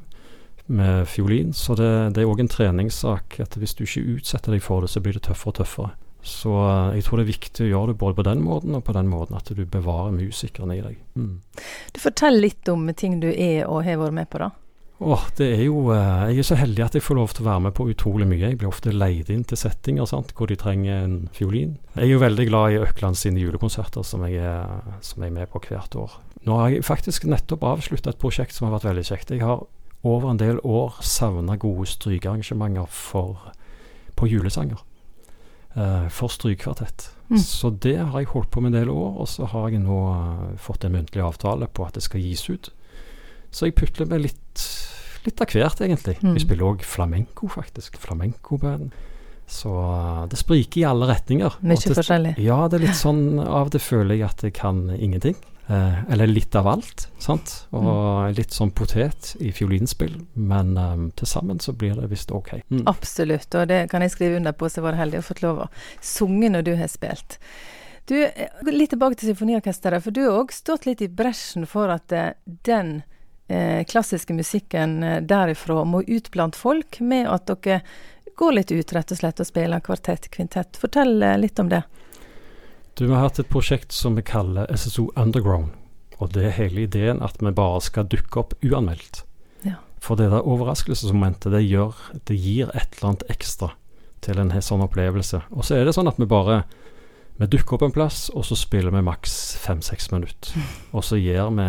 med 0.67 1.05
fiolin. 1.07 1.53
Så 1.53 1.75
det, 1.77 1.91
det 2.15 2.23
er 2.23 2.31
òg 2.31 2.41
en 2.43 2.51
treningssak 2.51 3.39
at 3.43 3.57
hvis 3.59 3.75
du 3.77 3.85
ikke 3.85 4.17
utsetter 4.17 4.55
deg 4.55 4.65
for 4.65 4.85
det, 4.85 4.91
så 4.93 5.03
blir 5.03 5.17
det 5.17 5.25
tøffere 5.27 5.53
og 5.53 5.59
tøffere. 5.61 5.93
Så 6.25 6.51
eh, 6.57 6.97
jeg 6.97 7.05
tror 7.05 7.21
det 7.21 7.27
er 7.27 7.33
viktig 7.33 7.65
å 7.65 7.71
gjøre 7.71 7.93
det 7.93 8.01
både 8.01 8.17
på 8.17 8.25
den 8.25 8.43
måten 8.43 8.77
og 8.77 8.85
på 8.87 8.95
den 8.97 9.09
måten 9.11 9.37
at 9.37 9.49
du 9.53 9.63
bevarer 9.63 10.15
musikeren 10.15 10.73
i 10.73 10.81
deg. 10.81 10.99
Mm. 11.13 11.39
Du 11.93 12.01
Fortell 12.01 12.39
litt 12.41 12.69
om 12.71 12.87
ting 12.97 13.19
du 13.21 13.29
er 13.29 13.67
og 13.67 13.85
har 13.85 14.01
vært 14.01 14.17
med 14.17 14.31
på, 14.31 14.41
da. 14.41 14.51
Åh, 15.03 15.23
det 15.35 15.47
er 15.57 15.61
jo 15.65 15.89
eh, 15.91 16.29
Jeg 16.31 16.39
er 16.39 16.47
så 16.47 16.55
heldig 16.55 16.83
at 16.85 16.93
jeg 16.95 17.03
får 17.03 17.17
lov 17.19 17.33
til 17.35 17.43
å 17.43 17.49
være 17.49 17.65
med 17.67 17.75
på 17.75 17.87
utrolig 17.91 18.27
mye. 18.29 18.41
Jeg 18.47 18.59
blir 18.61 18.71
ofte 18.71 18.93
leid 18.95 19.29
inn 19.33 19.43
til 19.45 19.59
settinger 19.59 20.07
sant, 20.09 20.31
hvor 20.33 20.49
de 20.49 20.57
trenger 20.59 21.03
en 21.03 21.17
fiolin. 21.35 21.75
Jeg 21.93 22.07
er 22.07 22.13
jo 22.13 22.21
veldig 22.23 22.45
glad 22.49 22.73
i 22.73 22.79
Økland 22.79 23.19
sine 23.19 23.43
julekonserter, 23.43 24.07
som 24.07 24.23
jeg, 24.25 24.39
er, 24.39 24.95
som 25.05 25.21
jeg 25.21 25.33
er 25.33 25.35
med 25.35 25.51
på 25.51 25.61
hvert 25.67 25.99
år. 25.99 26.15
Nå 26.47 26.61
har 26.61 26.71
jeg 26.71 26.87
faktisk 26.87 27.27
nettopp 27.27 27.65
avslutta 27.67 28.13
et 28.13 28.21
prosjekt 28.21 28.55
som 28.55 28.69
har 28.69 28.77
vært 28.77 28.87
veldig 28.93 29.05
kjekt. 29.11 29.35
Jeg 29.35 29.43
har 29.43 29.65
over 30.05 30.31
en 30.31 30.39
del 30.41 30.59
år 30.63 30.99
savna 31.05 31.57
gode 31.59 31.87
strykearrangementer 31.89 32.85
for, 32.91 33.51
på 34.15 34.29
julesanger. 34.29 34.81
Uh, 35.75 36.07
for 36.07 36.31
strykekvartett. 36.31 37.09
Mm. 37.27 37.39
Så 37.41 37.69
det 37.83 37.97
har 37.97 38.21
jeg 38.21 38.29
holdt 38.31 38.51
på 38.53 38.61
med 38.61 38.71
en 38.71 38.79
del 38.79 38.91
år, 38.93 39.17
og 39.19 39.27
så 39.27 39.47
har 39.49 39.73
jeg 39.73 39.81
nå 39.83 39.97
eh, 40.13 40.51
fått 40.61 40.85
en 40.85 40.93
muntlig 40.93 41.23
avtale 41.25 41.67
på 41.67 41.87
at 41.87 41.97
det 41.97 42.03
skal 42.05 42.21
gis 42.21 42.45
ut. 42.47 42.69
Så 43.49 43.67
jeg 43.67 43.75
putler 43.79 44.07
med 44.11 44.21
litt, 44.27 44.65
litt 45.25 45.41
av 45.41 45.49
hvert, 45.49 45.81
egentlig. 45.81 46.19
Mm. 46.21 46.35
Vi 46.37 46.43
spiller 46.43 46.69
òg 46.69 46.85
flamenco, 46.85 47.49
faktisk. 47.49 47.97
Flamenco-band. 48.03 48.93
Så 49.49 49.73
eh, 49.73 50.21
det 50.29 50.39
spriker 50.39 50.83
i 50.83 50.87
alle 50.91 51.09
retninger. 51.09 51.57
Mye 51.65 51.95
forskjellig. 51.97 52.35
Ja, 52.45 52.61
det 52.69 52.79
er 52.79 52.87
litt 52.87 52.99
sånn 52.99 53.41
Av 53.41 53.73
til 53.73 53.81
føler 53.83 54.19
jeg 54.19 54.29
at 54.29 54.45
jeg 54.45 54.55
kan 54.61 54.85
ingenting. 54.93 55.37
Eh, 55.67 56.11
eller 56.11 56.27
litt 56.27 56.55
av 56.55 56.67
alt, 56.67 57.07
sant. 57.17 57.65
Og 57.71 57.83
Mm. 57.83 58.35
litt 58.37 58.51
sånn 58.53 58.71
potet 58.71 59.35
i 59.41 59.51
fiolinspill. 59.51 60.25
Men 60.35 60.77
um, 60.77 61.11
til 61.11 61.27
sammen 61.27 61.59
så 61.59 61.73
blir 61.73 61.95
det 61.95 62.09
visst 62.11 62.31
ok. 62.31 62.61
Mm. 62.69 62.83
Absolutt, 62.85 63.55
og 63.55 63.67
det 63.67 63.89
kan 63.89 64.01
jeg 64.01 64.11
skrive 64.11 64.37
under 64.37 64.51
på, 64.53 64.69
så 64.69 64.83
var 64.85 64.93
heldig 64.93 65.19
å 65.19 65.25
fått 65.25 65.41
lov 65.41 65.63
å 65.65 65.69
sunge 66.01 66.51
når 66.51 66.63
du 66.63 66.75
har 66.75 66.87
spilt. 66.87 67.39
Du, 68.05 68.13
eh, 68.23 68.49
Litt 68.69 68.91
tilbake 68.93 69.17
til 69.17 69.33
symfoniorkesteret, 69.33 70.03
for 70.03 70.11
du 70.11 70.21
har 70.21 70.43
òg 70.43 70.51
stått 70.53 70.85
litt 70.85 71.01
i 71.01 71.07
bresjen 71.07 71.65
for 71.65 71.89
at 71.89 72.11
eh, 72.11 72.33
den 72.45 73.01
eh, 73.49 73.83
klassiske 73.89 74.33
musikken 74.37 74.99
derifra 75.25 75.83
må 75.83 76.03
ut 76.05 76.29
blant 76.31 76.55
folk, 76.55 76.99
med 76.99 77.25
at 77.27 77.47
dere 77.47 77.81
går 78.37 78.53
litt 78.53 78.71
ut, 78.71 78.93
rett 78.93 79.11
og 79.11 79.17
slett, 79.17 79.39
og 79.39 79.47
spiller 79.47 79.79
kvartett, 79.81 80.29
kvintett. 80.29 80.77
Fortell 80.77 81.17
litt 81.39 81.57
om 81.59 81.69
det. 81.69 81.81
Du, 82.95 83.03
vi 83.05 83.11
har 83.11 83.25
hatt 83.25 83.39
et 83.41 83.49
prosjekt 83.51 83.91
som 83.91 84.15
vi 84.15 84.23
kaller 84.23 84.69
SSO 84.71 85.09
Underground. 85.19 85.73
Og 86.23 86.29
det 86.31 86.45
er 86.47 86.53
hele 86.55 86.85
ideen 86.85 87.19
at 87.25 87.41
vi 87.43 87.51
bare 87.51 87.81
skal 87.83 88.07
dukke 88.07 88.39
opp 88.39 88.53
uanmeldt. 88.63 89.25
Ja. 89.67 89.81
For 89.99 90.15
det 90.15 90.29
der 90.31 90.47
overraskelsesmomentet, 90.47 91.51
det 91.51 91.65
gjør 91.65 91.91
Det 92.23 92.37
gir 92.39 92.71
et 92.71 92.95
eller 92.95 93.09
annet 93.09 93.25
ekstra 93.33 93.73
til 94.23 94.39
en 94.39 94.53
sånn 94.63 94.85
opplevelse. 94.85 95.41
Og 95.51 95.67
så 95.67 95.75
er 95.75 95.83
det 95.83 95.95
sånn 95.97 96.07
at 96.07 96.21
vi 96.21 96.29
bare 96.29 96.63
Vi 97.35 97.49
dukker 97.51 97.75
opp 97.75 97.83
en 97.83 97.91
plass, 97.91 98.29
og 98.31 98.45
så 98.47 98.55
spiller 98.55 98.95
vi 98.95 99.03
maks 99.03 99.57
fem-seks 99.59 100.07
minutter. 100.13 100.55
Og 100.95 101.03
så 101.03 101.19
gir 101.19 101.51
vi 101.51 101.67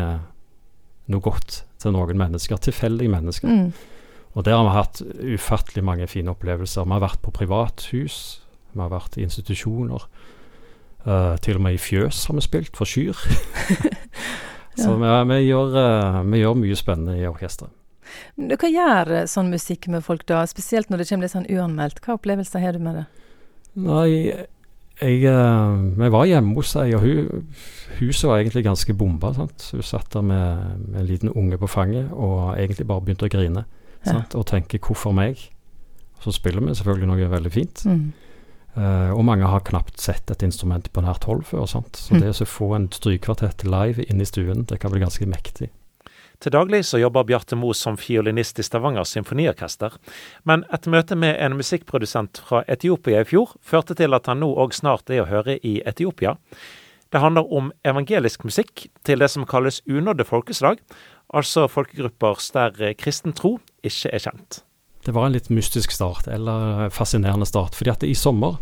noe 1.11 1.25
godt 1.25 1.65
til 1.83 1.91
noen 1.91 2.21
mennesker. 2.21 2.61
Tilfeldige 2.63 3.11
mennesker. 3.11 3.51
Mm. 3.51 3.73
Og 4.39 4.45
der 4.47 4.55
har 4.55 4.63
vi 4.63 4.77
hatt 4.77 5.03
ufattelig 5.35 5.83
mange 5.83 6.07
fine 6.07 6.31
opplevelser. 6.31 6.87
Vi 6.87 6.95
har 6.95 7.03
vært 7.03 7.19
på 7.25 7.35
privathus, 7.35 8.45
vi 8.77 8.79
har 8.79 8.95
vært 8.95 9.19
i 9.19 9.27
institusjoner. 9.27 10.07
Uh, 11.07 11.37
til 11.39 11.61
og 11.61 11.63
med 11.63 11.77
i 11.77 11.79
fjøs 11.79 12.25
har 12.27 12.35
vi 12.35 12.43
spilt, 12.43 12.75
for 12.75 12.89
kyr. 12.89 13.15
Så 14.81 14.97
vi, 14.99 15.11
vi, 15.31 15.37
gjør, 15.47 15.77
uh, 15.77 16.25
vi, 16.27 16.41
gjør, 16.43 16.57
mye 16.59 16.79
spennende 16.79 17.15
i 17.21 17.29
orkesteret. 17.29 17.71
Hva 18.37 18.69
gjør 18.71 19.13
sånn 19.31 19.53
musikk 19.53 19.87
med 19.93 20.03
folk 20.07 20.25
da, 20.27 20.43
spesielt 20.51 20.91
når 20.91 21.03
det 21.03 21.09
kommer 21.11 21.27
litt 21.27 21.35
sånn 21.37 21.49
uanmeldt? 21.51 22.03
Hva 22.03 22.19
opplevelser 22.19 22.63
har 22.63 22.75
du 22.75 22.83
med 22.83 23.01
det? 23.01 23.07
Nei, 23.87 24.11
jeg, 24.97 25.31
vi 26.01 26.11
var 26.13 26.27
hjemme 26.27 26.55
hos 26.57 26.75
ei, 26.81 26.95
og 26.97 27.05
hun, 27.05 27.49
huset 28.01 28.29
var 28.31 28.41
egentlig 28.41 28.65
ganske 28.65 28.95
bomba. 28.97 29.35
Sant? 29.37 29.69
Hun 29.77 29.85
satt 29.85 30.11
der 30.15 30.25
med, 30.25 30.79
med, 30.87 31.01
en 31.03 31.09
liten 31.09 31.33
unge 31.33 31.59
på 31.61 31.69
fanget 31.69 32.09
og 32.13 32.57
egentlig 32.57 32.87
bare 32.89 33.05
begynte 33.05 33.29
å 33.29 33.33
grine. 33.33 33.67
Ja. 34.07 34.23
Og 34.35 34.47
tenke 34.47 34.79
'hvorfor 34.79 35.13
meg?' 35.13 35.51
Så 36.21 36.33
spiller 36.33 36.61
vi 36.61 36.75
selvfølgelig 36.75 37.09
noe 37.09 37.31
veldig 37.31 37.53
fint. 37.53 37.87
Mm. 37.87 38.13
Uh, 38.77 39.09
og 39.17 39.25
mange 39.25 39.49
har 39.49 39.65
knapt 39.65 39.97
sett 40.03 40.29
et 40.31 40.43
instrument 40.45 40.91
på 40.93 41.01
nært 41.01 41.25
hold 41.25 41.47
før. 41.49 41.65
Sant? 41.71 41.97
Så 41.97 42.15
mm. 42.15 42.21
det 42.21 42.35
å 42.35 42.49
få 42.49 42.75
en 42.77 42.91
strykekvartett 42.93 43.65
live 43.65 44.05
inn 44.05 44.21
i 44.21 44.29
stuen, 44.29 44.67
det 44.69 44.81
kan 44.83 44.93
bli 44.93 45.01
ganske 45.01 45.29
mektig. 45.31 45.71
Til 46.45 46.53
daglig 46.53 46.83
så 46.85 47.01
jobber 47.01 47.25
Bjarte 47.25 47.57
Moe 47.57 47.73
som 47.73 47.97
fiolinist 47.97 48.59
i 48.61 48.65
Stavanger 48.67 49.07
symfoniorkester, 49.09 49.95
men 50.45 50.67
et 50.75 50.89
møte 50.93 51.17
med 51.17 51.39
en 51.41 51.57
musikkprodusent 51.57 52.43
fra 52.45 52.61
Etiopia 52.69 53.23
i 53.25 53.29
fjor 53.29 53.55
førte 53.65 53.97
til 53.97 54.13
at 54.13 54.29
han 54.29 54.43
nå 54.45 54.51
òg 54.53 54.77
snart 54.77 55.09
er 55.09 55.25
å 55.25 55.31
høre 55.31 55.57
i 55.65 55.79
Etiopia. 55.89 56.37
Det 57.09 57.23
handler 57.23 57.49
om 57.49 57.73
evangelisk 57.89 58.45
musikk 58.45 58.91
til 59.09 59.25
det 59.25 59.31
som 59.33 59.49
kalles 59.49 59.81
unådde 59.89 60.29
folkeslag, 60.29 60.83
altså 61.33 61.65
folkegrupper 61.73 62.45
der 62.53 62.93
kristen 63.01 63.33
tro 63.33 63.57
ikke 63.81 64.13
er 64.13 64.27
kjent 64.29 64.66
det 65.07 65.15
var 65.15 65.29
en 65.29 65.37
litt 65.37 65.49
mystisk 65.55 65.93
start, 65.95 66.27
eller 66.27 66.91
fascinerende 66.91 67.47
start. 67.47 67.75
fordi 67.75 67.91
at 67.91 68.03
i 68.03 68.15
sommer, 68.15 68.57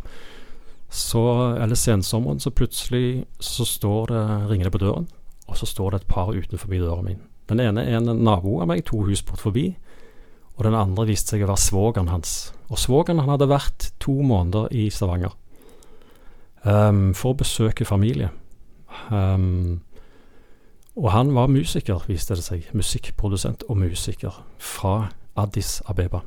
så, 0.88 1.56
eller 1.56 1.74
sensommeren, 1.74 2.40
så 2.40 2.50
plutselig 2.50 3.24
så 3.40 3.64
står 3.64 4.12
det, 4.12 4.24
ringer 4.50 4.68
det 4.68 4.72
på 4.72 4.82
døren, 4.84 5.08
og 5.48 5.56
så 5.56 5.66
står 5.66 5.90
det 5.90 6.00
et 6.00 6.12
par 6.12 6.34
utenfor 6.34 6.68
døren 6.68 7.04
min. 7.04 7.22
Den 7.48 7.60
ene 7.60 7.84
er 7.84 7.96
en 7.96 8.24
nabo 8.24 8.60
av 8.60 8.68
meg, 8.68 8.84
to 8.84 9.02
hus 9.04 9.22
bort 9.22 9.40
forbi, 9.40 9.74
og 10.56 10.64
den 10.64 10.76
andre 10.76 11.08
viste 11.08 11.34
seg 11.34 11.42
å 11.44 11.48
være 11.50 11.64
svogeren 11.64 12.12
hans. 12.12 12.52
Og 12.70 12.78
svogeren 12.78 13.24
han 13.24 13.32
hadde 13.32 13.50
vært 13.50 13.90
to 14.00 14.14
måneder 14.22 14.68
i 14.72 14.86
Stavanger 14.92 15.34
um, 16.62 17.10
for 17.16 17.32
å 17.32 17.40
besøke 17.40 17.88
familie. 17.88 18.30
Um, 19.10 19.82
og 20.94 21.10
han 21.10 21.32
var 21.34 21.50
musiker, 21.50 22.04
viste 22.06 22.36
det 22.38 22.46
seg. 22.46 22.68
Musikkprodusent 22.76 23.66
og 23.66 23.80
musiker 23.82 24.44
fra 24.62 25.10
Addis 25.34 25.80
Abeba. 25.90 26.22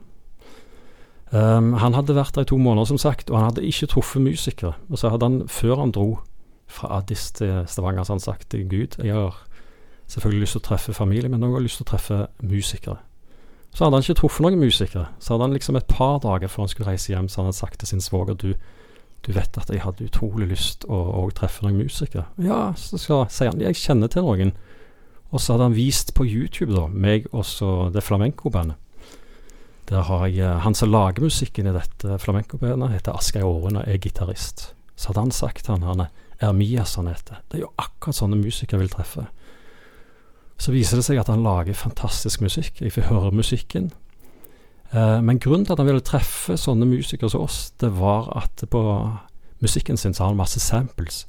Um, 1.31 1.73
han 1.73 1.95
hadde 1.97 2.15
vært 2.15 2.37
der 2.37 2.45
i 2.45 2.47
to 2.47 2.57
måneder, 2.57 2.87
som 2.87 2.99
sagt, 3.01 3.29
og 3.29 3.39
han 3.39 3.49
hadde 3.49 3.65
ikke 3.67 3.89
truffet 3.91 4.23
musikere. 4.23 4.77
Og 4.89 5.01
så 5.01 5.11
hadde 5.11 5.27
han, 5.27 5.41
før 5.51 5.81
han 5.81 5.91
dro 5.91 6.19
fra 6.67 6.97
Addis 6.97 7.31
til 7.35 7.63
Stavanger, 7.67 8.03
så 8.03 8.15
han 8.15 8.23
sagt 8.23 8.49
til 8.49 8.67
Gud 8.69 8.97
jeg 9.03 9.15
har 9.15 9.35
selvfølgelig 10.07 10.45
lyst 10.45 10.55
til 10.55 10.63
å 10.63 10.67
treffe 10.69 10.95
familie, 10.95 11.29
men 11.29 11.43
har 11.43 11.63
lyst 11.63 11.81
til 11.81 11.87
å 11.87 11.91
treffe 11.91 12.19
musikere. 12.39 12.97
Så 13.75 13.83
hadde 13.83 13.99
han 13.99 14.05
ikke 14.05 14.21
truffet 14.21 14.45
noen 14.45 14.59
musikere. 14.59 15.05
Så 15.19 15.33
hadde 15.33 15.49
han 15.49 15.53
liksom 15.53 15.75
et 15.75 15.89
par 15.91 16.19
dager 16.23 16.47
før 16.47 16.65
han 16.65 16.71
skulle 16.71 16.89
reise 16.89 17.11
hjem, 17.11 17.27
så 17.29 17.41
hadde 17.41 17.51
han 17.51 17.59
sagt 17.59 17.79
til 17.79 17.91
sin 17.91 18.01
svoger 18.01 18.39
du, 18.39 18.53
du 19.27 19.31
vet 19.35 19.59
at 19.59 19.69
jeg 19.69 19.83
hadde 19.83 20.07
utrolig 20.07 20.47
lyst 20.53 20.87
å, 20.87 20.95
å 20.95 21.27
treffe 21.35 21.65
noen 21.65 21.83
musikere. 21.83 22.25
Ja, 22.41 22.71
så 22.79 22.97
skal, 23.01 23.27
sier 23.33 23.51
han 23.51 23.61
jeg 23.61 23.77
kjenner 23.77 24.11
til 24.11 24.25
noen. 24.25 24.55
Og 25.27 25.43
så 25.43 25.53
hadde 25.53 25.67
han 25.67 25.75
vist 25.75 26.13
på 26.15 26.23
YouTube, 26.23 26.71
da, 26.71 26.87
meg 26.87 27.27
og 27.33 27.43
så 27.45 27.89
det 27.91 28.05
flamenco-bandet. 28.07 28.79
Der 29.87 30.03
har 30.03 30.25
jeg 30.27 30.43
eh, 30.43 30.59
Han 30.63 30.75
som 30.75 30.91
lager 30.91 31.23
musikken 31.23 31.67
i 31.69 31.75
dette 31.75 32.17
flamenco-bandet, 32.19 32.91
heter 32.97 33.15
Asgeir 33.15 33.45
Aaren 33.47 33.79
og 33.79 33.87
er 33.87 34.01
gitarist. 34.03 34.73
Så 34.97 35.11
hadde 35.11 35.27
han 35.27 35.35
sagt 35.35 35.69
han, 35.71 35.85
han 35.87 36.07
er 36.07 36.49
Ermias 36.49 36.95
han 36.99 37.07
heter. 37.09 37.39
Det 37.47 37.59
er 37.59 37.65
jo 37.65 37.73
akkurat 37.79 38.17
sånne 38.17 38.39
musikere 38.39 38.81
vil 38.83 38.91
treffe. 38.91 39.27
Så 40.57 40.73
viser 40.73 40.99
det 40.99 41.05
seg 41.05 41.21
at 41.21 41.29
han 41.31 41.45
lager 41.45 41.77
fantastisk 41.77 42.41
musikk. 42.41 42.81
Jeg 42.81 42.93
får 42.93 43.09
høre 43.11 43.31
musikken. 43.31 43.91
Eh, 44.91 45.19
men 45.21 45.39
grunnen 45.39 45.65
til 45.65 45.75
at 45.75 45.81
han 45.81 45.89
ville 45.89 46.05
treffe 46.05 46.57
sånne 46.59 46.87
musikere 46.89 47.31
som 47.31 47.45
oss, 47.45 47.71
det 47.79 47.93
var 47.97 48.29
at 48.37 48.67
på 48.69 48.83
musikken 49.63 49.97
sin 49.97 50.13
så 50.13 50.23
har 50.25 50.33
han 50.33 50.39
masse 50.39 50.61
samples. 50.63 51.25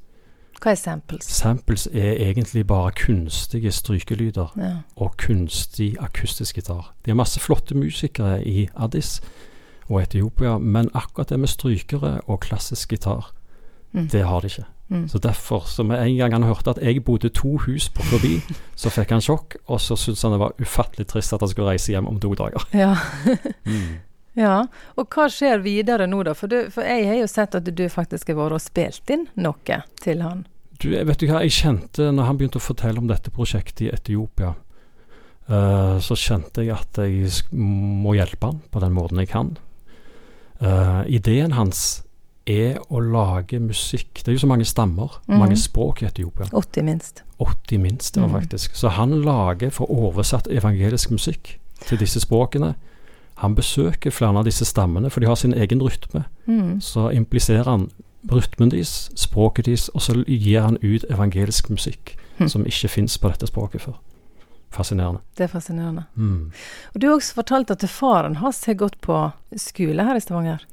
Hva 0.59 0.73
er 0.75 0.79
samples? 0.81 1.27
Samples 1.31 1.87
er 1.93 2.17
egentlig 2.19 2.67
bare 2.67 2.91
kunstige 2.99 3.71
strykelyder 3.73 4.55
ja. 4.59 4.71
og 4.97 5.15
kunstig 5.17 5.93
akustisk 6.03 6.59
gitar. 6.59 6.95
De 7.05 7.11
har 7.13 7.19
masse 7.21 7.41
flotte 7.41 7.77
musikere 7.79 8.41
i 8.47 8.69
Addis 8.77 9.21
og 9.89 10.03
Etiopia, 10.03 10.59
men 10.59 10.91
akkurat 10.95 11.31
det 11.31 11.39
med 11.41 11.49
strykere 11.49 12.21
og 12.27 12.41
klassisk 12.41 12.89
gitar, 12.89 13.31
mm. 13.93 14.09
det 14.09 14.27
har 14.27 14.41
de 14.41 14.51
ikke. 14.51 14.67
Mm. 14.89 15.09
Så 15.09 15.19
derfor, 15.19 15.61
så 15.67 15.83
med 15.83 16.01
en 16.01 16.17
gang 16.17 16.33
han 16.33 16.43
hørte 16.43 16.71
at 16.71 16.79
jeg 16.83 17.05
bodde 17.05 17.29
to 17.29 17.57
hus 17.57 17.89
på 17.89 18.03
forbi, 18.03 18.41
så 18.83 18.91
fikk 18.91 19.11
han 19.11 19.21
sjokk, 19.21 19.57
og 19.67 19.81
så 19.81 19.97
syntes 19.97 20.23
han 20.23 20.33
det 20.33 20.41
var 20.41 20.53
ufattelig 20.61 21.07
trist 21.07 21.33
at 21.33 21.41
han 21.45 21.49
skulle 21.49 21.71
reise 21.71 21.93
hjem 21.93 22.07
om 22.07 22.21
to 22.21 22.35
dager. 22.35 22.69
Ja. 22.75 22.97
mm. 23.65 24.08
Ja, 24.39 24.69
og 24.95 25.11
hva 25.11 25.27
skjer 25.33 25.63
videre 25.65 26.07
nå 26.07 26.23
da? 26.27 26.35
For, 26.39 26.51
du, 26.51 26.71
for, 26.71 26.87
jeg 26.87 27.09
har 27.09 27.19
jo 27.19 27.29
sett 27.31 27.57
at 27.59 27.67
du 27.67 27.85
faktisk 27.91 28.31
har 28.31 28.39
vært 28.39 28.59
og 28.61 28.63
spilt 28.63 29.11
inn 29.11 29.27
noe 29.41 29.83
til 30.03 30.23
han. 30.23 30.47
Du, 30.79 30.93
vet 30.95 31.19
du 31.19 31.27
hva, 31.27 31.43
jeg 31.43 31.57
kjente 31.57 32.13
når 32.15 32.29
han 32.29 32.39
begynte 32.39 32.61
å 32.61 32.63
fortelle 32.63 33.03
om 33.03 33.09
dette 33.11 33.33
prosjektet 33.35 33.89
i 33.89 33.91
Etiopia, 33.91 34.53
uh, 35.51 35.97
så 35.99 36.15
kjente 36.15 36.63
jeg 36.63 36.77
at 36.77 37.01
jeg 37.03 37.33
må 37.59 38.15
hjelpe 38.15 38.53
han 38.53 38.61
på 38.71 38.83
den 38.85 38.95
måten 38.95 39.19
jeg 39.25 39.33
kan. 39.33 39.57
Uh, 40.63 41.03
ideen 41.11 41.57
hans 41.59 42.05
er 42.49 42.79
å 42.89 42.99
lage 43.05 43.61
musikk 43.61 44.23
Det 44.25 44.33
er 44.33 44.35
jo 44.35 44.41
så 44.43 44.49
mange 44.51 44.65
stammer, 44.67 45.19
mm. 45.29 45.35
mange 45.39 45.59
språk 45.61 46.03
i 46.03 46.09
Etiopia. 46.09 46.49
80 46.57 46.87
minst. 46.87 47.23
80 47.43 47.83
minst, 47.83 48.17
ja, 48.17 48.27
mm. 48.27 48.39
faktisk. 48.39 48.79
Så 48.79 48.95
han 48.97 49.13
lager 49.27 49.75
for 49.75 49.91
oversatt 49.91 50.49
evangelisk 50.51 51.13
musikk 51.15 51.57
til 51.87 52.01
disse 52.01 52.23
språkene. 52.25 52.73
Han 53.39 53.55
besøker 53.55 54.11
flere 54.11 54.41
av 54.41 54.49
disse 54.49 54.67
stammene, 54.67 55.11
for 55.11 55.23
de 55.23 55.29
har 55.31 55.39
sin 55.39 55.55
egen 55.55 55.83
rytme. 55.83 56.25
Mm. 56.47 56.81
Så 56.83 57.11
impliserer 57.15 57.71
han 57.71 57.89
rytmen 58.33 58.73
deres, 58.73 59.11
språket 59.15 59.67
deres, 59.67 59.89
og 59.95 60.03
så 60.03 60.17
gir 60.27 60.61
han 60.65 60.79
ut 60.83 61.07
evangelisk 61.11 61.71
musikk 61.71 62.17
mm. 62.39 62.49
som 62.49 62.67
ikke 62.67 62.91
fins 62.91 63.19
på 63.19 63.31
dette 63.31 63.47
språket 63.47 63.85
før. 63.87 63.99
Fascinerende. 64.75 65.23
Det 65.39 65.47
er 65.47 65.53
fascinerende. 65.53 66.05
Mm. 66.15 66.51
Og 66.95 67.01
Du 67.01 67.07
har 67.07 67.15
også 67.15 67.39
fortalt 67.39 67.71
at 67.71 67.87
faren 67.89 68.37
hans 68.43 68.65
har 68.67 68.75
gått 68.75 69.01
på 69.01 69.31
skole 69.57 70.05
her 70.05 70.19
i 70.19 70.21
Stavanger? 70.21 70.67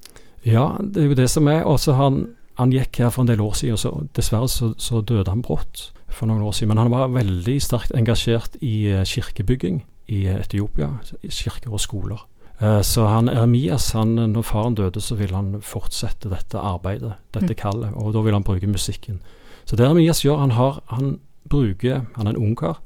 Ja, 0.43 0.76
det 0.82 1.03
er 1.03 1.07
jo 1.07 1.18
det 1.18 1.30
som 1.30 1.47
er. 1.47 1.63
Også 1.63 1.95
han, 1.95 2.36
han 2.59 2.74
gikk 2.74 2.99
her 2.99 3.09
for 3.09 3.24
en 3.24 3.32
del 3.32 3.41
år 3.41 3.55
siden, 3.55 3.74
og 3.74 3.80
så, 3.80 3.93
dessverre 4.18 4.49
så, 4.51 4.74
så, 4.78 5.01
døde 5.01 5.32
han 5.32 5.45
brått 5.45 5.91
for 6.09 6.28
noen 6.28 6.43
år 6.43 6.51
siden. 6.57 6.74
Men 6.74 6.84
han 6.84 6.91
var 6.91 7.13
veldig 7.13 7.57
sterkt 7.63 7.95
engasjert 7.95 8.57
i 8.61 8.89
eh, 8.91 9.05
kirkebygging 9.07 9.84
i 10.11 10.26
Etiopia, 10.30 10.91
kirker 11.24 11.74
og 11.74 11.82
skoler. 11.82 12.28
Eh, 12.62 12.82
så 12.82 13.06
han 13.08 13.30
Eremias, 13.30 13.91
han, 13.91 14.16
når 14.16 14.41
faren 14.41 14.76
døde, 14.76 15.01
så 15.01 15.16
ville 15.16 15.36
han 15.36 15.62
fortsette 15.62 16.32
dette 16.32 16.60
arbeidet, 16.60 17.14
dette 17.34 17.53
mm. 17.53 17.60
kallet, 17.60 17.95
og 17.95 18.14
da 18.16 18.24
ville 18.24 18.38
han 18.38 18.47
bruke 18.47 18.68
musikken. 18.68 19.20
Så 19.66 19.76
det 19.76 19.86
Eremias 19.86 20.24
gjør, 20.26 20.38
han 20.38 20.51
har 20.51 20.82
Han 20.88 21.20
bruker 21.49 22.01
Han 22.16 22.28
er 22.28 22.32
en 22.32 22.38
ungkar. 22.38 22.82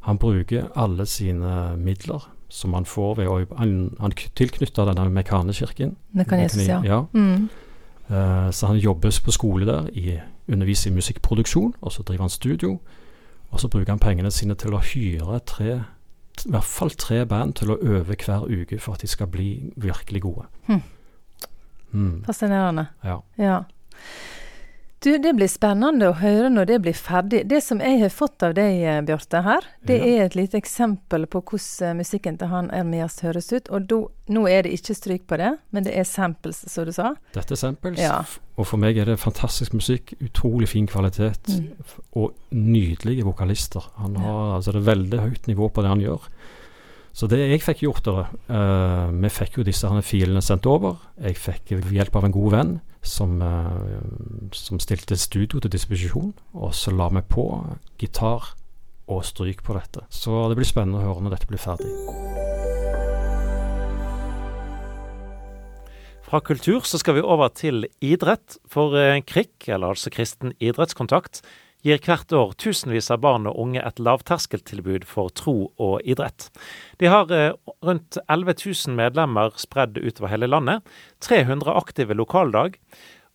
Han 0.00 0.18
bruker 0.18 0.68
alle 0.74 1.06
sine 1.06 1.76
midler 1.76 2.28
som 2.48 2.74
han 2.74 2.84
får 2.84 3.14
ved 3.16 3.28
å 3.28 3.56
Han, 3.56 3.96
han 4.00 4.12
tilknytter 4.12 4.84
denne 4.84 5.10
mekanekirken. 5.10 5.96
Mekanesis, 6.12 6.68
ja. 6.68 6.82
ja. 6.84 7.04
Mm. 7.12 7.48
Uh, 8.10 8.50
så 8.50 8.66
han 8.66 8.76
jobber 8.76 9.20
på 9.24 9.32
skole 9.32 9.66
der, 9.66 9.88
i, 9.92 10.18
underviser 10.48 10.90
i 10.90 10.94
musikkproduksjon, 10.94 11.74
og 11.80 11.92
så 11.92 12.02
driver 12.02 12.22
han 12.22 12.30
studio. 12.30 12.78
Og 13.50 13.60
så 13.60 13.68
bruker 13.68 13.92
han 13.92 13.98
pengene 13.98 14.30
sine 14.30 14.54
til 14.54 14.74
å 14.74 14.82
hyre 14.82 15.40
tre 15.46 15.80
i 16.46 16.50
hvert 16.50 16.64
fall 16.64 16.90
tre 16.98 17.22
band 17.26 17.54
til 17.60 17.70
å 17.72 17.78
øve 17.80 18.16
hver 18.16 18.46
uke 18.48 18.78
for 18.80 18.96
at 18.96 19.04
de 19.04 19.10
skal 19.10 19.30
bli 19.30 19.72
virkelig 19.76 20.22
gode. 20.22 20.46
Hmm. 20.66 20.82
Hmm. 21.92 22.24
Fascinerende. 22.24 22.86
Ja. 23.04 23.18
ja. 23.38 23.58
Du, 25.02 25.18
Det 25.18 25.32
blir 25.34 25.50
spennende 25.50 26.12
å 26.12 26.14
høre 26.14 26.46
når 26.52 26.68
det 26.68 26.76
blir 26.84 26.94
ferdig. 26.94 27.40
Det 27.50 27.58
som 27.64 27.80
jeg 27.82 27.98
har 28.04 28.10
fått 28.14 28.44
av 28.46 28.52
deg, 28.54 28.84
eh, 28.86 29.00
Bjarte, 29.02 29.40
her, 29.42 29.64
det 29.82 29.96
ja. 29.98 30.10
er 30.12 30.28
et 30.28 30.36
lite 30.38 30.60
eksempel 30.60 31.26
på 31.26 31.40
hvordan 31.42 31.88
eh, 31.88 31.96
musikken 31.98 32.38
til 32.38 32.52
han 32.52 32.68
Ermias 32.70 33.18
høres 33.26 33.50
ut. 33.50 33.66
Og 33.74 33.88
do, 33.90 33.98
nå 34.30 34.44
er 34.46 34.62
det 34.62 34.76
ikke 34.76 34.94
stryk 34.94 35.24
på 35.26 35.40
det, 35.40 35.56
men 35.74 35.88
det 35.88 35.96
er 35.98 36.06
samples, 36.06 36.60
som 36.70 36.86
du 36.86 36.92
sa. 36.94 37.10
Dette 37.34 37.56
er 37.56 37.58
samples, 37.58 37.98
ja. 37.98 38.20
og 38.54 38.68
for 38.70 38.78
meg 38.78 39.00
er 39.02 39.10
det 39.10 39.18
fantastisk 39.18 39.74
musikk. 39.74 40.14
Utrolig 40.22 40.70
fin 40.70 40.86
kvalitet. 40.86 41.50
Mm. 41.50 41.90
Og 42.22 42.38
nydelige 42.54 43.26
vokalister. 43.26 43.90
Han 43.98 44.14
har 44.22 44.38
ja. 44.38 44.54
altså 44.60 44.76
det 44.76 44.84
er 44.84 44.90
veldig 44.92 45.22
høyt 45.24 45.50
nivå 45.50 45.72
på 45.74 45.82
det 45.82 45.92
han 45.96 46.06
gjør. 46.06 46.30
Så 47.12 47.26
det 47.26 47.42
jeg 47.42 47.60
fikk 47.60 47.82
gjort, 47.84 48.06
da 48.06 48.22
uh, 48.48 49.10
Vi 49.12 49.28
fikk 49.28 49.58
jo 49.58 49.66
disse 49.66 49.90
filene 50.06 50.40
sendt 50.40 50.64
over. 50.70 51.02
Jeg 51.20 51.36
fikk 51.42 51.74
hjelp 51.90 52.22
av 52.22 52.30
en 52.30 52.38
god 52.38 52.50
venn 52.54 52.74
som, 53.02 53.40
uh, 53.42 54.50
som 54.54 54.80
stilte 54.82 55.18
studio 55.18 55.60
til 55.60 55.72
disposisjon. 55.74 56.32
Og 56.54 56.74
så 56.74 56.94
la 56.94 57.08
vi 57.12 57.24
på 57.26 57.46
gitar 58.00 58.54
og 59.10 59.24
stryk 59.26 59.64
på 59.66 59.76
dette. 59.76 60.06
Så 60.08 60.46
det 60.48 60.58
blir 60.58 60.68
spennende 60.68 61.02
å 61.02 61.08
høre 61.10 61.26
når 61.26 61.36
dette 61.36 61.50
blir 61.50 61.62
ferdig. 61.62 61.90
Fra 66.22 66.40
kultur 66.40 66.86
så 66.88 66.96
skal 66.96 67.18
vi 67.18 67.26
over 67.26 67.50
til 67.52 67.84
idrett, 68.00 68.56
for 68.64 68.94
KRIK, 69.28 69.68
eller 69.74 69.92
altså 69.92 70.08
Kristen 70.14 70.54
idrettskontakt, 70.64 71.42
gir 71.82 72.02
hvert 72.02 72.32
år 72.32 72.52
tusenvis 72.62 73.10
av 73.14 73.22
barn 73.24 73.48
og 73.50 73.58
unge 73.58 73.82
et 73.82 74.02
lavterskeltilbud 74.02 75.06
for 75.08 75.32
tro 75.34 75.56
og 75.82 75.96
idrett. 76.06 76.48
De 77.02 77.10
har 77.10 77.30
rundt 77.82 78.20
11 78.28 78.54
000 78.62 78.98
medlemmer 78.98 79.54
spredd 79.60 79.98
utover 79.98 80.32
hele 80.32 80.50
landet, 80.50 80.86
300 81.26 81.74
aktive 81.74 82.14
lokaldag, 82.18 82.78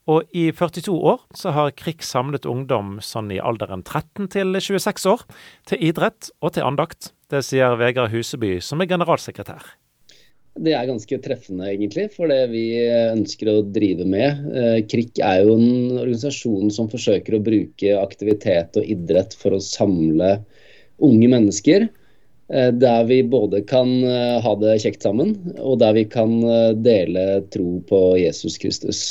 og 0.07 0.23
i 0.31 0.47
42 0.55 0.93
år 0.95 1.19
så 1.35 1.51
har 1.55 1.73
KRIK 1.75 2.05
samlet 2.07 2.47
ungdom 2.47 2.95
sånn 3.03 3.33
i 3.35 3.41
alderen 3.43 3.83
13 3.83 4.29
til 4.31 4.55
26 4.55 5.09
år 5.11 5.25
til 5.67 5.83
idrett 5.89 6.31
og 6.39 6.55
til 6.55 6.63
andakt. 6.67 7.11
Det 7.27 7.43
sier 7.43 7.75
Vegard 7.79 8.13
Huseby, 8.15 8.57
som 8.63 8.79
er 8.79 8.87
generalsekretær. 8.87 9.75
Det 10.57 10.73
er 10.73 10.87
ganske 10.89 11.19
treffende, 11.21 11.67
egentlig, 11.69 12.07
for 12.15 12.31
det 12.31 12.47
vi 12.49 12.65
ønsker 12.87 13.51
å 13.51 13.65
drive 13.73 14.07
med. 14.09 14.47
Eh, 14.49 14.79
KRIK 14.89 15.21
er 15.21 15.43
jo 15.43 15.57
en 15.57 15.99
organisasjon 15.99 16.71
som 16.73 16.89
forsøker 16.89 17.37
å 17.37 17.43
bruke 17.45 17.93
aktivitet 17.99 18.79
og 18.79 18.89
idrett 18.89 19.35
for 19.37 19.57
å 19.57 19.61
samle 19.63 20.37
unge 21.03 21.29
mennesker. 21.29 21.87
Eh, 22.49 22.71
der 22.73 23.05
vi 23.09 23.21
både 23.27 23.61
kan 23.69 23.91
eh, 24.01 24.39
ha 24.41 24.55
det 24.63 24.79
kjekt 24.85 25.05
sammen, 25.05 25.35
og 25.61 25.77
der 25.83 25.93
vi 25.99 26.07
kan 26.09 26.39
dele 26.81 27.27
tro 27.53 27.77
på 27.89 28.01
Jesus 28.21 28.57
Kristus. 28.61 29.05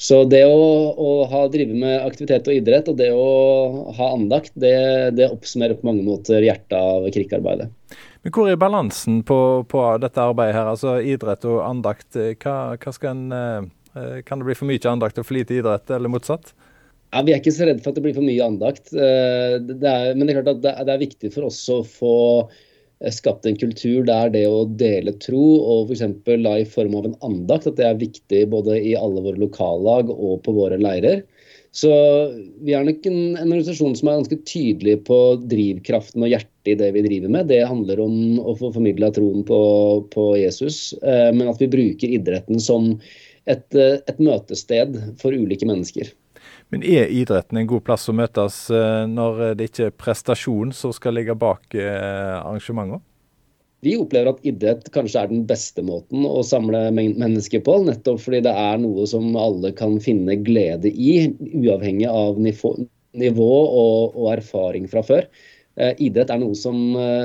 Så 0.00 0.24
det 0.26 0.42
å, 0.48 0.64
å 0.98 1.10
ha, 1.30 1.44
drive 1.52 1.76
med 1.76 2.02
aktivitet 2.02 2.48
og 2.50 2.56
idrett 2.56 2.88
og 2.90 2.98
det 2.98 3.12
å 3.14 3.92
ha 3.94 4.10
andakt, 4.16 4.50
det, 4.58 4.74
det 5.14 5.30
oppsummerer 5.30 5.78
på 5.78 5.86
mange 5.86 6.02
måter 6.06 6.42
hjertet 6.42 6.74
av 6.80 7.06
krikkarbeidet. 7.14 7.70
Men 8.24 8.32
Hvor 8.32 8.48
er 8.48 8.60
balansen 8.60 9.22
på, 9.28 9.38
på, 9.68 9.80
dette 10.00 10.22
arbeidet 10.22 10.56
her, 10.56 10.70
altså 10.72 10.96
idrett 11.04 11.44
og 11.44 11.60
andakt? 11.66 12.16
Hva, 12.16 12.74
hva 12.80 12.94
skal 12.96 13.12
en, 13.12 13.24
eh, 13.36 14.20
kan 14.24 14.40
det 14.40 14.48
bli 14.48 14.56
for 14.56 14.70
mye 14.70 14.80
andakt 14.88 15.20
og 15.20 15.28
for 15.28 15.36
lite 15.36 15.58
idrett, 15.58 15.92
eller 15.92 16.12
motsatt? 16.12 16.54
Ja, 17.12 17.22
Vi 17.22 17.34
er 17.34 17.42
ikke 17.42 17.52
så 17.54 17.68
redd 17.68 17.84
for 17.84 17.92
at 17.92 18.00
det 18.00 18.06
blir 18.06 18.16
for 18.16 18.24
mye 18.24 18.46
andakt. 18.48 18.88
Eh, 18.96 19.58
det 19.60 19.90
er, 19.90 20.14
men 20.16 20.24
det 20.24 20.34
er 20.34 20.40
klart 20.40 20.54
at 20.56 20.86
det 20.88 20.94
er 20.96 21.04
viktig 21.04 21.34
for 21.36 21.52
oss 21.52 21.60
å 21.70 21.82
få 21.84 22.14
Eh, 23.04 23.10
skapt 23.12 23.46
en 23.46 23.56
kultur 23.58 24.04
der 24.06 24.30
det 24.32 24.44
å 24.48 24.64
dele 24.64 25.14
tro, 25.22 25.42
og 25.60 25.90
f.eks. 25.90 26.04
i 26.04 26.66
form 26.70 26.96
av 26.98 27.08
en 27.08 27.18
andakt, 27.26 27.68
at 27.68 27.78
det 27.80 27.86
er 27.88 28.00
viktig 28.00 28.44
både 28.52 28.78
i 28.80 28.94
alle 28.98 29.22
våre 29.24 29.40
lokallag 29.40 30.12
og 30.14 30.42
på 30.44 30.54
våre 30.56 30.78
leirer. 30.80 31.24
Så 31.74 31.90
vi 32.62 32.74
er 32.76 32.84
nok 32.86 33.06
en, 33.10 33.20
en 33.34 33.50
organisasjon 33.50 33.96
som 33.98 34.08
er 34.08 34.20
ganske 34.20 34.42
tydelig 34.46 35.00
på 35.08 35.18
drivkraften 35.42 36.22
og 36.22 36.30
hjertet 36.30 36.53
i 36.70 36.76
det 36.78 36.90
vi 36.96 37.04
driver 37.04 37.32
med. 37.32 37.48
Det 37.50 37.62
handler 37.66 38.00
om 38.04 38.40
å 38.40 38.56
få 38.58 38.72
formidla 38.74 39.10
troen 39.14 39.44
på, 39.46 39.60
på 40.14 40.26
Jesus, 40.40 40.92
eh, 41.02 41.30
men 41.34 41.48
at 41.52 41.62
vi 41.62 41.70
bruker 41.70 42.18
idretten 42.18 42.60
som 42.62 42.94
et, 43.44 43.66
eh, 43.74 44.00
et 44.00 44.20
møtested 44.20 44.98
for 45.20 45.36
ulike 45.36 45.68
mennesker. 45.68 46.12
Men 46.72 46.82
er 46.82 47.10
idretten 47.12 47.60
en 47.60 47.68
god 47.70 47.84
plass 47.86 48.08
å 48.10 48.16
møtes 48.16 48.64
eh, 48.72 49.04
når 49.10 49.54
det 49.58 49.70
ikke 49.70 49.90
er 49.90 49.98
prestasjon 49.98 50.72
som 50.74 50.94
skal 50.96 51.16
ligge 51.18 51.36
bak 51.38 51.76
eh, 51.76 52.38
arrangementet? 52.40 53.04
Vi 53.84 53.98
opplever 54.00 54.30
at 54.32 54.46
idrett 54.48 54.86
kanskje 54.94 55.20
er 55.20 55.28
den 55.28 55.42
beste 55.44 55.82
måten 55.84 56.24
å 56.24 56.40
samle 56.46 56.86
mennesker 56.94 57.60
på. 57.66 57.76
Nettopp 57.84 58.22
fordi 58.24 58.40
det 58.46 58.54
er 58.56 58.78
noe 58.80 59.04
som 59.10 59.34
alle 59.36 59.74
kan 59.76 59.98
finne 60.00 60.38
glede 60.40 60.88
i, 60.88 61.26
uavhengig 61.52 62.08
av 62.08 62.40
nivå 62.40 63.50
og, 63.52 64.16
og 64.16 64.30
erfaring 64.32 64.88
fra 64.88 65.04
før. 65.04 65.28
Eh, 65.74 65.94
idrett 66.06 66.30
er 66.30 66.38
noe 66.38 66.54
som, 66.58 66.76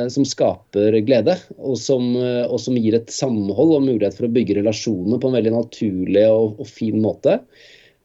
som 0.09 0.25
skaper 0.25 0.95
glede, 1.05 1.35
og 1.57 1.75
som, 1.77 2.15
og 2.17 2.55
som, 2.61 2.77
gir 2.81 2.97
et 2.97 3.11
samhold 3.13 3.75
og 3.75 3.83
mulighet 3.85 4.17
for 4.17 4.25
å 4.25 4.33
bygge 4.33 4.57
relasjoner 4.57 5.21
på 5.21 5.29
en 5.29 5.37
veldig 5.37 5.53
naturlig 5.53 6.25
og, 6.29 6.57
og 6.57 6.69
fin 6.69 6.97
måte. 7.03 7.39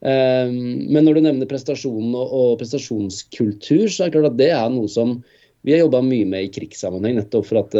Men 0.04 0.98
når 1.00 1.16
du 1.16 1.20
nevner 1.24 1.48
prestasjon 1.48 2.10
og 2.12 2.58
prestasjonskultur, 2.60 3.86
så 3.88 4.04
er 4.04 4.10
det 4.10 4.18
klart 4.18 4.28
at 4.34 4.36
det 4.36 4.50
er 4.52 4.66
noe 4.74 4.90
som 4.92 5.14
vi 5.64 5.72
har 5.72 5.80
jobba 5.80 6.02
mye 6.04 6.26
med 6.28 6.44
i 6.44 6.50
krigssammenheng, 6.52 7.16
nettopp 7.16 7.46
for 7.48 7.62
at 7.62 7.78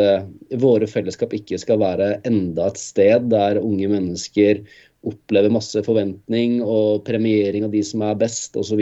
våre 0.63 0.89
fellesskap 0.89 1.37
ikke 1.37 1.61
skal 1.61 1.83
være 1.83 2.15
enda 2.25 2.71
et 2.71 2.81
sted 2.81 3.29
der 3.29 3.61
unge 3.61 3.91
mennesker 3.93 4.63
opplever 5.09 5.53
masse 5.53 5.83
forventning 5.85 6.61
og 6.63 7.05
premiering 7.07 7.67
av 7.67 7.75
de 7.75 7.83
som 7.87 8.05
er 8.07 8.19
best 8.21 8.57
osv. 8.61 8.81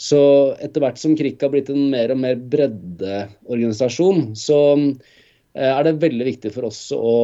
Så, 0.00 0.20
etter 0.64 0.80
hvert 0.80 1.00
som 1.00 1.12
KRIK 1.16 1.42
har 1.44 1.52
blitt 1.52 1.72
en 1.72 1.90
mer 1.92 2.14
og 2.14 2.22
mer 2.22 2.38
breddeorganisasjon, 2.52 4.30
så 4.38 4.60
uh, 4.80 4.94
er 5.60 5.82
det 5.84 5.98
veldig 6.00 6.28
viktig 6.30 6.54
for 6.54 6.70
oss 6.70 6.86
å 6.96 7.18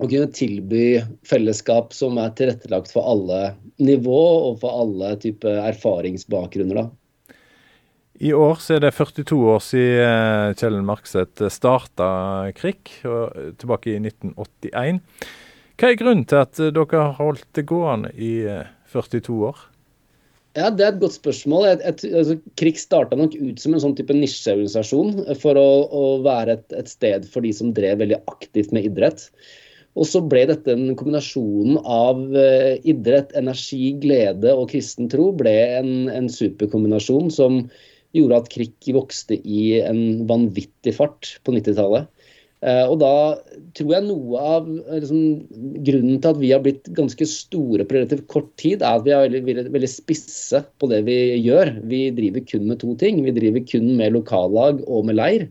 å 0.00 0.08
kunne 0.08 0.30
tilby 0.34 1.02
fellesskap 1.28 1.92
som 1.94 2.18
er 2.20 2.32
tilrettelagt 2.38 2.90
for 2.94 3.06
alle 3.06 3.54
nivå 3.82 4.22
og 4.48 4.58
for 4.62 4.82
alle 4.82 5.14
typer 5.20 5.60
erfaringsbakgrunner. 5.68 6.80
da. 6.80 7.36
I 8.22 8.32
år 8.32 8.60
så 8.62 8.76
er 8.76 8.84
det 8.84 8.94
42 8.94 9.38
år 9.50 9.62
siden 9.64 10.02
eh, 10.06 10.56
Kjellen 10.58 10.86
Markseth 10.86 11.48
starta 11.50 12.08
KRIK, 12.56 12.92
tilbake 13.58 13.94
i 13.94 13.98
1981. 13.98 15.02
Hva 15.80 15.90
er 15.90 15.98
grunnen 15.98 16.26
til 16.28 16.38
at 16.38 16.60
dere 16.60 17.02
har 17.02 17.16
holdt 17.18 17.48
det 17.58 17.66
gående 17.66 18.12
i 18.14 18.34
42 18.92 19.18
eh, 19.18 19.48
år? 19.50 19.64
Ja, 20.52 20.68
Det 20.68 20.84
er 20.84 20.92
et 20.92 21.00
godt 21.00 21.16
spørsmål. 21.16 21.66
Et, 21.70 21.82
et, 21.88 22.04
altså, 22.12 22.36
Krig 22.60 22.76
starta 22.80 23.16
nok 23.16 23.34
ut 23.38 23.60
som 23.62 23.72
en 23.72 23.82
sånn 23.84 23.96
type 23.96 24.12
nisjeorganisasjon 24.16 25.14
for 25.40 25.56
å, 25.56 25.68
å 25.88 26.04
være 26.26 26.58
et, 26.58 26.66
et, 26.76 26.90
sted 26.92 27.24
for 27.32 27.44
de 27.44 27.54
som 27.56 27.72
drev 27.72 28.02
veldig 28.02 28.18
aktivt 28.28 28.74
med 28.76 28.90
idrett. 28.90 29.30
Og 29.96 30.08
så 30.08 30.20
ble 30.24 30.44
dette 30.48 30.72
en 30.72 30.92
kombinasjon 30.96 31.78
av 31.80 32.20
eh, 32.36 32.76
idrett, 32.88 33.32
energi, 33.36 33.94
glede 34.00 34.52
og 34.56 34.70
kristen 34.72 35.08
tro 35.12 35.30
ble 35.36 35.52
en, 35.80 35.92
en 36.12 36.28
superkombinasjon 36.32 37.32
som 37.32 37.62
gjorde 38.16 38.42
at 38.42 38.52
KRIK 38.52 38.92
vokste 38.96 39.38
i 39.40 39.78
en 39.80 40.24
vanvittig 40.28 40.96
fart 40.96 41.34
på 41.44 41.56
90-tallet. 41.56 42.08
Eh, 42.62 42.84
og 42.86 43.00
da 43.02 43.12
tror 43.74 43.90
jeg 43.90 44.06
noe 44.06 44.38
av 44.38 44.68
liksom, 44.70 45.22
grunnen 45.82 46.20
til 46.22 46.30
at 46.30 46.38
vi 46.38 46.50
har 46.52 46.62
blitt 46.62 46.86
ganske 46.94 47.26
store 47.26 47.86
på 47.88 47.96
relativt 47.96 48.28
kort 48.30 48.52
tid, 48.60 48.84
er 48.84 49.00
at 49.00 49.06
vi 49.06 49.14
er 49.16 49.24
veldig, 49.26 49.70
veldig, 49.74 49.90
spisse 49.90 50.62
på 50.78 50.90
det 50.92 51.00
vi 51.08 51.16
gjør. 51.42 51.74
Vi 51.90 52.04
driver 52.14 52.44
kun 52.46 52.68
med 52.70 52.78
to 52.84 52.94
ting. 53.00 53.22
Vi 53.26 53.34
driver 53.34 53.64
kun 53.66 53.88
med 53.98 54.14
lokallag 54.14 54.84
og 54.86 55.08
med 55.08 55.18
leir. 55.18 55.48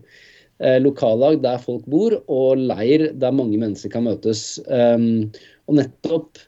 Eh, 0.62 0.78
lokallag 0.80 1.42
der 1.44 1.60
folk 1.60 1.84
bor, 1.90 2.16
og 2.32 2.62
leir 2.62 3.10
der 3.12 3.36
mange 3.36 3.60
mennesker 3.60 3.92
kan 3.92 4.06
møtes. 4.06 4.56
Um, 4.70 5.28
og 5.68 5.76
nettopp 5.82 6.40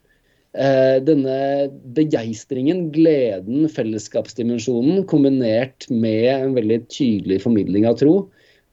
eh, 0.57 0.97
denne 1.05 1.37
begeistringen, 1.97 2.87
gleden, 2.95 3.67
fellesskapsdimensjonen 3.75 5.05
kombinert 5.11 5.91
med 5.91 6.31
en 6.39 6.57
veldig 6.57 6.81
tydelig 6.89 7.43
formidling 7.45 7.89
av 7.91 7.99
tro, 8.01 8.17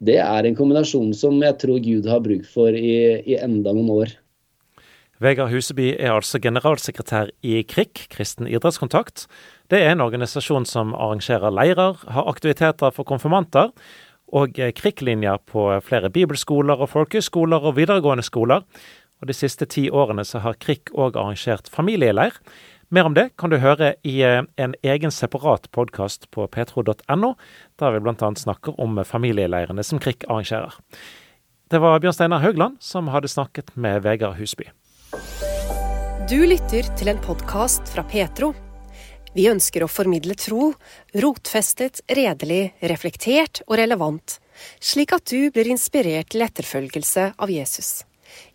det 0.01 0.17
er 0.23 0.47
en 0.47 0.57
kombinasjon 0.57 1.13
som 1.13 1.37
jeg 1.43 1.57
tror 1.61 1.79
Gud 1.85 2.09
har 2.09 2.23
bruk 2.25 2.45
for 2.49 2.73
i, 2.73 3.21
i 3.21 3.37
enda 3.37 3.73
noen 3.75 3.91
år. 3.93 4.13
Vegard 5.21 5.51
Huseby 5.53 5.91
er 5.99 6.15
altså 6.15 6.39
generalsekretær 6.41 7.29
i 7.45 7.59
KRIK, 7.69 8.07
Kristen 8.09 8.47
idrettskontakt. 8.49 9.27
Det 9.69 9.77
er 9.77 9.93
en 9.93 10.01
organisasjon 10.01 10.65
som 10.65 10.95
arrangerer 10.97 11.53
leirer, 11.53 11.99
har 12.09 12.29
aktiviteter 12.31 12.89
for 12.95 13.05
konfirmanter, 13.05 13.69
og 14.33 14.57
KRIK-linjer 14.57 15.43
på 15.45 15.67
flere 15.85 16.09
bibelskoler 16.09 16.81
og 16.81 16.89
folkehøyskoler 16.89 17.61
og 17.61 17.77
videregående 17.77 18.25
skoler. 18.25 18.65
Og 19.21 19.29
De 19.29 19.37
siste 19.37 19.67
ti 19.69 19.85
årene 19.93 20.25
så 20.25 20.41
har 20.41 20.57
KRIK 20.57 20.89
òg 20.97 21.19
arrangert 21.19 21.69
familieleir. 21.69 22.33
Mer 22.93 23.03
om 23.07 23.13
det 23.13 23.29
kan 23.39 23.47
du 23.47 23.55
høre 23.63 23.93
i 24.03 24.17
eh, 24.27 24.41
en 24.59 24.73
egen 24.83 25.13
separat 25.15 25.69
podkast 25.71 26.25
på 26.35 26.43
petro.no, 26.51 27.29
der 27.79 27.93
vi 27.95 28.01
bl.a. 28.03 28.31
snakker 28.35 28.75
om 28.83 28.99
familieleirene 29.07 29.85
som 29.87 30.01
KRIK 30.03 30.25
arrangerer. 30.27 30.75
Det 31.71 31.79
var 31.79 32.03
Bjørn 32.03 32.17
Steinar 32.17 32.43
Haugland 32.43 32.75
som 32.83 33.07
hadde 33.13 33.31
snakket 33.31 33.71
med 33.79 34.03
Vegard 34.03 34.35
Husby. 34.35 34.67
Du 36.27 36.35
lytter 36.43 36.91
til 36.99 37.13
en 37.13 37.23
podkast 37.23 37.87
fra 37.95 38.03
Petro. 38.03 38.51
Vi 39.39 39.47
ønsker 39.47 39.87
å 39.87 39.91
formidle 39.91 40.35
tro, 40.35 40.73
rotfestet, 41.15 42.03
redelig, 42.11 42.73
reflektert 42.91 43.63
og 43.69 43.77
relevant, 43.79 44.41
slik 44.83 45.15
at 45.15 45.31
du 45.31 45.47
blir 45.55 45.71
inspirert 45.71 46.35
til 46.35 46.43
etterfølgelse 46.43 47.31
av 47.39 47.55
Jesus. 47.55 48.01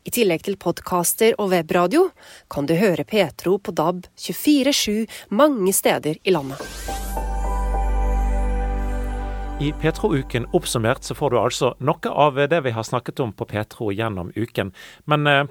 I 0.06 0.12
tillegg 0.14 0.46
til 0.46 0.58
podkaster 0.60 1.34
og 1.40 1.50
webradio 1.54 2.10
kan 2.52 2.68
du 2.68 2.76
høre 2.78 3.04
Petro 3.08 3.56
på 3.58 3.74
DAB 3.74 4.06
24-7 4.16 5.06
mange 5.30 5.74
steder 5.74 6.20
i 6.22 6.34
landet. 6.34 6.62
I 9.56 9.72
Petro-uken 9.80 10.46
oppsummert 10.52 11.04
så 11.04 11.14
får 11.16 11.30
du 11.32 11.38
altså 11.40 11.70
noe 11.80 12.10
av 12.12 12.36
det 12.50 12.58
vi 12.66 12.74
har 12.76 12.84
snakket 12.84 13.22
om 13.24 13.30
på 13.32 13.46
Petro 13.48 13.88
gjennom 13.88 14.28
uken. 14.36 14.74
Men 15.08 15.26
eh, 15.26 15.46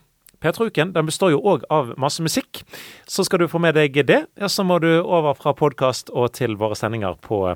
P3-uken 0.46 0.92
den 0.94 1.08
består 1.10 1.32
jo 1.34 1.40
òg 1.42 1.64
av 1.74 1.96
masse 1.98 2.22
musikk. 2.22 2.62
Så 3.10 3.26
skal 3.26 3.42
du 3.42 3.48
få 3.50 3.58
med 3.64 3.74
deg 3.80 3.98
det, 4.06 4.20
ja, 4.38 4.50
så 4.50 4.62
må 4.62 4.78
du 4.84 4.92
over 5.02 5.34
fra 5.34 5.56
podkast 5.58 6.12
og 6.14 6.36
til 6.38 6.54
våre 6.62 6.78
sendinger 6.78 7.18
på 7.18 7.56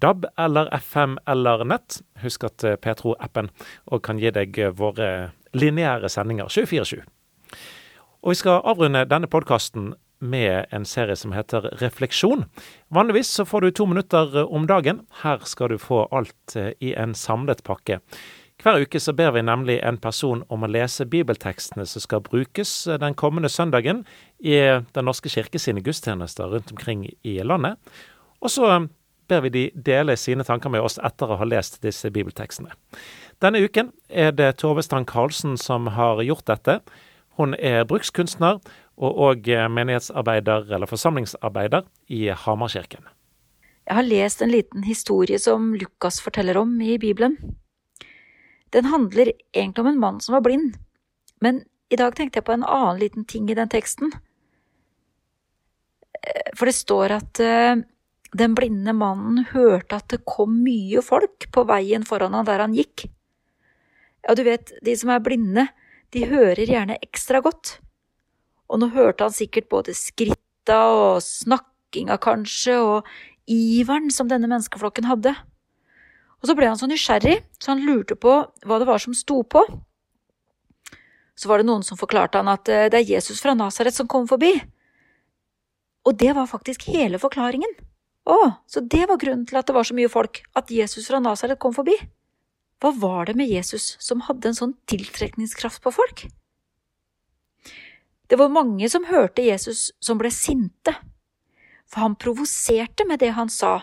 DAB 0.00 0.24
eller 0.40 0.72
FM 0.78 1.18
eller 1.28 1.66
nett. 1.68 2.00
Husk 2.24 2.48
at 2.48 2.64
eh, 2.64 2.78
Petro-appen 2.80 3.52
òg 3.92 4.00
kan 4.06 4.22
gi 4.22 4.32
deg 4.32 4.56
våre 4.80 5.10
lineære 5.56 6.08
sendinger 6.08 6.50
24-7. 6.50 7.00
Og 8.22 8.34
vi 8.34 8.40
skal 8.40 8.60
avrunde 8.68 9.06
denne 9.08 9.30
podkasten 9.30 9.94
med 10.20 10.66
en 10.70 10.84
serie 10.84 11.16
som 11.16 11.32
heter 11.32 11.70
Refleksjon. 11.80 12.44
Vanligvis 12.92 13.30
så 13.32 13.46
får 13.48 13.60
du 13.60 13.70
to 13.70 13.86
minutter 13.88 14.44
om 14.44 14.66
dagen. 14.68 15.06
Her 15.22 15.40
skal 15.48 15.72
du 15.72 15.78
få 15.80 16.04
alt 16.12 16.56
eh, 16.56 16.74
i 16.80 16.92
en 16.92 17.14
samlet 17.16 17.64
pakke. 17.64 18.00
Hver 18.60 18.82
uke 18.84 19.00
så 19.00 19.14
ber 19.16 19.32
vi 19.32 19.42
nemlig 19.42 19.78
en 19.80 19.96
person 19.96 20.42
om 20.52 20.66
å 20.66 20.68
lese 20.68 21.06
bibeltekstene 21.08 21.86
som 21.88 22.04
skal 22.04 22.20
brukes 22.26 22.74
eh, 22.86 23.00
den 23.00 23.16
kommende 23.16 23.48
søndagen 23.48 24.04
i 24.38 24.56
Den 24.92 25.08
norske 25.08 25.32
kirke 25.32 25.58
sine 25.58 25.80
gudstjenester 25.80 26.52
rundt 26.52 26.70
omkring 26.70 27.08
i 27.24 27.38
landet. 27.40 27.80
Og 28.44 28.52
så 28.52 28.68
eh, 28.68 28.88
ber 29.30 29.46
vi 29.46 29.54
de 29.54 29.64
dele 29.74 30.16
sine 30.20 30.44
tanker 30.44 30.68
med 30.68 30.84
oss 30.84 31.00
etter 31.00 31.30
å 31.30 31.40
ha 31.40 31.48
lest 31.48 31.80
disse 31.80 32.10
bibeltekstene. 32.12 32.76
Denne 33.40 33.62
uken 33.64 33.88
er 34.08 34.34
det 34.36 34.58
Tove 34.60 34.82
Strand 34.84 35.08
Karlsen 35.08 35.56
som 35.56 35.86
har 35.96 36.20
gjort 36.20 36.44
dette. 36.50 36.80
Hun 37.40 37.54
er 37.56 37.86
brukskunstner 37.88 38.58
og 39.00 39.22
òg 39.30 39.46
menighetsarbeider 39.72 40.68
eller 40.68 40.90
forsamlingsarbeider 40.90 41.86
i 42.12 42.26
Hamarkirken. 42.36 43.06
Jeg 43.88 43.96
har 43.96 44.04
lest 44.04 44.42
en 44.44 44.52
liten 44.52 44.84
historie 44.84 45.38
som 45.40 45.72
Lukas 45.74 46.20
forteller 46.20 46.58
om 46.60 46.74
i 46.84 46.98
Bibelen. 47.00 47.38
Den 48.70 48.90
handler 48.92 49.32
egentlig 49.56 49.82
om 49.82 49.88
en 49.88 50.02
mann 50.02 50.20
som 50.20 50.36
var 50.36 50.44
blind, 50.44 50.76
men 51.40 51.64
i 51.90 51.98
dag 51.98 52.14
tenkte 52.14 52.38
jeg 52.38 52.46
på 52.46 52.54
en 52.54 52.66
annen 52.66 53.00
liten 53.00 53.24
ting 53.24 53.48
i 53.50 53.56
den 53.58 53.72
teksten. 53.72 54.12
Eh, 56.20 56.52
for 56.54 56.70
det 56.70 56.76
står 56.76 57.16
at 57.16 57.40
uh, 57.42 57.80
den 58.36 58.54
blinde 58.54 58.94
mannen 58.94 59.46
hørte 59.50 59.98
at 59.98 60.12
det 60.12 60.22
kom 60.28 60.60
mye 60.62 61.02
folk 61.02 61.48
på 61.50 61.64
veien 61.66 62.06
foran 62.06 62.36
han 62.36 62.46
der 62.46 62.62
han 62.62 62.76
gikk. 62.76 63.08
Ja, 64.26 64.36
du 64.36 64.44
vet, 64.46 64.72
de 64.84 64.94
som 64.98 65.12
er 65.12 65.22
blinde, 65.24 65.68
de 66.14 66.26
hører 66.28 66.68
gjerne 66.68 66.98
ekstra 67.04 67.40
godt. 67.44 67.78
Og 68.70 68.82
nå 68.82 68.90
hørte 68.94 69.26
han 69.26 69.34
sikkert 69.34 69.70
både 69.72 69.94
skritta 69.96 70.80
og 70.92 71.22
snakkinga 71.24 72.18
kanskje, 72.22 72.76
og 72.78 73.08
iveren 73.50 74.10
som 74.14 74.28
denne 74.30 74.50
menneskeflokken 74.50 75.08
hadde. 75.10 75.34
Og 76.40 76.48
så 76.48 76.56
ble 76.56 76.70
han 76.70 76.78
så 76.80 76.88
nysgjerrig, 76.88 77.40
så 77.60 77.74
han 77.74 77.84
lurte 77.84 78.16
på 78.16 78.34
hva 78.66 78.80
det 78.80 78.88
var 78.88 79.02
som 79.02 79.16
sto 79.16 79.42
på. 79.42 79.64
Så 81.36 81.48
var 81.48 81.60
det 81.60 81.68
noen 81.68 81.84
som 81.84 81.98
forklarte 82.00 82.40
han 82.40 82.50
at 82.52 82.68
eh, 82.68 82.88
det 82.92 83.00
er 83.00 83.12
Jesus 83.16 83.40
fra 83.40 83.54
Nasaret 83.56 83.96
som 83.96 84.08
kom 84.10 84.26
forbi. 84.28 84.52
Og 86.08 86.16
det 86.20 86.32
var 86.36 86.48
faktisk 86.48 86.86
hele 86.92 87.20
forklaringen. 87.20 87.72
Å, 88.28 88.38
så 88.68 88.82
det 88.84 89.06
var 89.08 89.20
grunnen 89.20 89.46
til 89.48 89.58
at 89.60 89.68
det 89.68 89.74
var 89.76 89.86
så 89.88 89.96
mye 89.96 90.10
folk, 90.12 90.42
at 90.56 90.72
Jesus 90.72 91.08
fra 91.08 91.20
Nasaret 91.24 91.60
kom 91.60 91.74
forbi. 91.76 91.96
Hva 92.80 92.92
var 92.96 93.26
det 93.28 93.36
med 93.36 93.50
Jesus 93.50 93.96
som 94.00 94.22
hadde 94.24 94.50
en 94.50 94.56
sånn 94.56 94.76
tiltrekningskraft 94.88 95.82
på 95.84 95.92
folk? 95.92 96.24
Det 98.30 98.38
var 98.40 98.52
mange 98.54 98.88
som 98.88 99.04
hørte 99.04 99.44
Jesus 99.44 99.90
som 100.00 100.20
ble 100.20 100.30
sinte, 100.32 100.94
for 101.90 102.06
han 102.06 102.16
provoserte 102.16 103.04
med 103.04 103.20
det 103.20 103.34
han 103.36 103.50
sa 103.52 103.74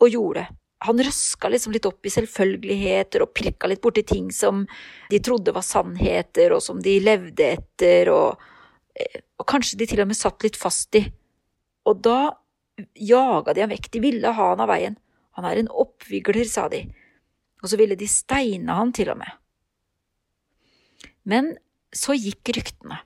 og 0.00 0.08
gjorde. 0.08 0.46
Han 0.88 1.02
røska 1.04 1.50
liksom 1.52 1.74
litt 1.76 1.86
opp 1.86 2.08
i 2.08 2.10
selvfølgeligheter 2.10 3.22
og 3.22 3.34
pirka 3.36 3.68
litt 3.68 3.82
borti 3.84 4.02
ting 4.08 4.30
som 4.32 4.64
de 5.12 5.20
trodde 5.20 5.52
var 5.52 5.66
sannheter, 5.66 6.54
og 6.56 6.64
som 6.64 6.80
de 6.82 6.96
levde 7.04 7.50
etter, 7.52 8.08
og, 8.10 8.40
eh, 8.96 9.20
og 9.38 9.46
kanskje 9.46 9.78
de 9.78 9.90
til 9.92 10.00
og 10.00 10.08
med 10.08 10.18
satt 10.18 10.42
litt 10.42 10.56
fast 10.56 10.96
i. 10.96 11.04
Og 11.86 12.00
da 12.02 12.32
jaga 12.96 13.52
de 13.52 13.62
ham 13.66 13.70
vekk, 13.70 13.90
de 13.92 14.02
ville 14.02 14.32
ha 14.32 14.48
han 14.54 14.64
av 14.64 14.72
veien. 14.72 14.96
Han 15.36 15.44
er 15.44 15.60
en 15.60 15.68
oppvigler, 15.68 16.48
sa 16.48 16.66
de 16.72 16.86
og 17.60 17.70
så 17.70 17.78
ville 17.80 17.98
de 17.98 18.08
steine 18.08 18.76
han 18.76 18.92
til 18.96 19.12
og 19.12 19.20
med. 19.20 19.30
Men 21.28 21.54
så 21.94 22.14
gikk 22.16 22.52
ryktene. 22.56 23.00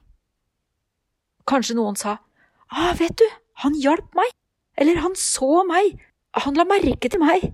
Kanskje 1.49 1.77
noen 1.77 1.99
sa, 1.99 2.19
ah, 2.71 2.93
vet 2.97 3.17
du, 3.21 3.27
han 3.65 3.77
hjalp 3.79 4.15
meg, 4.17 4.31
eller 4.81 5.03
han 5.05 5.17
så 5.19 5.65
meg, 5.69 5.99
han 6.35 6.57
la 6.59 6.67
merke 6.67 7.11
til 7.11 7.23
meg, 7.23 7.51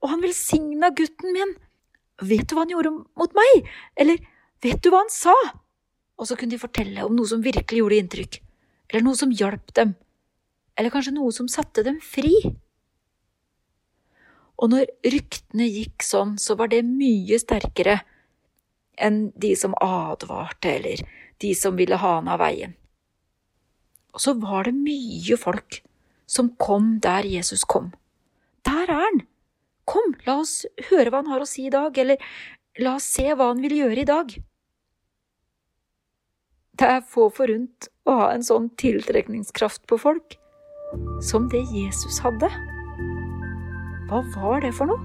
og 0.00 0.12
han 0.12 0.22
velsigna 0.24 0.92
gutten 0.96 1.34
min, 1.36 1.56
vet 2.20 2.46
du 2.48 2.54
hva 2.54 2.64
han 2.64 2.72
gjorde 2.74 2.92
mot 2.92 3.34
meg, 3.36 3.66
eller 4.00 4.20
vet 4.64 4.80
du 4.84 4.90
hva 4.92 5.02
han 5.04 5.12
sa? 5.12 5.34
Og 6.20 6.28
så 6.28 6.36
kunne 6.36 6.54
de 6.54 6.60
fortelle 6.60 7.04
om 7.04 7.16
noe 7.16 7.28
som 7.28 7.42
virkelig 7.44 7.82
gjorde 7.82 8.00
inntrykk, 8.04 8.40
eller 8.90 9.06
noe 9.06 9.18
som 9.18 9.32
hjalp 9.32 9.74
dem, 9.76 9.94
eller 10.78 10.92
kanskje 10.92 11.16
noe 11.16 11.32
som 11.34 11.48
satte 11.50 11.84
dem 11.86 11.98
fri. 12.04 12.32
Og 14.60 14.72
når 14.72 14.90
ryktene 15.08 15.66
gikk 15.70 16.04
sånn, 16.04 16.36
så 16.36 16.56
var 16.58 16.68
det 16.72 16.82
mye 16.84 17.38
sterkere 17.40 18.00
enn 19.00 19.30
de 19.40 19.54
som 19.56 19.72
advarte, 19.80 20.74
eller 20.76 21.00
de 21.40 21.54
som 21.56 21.78
ville 21.78 21.96
ha 21.96 22.16
han 22.18 22.28
av 22.28 22.42
veien. 22.42 22.74
Og 24.12 24.20
så 24.20 24.34
var 24.36 24.68
det 24.68 24.76
mye 24.76 25.38
folk 25.40 25.80
som 26.30 26.52
kom 26.60 26.98
der 27.02 27.24
Jesus 27.26 27.64
kom. 27.64 27.92
Der 28.66 28.90
er 28.90 29.00
han! 29.06 29.22
Kom, 29.88 30.12
la 30.26 30.36
oss 30.42 30.66
høre 30.90 31.10
hva 31.10 31.22
han 31.22 31.30
har 31.32 31.42
å 31.42 31.48
si 31.48 31.64
i 31.66 31.72
dag, 31.72 31.96
eller 31.98 32.20
la 32.78 32.98
oss 33.00 33.08
se 33.16 33.24
hva 33.32 33.48
han 33.50 33.62
vil 33.64 33.78
gjøre 33.80 34.04
i 34.04 34.10
dag. 34.10 34.34
Det 36.80 36.90
er 36.96 37.02
få 37.04 37.26
forunt 37.34 37.88
å 38.08 38.18
ha 38.20 38.28
en 38.34 38.44
sånn 38.46 38.70
tiltrekningskraft 38.80 39.88
på 39.90 39.98
folk 40.00 40.36
som 41.24 41.48
det 41.50 41.64
Jesus 41.74 42.20
hadde. 42.24 42.52
Hva 44.10 44.24
var 44.34 44.64
det 44.64 44.72
for 44.74 44.90
noe? 44.90 44.98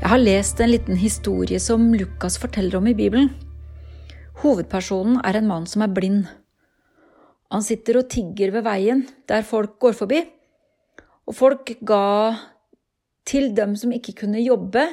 Jeg 0.00 0.10
har 0.10 0.18
lest 0.18 0.58
en 0.58 0.72
liten 0.72 0.98
historie 0.98 1.62
som 1.62 1.86
Lukas 1.94 2.34
forteller 2.42 2.80
om 2.80 2.90
i 2.90 2.96
Bibelen. 2.98 3.30
Hovedpersonen 4.42 5.22
er 5.22 5.38
en 5.38 5.46
mann 5.46 5.70
som 5.70 5.86
er 5.86 5.94
blind. 5.94 6.26
Han 7.54 7.62
sitter 7.62 8.02
og 8.02 8.10
tigger 8.10 8.50
ved 8.58 8.66
veien 8.66 9.06
der 9.30 9.46
folk 9.46 9.78
går 9.78 9.94
forbi, 10.02 10.18
og 11.30 11.38
folk 11.38 11.76
ga 11.86 12.34
til 13.22 13.52
dem 13.54 13.78
som 13.78 13.94
ikke 13.94 14.18
kunne 14.24 14.42
jobbe, 14.42 14.88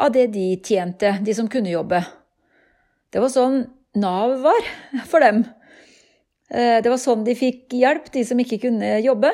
av 0.00 0.12
det 0.14 0.30
de 0.34 0.54
tjente, 0.64 1.12
de 1.22 1.34
som 1.36 1.48
kunne 1.50 1.72
jobbe. 1.72 2.02
Det 3.10 3.22
var 3.22 3.32
sånn 3.32 3.62
Nav 4.00 4.36
var 4.44 4.66
for 5.10 5.22
dem. 5.22 5.44
Eh, 6.50 6.78
det 6.82 6.90
var 6.90 7.00
sånn 7.00 7.24
de 7.26 7.34
fikk 7.38 7.74
hjelp, 7.74 8.10
de 8.14 8.24
som 8.26 8.38
ikke 8.38 8.60
kunne 8.66 8.98
jobbe. 9.04 9.32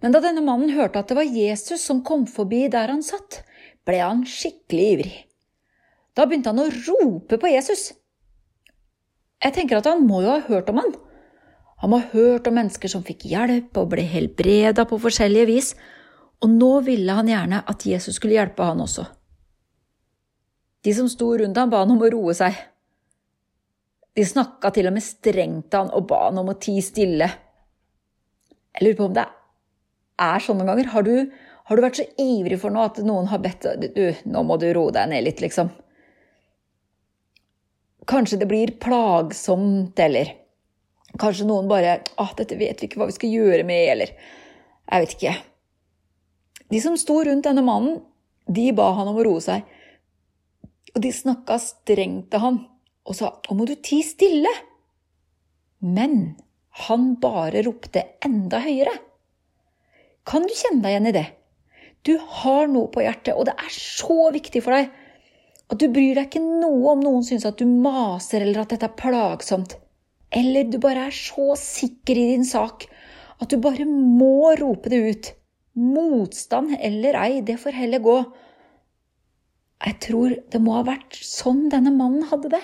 Men 0.00 0.14
da 0.14 0.22
denne 0.24 0.44
mannen 0.44 0.72
hørte 0.72 1.02
at 1.02 1.10
det 1.10 1.18
var 1.18 1.28
Jesus 1.28 1.82
som 1.84 2.04
kom 2.06 2.24
forbi 2.30 2.68
der 2.72 2.92
han 2.92 3.02
satt, 3.04 3.42
ble 3.84 4.00
han 4.00 4.22
skikkelig 4.28 4.86
ivrig. 4.94 5.16
Da 6.16 6.26
begynte 6.26 6.52
han 6.52 6.62
å 6.62 6.70
rope 6.70 7.38
på 7.40 7.50
Jesus. 7.52 7.90
Jeg 9.40 9.56
tenker 9.56 9.80
at 9.80 9.88
han 9.88 10.06
må 10.06 10.22
jo 10.24 10.32
ha 10.32 10.40
hørt 10.48 10.70
om 10.72 10.80
han. 10.80 10.94
Han 11.80 11.92
må 11.92 12.00
ha 12.00 12.12
hørt 12.12 12.48
om 12.48 12.56
mennesker 12.58 12.92
som 12.92 13.04
fikk 13.04 13.24
hjelp 13.30 13.76
og 13.80 13.92
ble 13.94 14.04
helbreda 14.04 14.84
på 14.88 14.98
forskjellige 15.00 15.48
vis, 15.48 15.70
og 16.40 16.52
nå 16.52 16.70
ville 16.86 17.16
han 17.16 17.28
gjerne 17.28 17.62
at 17.68 17.84
Jesus 17.86 18.16
skulle 18.16 18.38
hjelpe 18.38 18.64
han 18.64 18.80
også. 18.80 19.04
De 20.80 20.94
som 20.96 21.08
sto 21.12 21.34
rundt 21.36 21.58
ham, 21.60 21.72
ba 21.72 21.82
han 21.82 21.92
om 21.92 22.00
å 22.00 22.08
roe 22.12 22.34
seg. 22.36 22.56
De 24.16 24.24
snakka 24.26 24.72
til 24.74 24.88
og 24.88 24.96
med 24.96 25.04
strengt 25.04 25.68
til 25.68 25.82
han 25.82 25.92
og 25.96 26.06
ba 26.08 26.22
han 26.28 26.40
om 26.40 26.48
å 26.52 26.56
tie 26.60 26.80
stille. 26.84 27.28
Jeg 28.72 28.86
lurer 28.86 28.96
på 28.96 29.10
om 29.10 29.18
det 29.18 29.26
er 30.20 30.44
sånn 30.44 30.60
noen 30.60 30.72
ganger. 30.72 30.90
Har 30.94 31.04
du, 31.04 31.14
har 31.68 31.76
du 31.76 31.84
vært 31.84 32.00
så 32.00 32.08
ivrig 32.22 32.58
for 32.62 32.72
noe 32.72 32.88
at 32.88 33.02
noen 33.04 33.28
har 33.28 33.44
bedt 33.44 33.68
du, 33.84 34.04
nå 34.24 34.44
må 34.46 34.56
du 34.60 34.70
roe 34.72 34.94
deg 34.96 35.12
ned 35.12 35.26
litt, 35.28 35.44
liksom? 35.44 35.68
Kanskje 38.08 38.40
det 38.40 38.48
blir 38.48 38.72
plagsomt, 38.80 40.00
eller 40.00 40.32
kanskje 41.20 41.46
noen 41.46 41.68
bare 41.70 42.00
ah, 42.22 42.32
dette 42.38 42.56
vet 42.58 42.80
vi 42.80 42.88
ikke 42.88 43.02
hva 43.02 43.10
vi 43.10 43.18
skal 43.18 43.36
gjøre 43.36 43.68
med, 43.68 43.84
eller 43.92 44.16
jeg 44.16 45.04
vet 45.04 45.16
ikke. 45.18 45.36
De 46.70 46.80
som 46.82 46.96
sto 46.98 47.18
rundt 47.26 47.46
denne 47.46 47.64
mannen, 47.66 48.00
de 48.46 48.70
ba 48.74 48.92
han 48.98 49.10
om 49.10 49.18
å 49.18 49.24
roe 49.26 49.42
seg. 49.42 49.66
Og 50.94 51.02
de 51.02 51.10
snakka 51.14 51.58
strengt 51.62 52.30
til 52.30 52.42
han 52.42 52.60
og 53.06 53.16
sa 53.16 53.30
'Å, 53.30 53.54
må 53.54 53.66
du 53.66 53.74
tie 53.74 54.02
stille'. 54.02 54.54
Men 55.80 56.36
han 56.86 57.14
bare 57.16 57.64
ropte 57.64 58.04
enda 58.22 58.60
høyere. 58.60 58.92
Kan 60.26 60.42
du 60.42 60.54
kjenne 60.54 60.82
deg 60.82 60.92
igjen 60.92 61.06
i 61.10 61.16
det? 61.16 61.26
Du 62.02 62.18
har 62.18 62.68
noe 62.68 62.88
på 62.88 63.02
hjertet, 63.02 63.34
og 63.34 63.46
det 63.48 63.54
er 63.58 63.72
så 63.72 64.30
viktig 64.32 64.62
for 64.62 64.76
deg 64.76 64.90
at 65.70 65.78
du 65.78 65.86
bryr 65.88 66.14
deg 66.18 66.26
ikke 66.26 66.42
noe 66.42 66.94
om 66.94 67.02
noen 67.04 67.24
syns 67.26 67.46
at 67.46 67.58
du 67.60 67.66
maser 67.66 68.42
eller 68.42 68.64
at 68.64 68.72
dette 68.74 68.88
er 68.88 68.98
plagsomt. 68.98 69.76
Eller 70.30 70.64
du 70.64 70.78
bare 70.82 71.08
er 71.08 71.14
så 71.14 71.54
sikker 71.58 72.18
i 72.18 72.30
din 72.32 72.46
sak 72.46 72.86
at 73.40 73.50
du 73.50 73.56
bare 73.62 73.86
må 73.86 74.54
rope 74.58 74.90
det 74.92 75.00
ut. 75.00 75.30
Motstand 75.78 76.74
eller 76.80 77.16
ei, 77.20 77.40
det 77.46 77.58
får 77.62 77.76
heller 77.78 78.02
gå. 78.02 78.16
Jeg 79.80 79.96
tror 80.04 80.34
det 80.52 80.60
må 80.60 80.74
ha 80.76 80.82
vært 80.88 81.16
sånn 81.24 81.68
denne 81.72 81.92
mannen 81.94 82.26
hadde 82.28 82.50
det. 82.52 82.62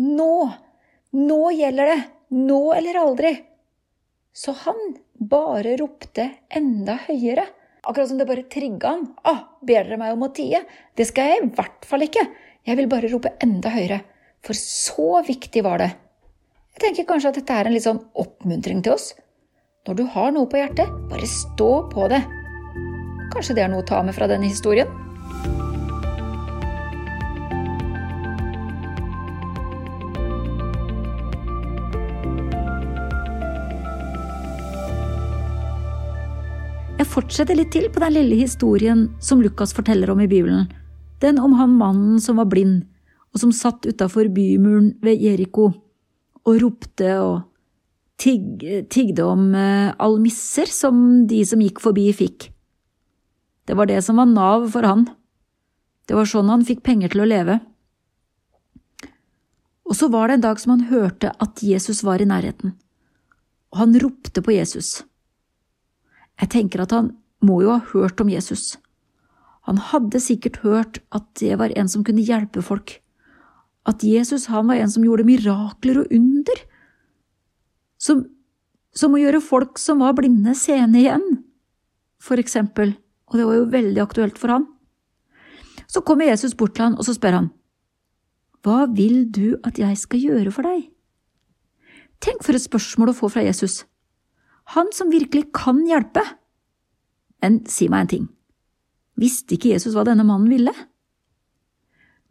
Nå! 0.00 0.46
Nå 1.14 1.40
gjelder 1.54 1.90
det! 1.90 1.98
Nå 2.34 2.60
eller 2.74 3.00
aldri! 3.02 3.34
Så 4.34 4.54
han 4.64 4.78
bare 5.14 5.76
ropte 5.78 6.30
enda 6.50 6.96
høyere. 7.06 7.44
Akkurat 7.84 8.08
som 8.08 8.18
det 8.18 8.26
bare 8.26 8.46
trigga 8.50 8.94
han. 8.94 9.04
Ah, 9.22 9.44
ber 9.62 9.84
dere 9.84 10.00
meg 10.00 10.14
om 10.16 10.24
å 10.26 10.32
tie? 10.34 10.62
Det 10.96 11.06
skal 11.06 11.30
jeg 11.30 11.42
i 11.42 11.50
hvert 11.54 11.84
fall 11.86 12.06
ikke. 12.06 12.24
Jeg 12.64 12.80
vil 12.80 12.88
bare 12.90 13.10
rope 13.12 13.34
enda 13.44 13.70
høyere. 13.74 14.00
For 14.44 14.56
så 14.58 15.20
viktig 15.26 15.62
var 15.64 15.82
det. 15.84 15.90
Jeg 16.74 16.82
tenker 16.82 17.06
kanskje 17.08 17.30
at 17.30 17.38
dette 17.38 17.58
er 17.58 17.68
en 17.68 17.76
litt 17.76 17.86
sånn 17.86 18.02
oppmuntring 18.18 18.80
til 18.82 18.96
oss. 18.96 19.12
Når 19.84 19.96
du 19.98 20.06
har 20.14 20.30
noe 20.32 20.48
på 20.48 20.56
hjertet, 20.56 20.92
bare 21.10 21.26
stå 21.28 21.66
på 21.92 22.06
det. 22.08 22.22
Kanskje 23.34 23.52
det 23.58 23.66
er 23.66 23.68
noe 23.68 23.82
å 23.82 23.84
ta 23.84 23.98
med 24.00 24.16
fra 24.16 24.24
denne 24.30 24.48
historien? 24.48 24.88
Jeg 36.96 37.12
fortsetter 37.12 37.60
litt 37.60 37.74
til 37.76 37.92
på 37.92 38.00
den 38.00 38.16
lille 38.16 38.40
historien 38.40 39.10
som 39.20 39.44
Lukas 39.44 39.76
forteller 39.76 40.16
om 40.16 40.24
i 40.24 40.32
Bibelen. 40.32 40.64
Den 41.20 41.36
om 41.36 41.60
han 41.60 41.76
mannen 41.76 42.16
som 42.24 42.40
var 42.40 42.48
blind, 42.48 42.86
og 43.36 43.44
som 43.44 43.52
satt 43.52 43.84
utafor 43.84 44.32
bymuren 44.32 44.94
ved 45.04 45.20
Jeriko 45.20 45.74
og 46.48 46.62
ropte 46.64 47.18
og 47.20 47.42
tig, 48.20 48.62
tigde 48.90 49.26
om 49.26 49.52
eh, 49.54 49.92
almisser 50.02 50.70
som 50.70 51.26
de 51.30 51.42
som 51.46 51.62
gikk 51.62 51.82
forbi, 51.82 52.08
fikk. 52.16 52.50
Det 53.64 53.76
var 53.78 53.88
det 53.88 54.00
som 54.04 54.20
var 54.20 54.28
Nav 54.30 54.68
for 54.72 54.86
han. 54.86 55.06
Det 56.04 56.16
var 56.16 56.28
sånn 56.28 56.50
han 56.52 56.66
fikk 56.66 56.82
penger 56.84 57.14
til 57.14 57.24
å 57.24 57.28
leve. 57.28 57.58
Og 59.84 59.96
så 59.96 60.08
var 60.12 60.28
det 60.28 60.38
en 60.38 60.46
dag 60.46 60.60
som 60.60 60.74
han 60.74 60.88
hørte 60.88 61.32
at 61.44 61.62
Jesus 61.64 62.02
var 62.04 62.22
i 62.22 62.28
nærheten, 62.28 62.72
og 63.72 63.82
han 63.82 63.98
ropte 64.00 64.40
på 64.44 64.54
Jesus. 64.56 65.02
Jeg 66.40 66.50
tenker 66.54 66.84
at 66.84 66.94
han 66.96 67.12
må 67.44 67.60
jo 67.62 67.74
ha 67.74 67.80
hørt 67.92 68.20
om 68.24 68.30
Jesus. 68.32 68.78
Han 69.68 69.80
hadde 69.92 70.20
sikkert 70.20 70.60
hørt 70.64 71.00
at 71.14 71.26
det 71.40 71.56
var 71.60 71.72
en 71.76 71.88
som 71.88 72.04
kunne 72.04 72.24
hjelpe 72.24 72.64
folk, 72.64 72.98
at 73.84 74.04
Jesus 74.04 74.48
han 74.52 74.68
var 74.70 74.80
en 74.80 74.92
som 74.92 75.04
gjorde 75.04 75.26
mirakler 75.28 76.00
og 76.02 76.12
under, 76.12 76.64
som, 78.04 78.24
som 78.92 79.14
å 79.16 79.20
gjøre 79.20 79.42
folk 79.44 79.80
som 79.80 80.02
var 80.04 80.16
blinde, 80.18 80.52
seende 80.58 81.00
igjen, 81.00 81.24
for 82.20 82.40
eksempel, 82.40 82.94
og 83.30 83.40
det 83.40 83.48
var 83.48 83.58
jo 83.58 83.72
veldig 83.72 84.02
aktuelt 84.04 84.40
for 84.40 84.52
han. 84.52 84.66
Så 85.88 86.02
kommer 86.04 86.28
Jesus 86.28 86.56
bort 86.58 86.76
til 86.76 86.88
han, 86.88 86.98
og 86.98 87.06
så 87.06 87.16
spør 87.16 87.38
han, 87.38 87.50
Hva 88.64 88.84
vil 88.92 89.26
du 89.32 89.56
at 89.64 89.78
jeg 89.80 89.96
skal 90.00 90.22
gjøre 90.22 90.52
for 90.54 90.68
deg? 90.68 90.88
Tenk 92.24 92.44
for 92.44 92.56
et 92.56 92.64
spørsmål 92.64 93.12
å 93.12 93.16
få 93.18 93.28
fra 93.32 93.44
Jesus. 93.44 93.82
Han 94.72 94.88
som 94.96 95.12
virkelig 95.12 95.50
kan 95.56 95.82
hjelpe. 95.84 96.22
Men 97.44 97.60
si 97.68 97.90
meg 97.92 98.06
en 98.06 98.12
ting, 98.14 98.26
visste 99.20 99.58
ikke 99.58 99.74
Jesus 99.74 99.92
hva 99.92 100.06
denne 100.08 100.24
mannen 100.24 100.48
ville? 100.48 100.72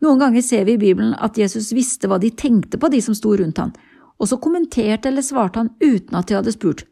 Noen 0.01 0.19
ganger 0.19 0.41
ser 0.43 0.65
vi 0.67 0.73
i 0.73 0.81
Bibelen 0.81 1.13
at 1.13 1.37
Jesus 1.37 1.69
visste 1.77 2.09
hva 2.09 2.17
de 2.19 2.33
tenkte 2.33 2.79
på, 2.81 2.89
de 2.89 2.99
som 3.05 3.13
sto 3.15 3.35
rundt 3.37 3.61
han, 3.61 3.75
og 4.21 4.29
så 4.29 4.39
kommenterte 4.41 5.09
eller 5.09 5.25
svarte 5.25 5.61
han 5.61 5.73
uten 5.81 6.17
at 6.17 6.29
de 6.29 6.37
hadde 6.37 6.53
spurt. 6.55 6.85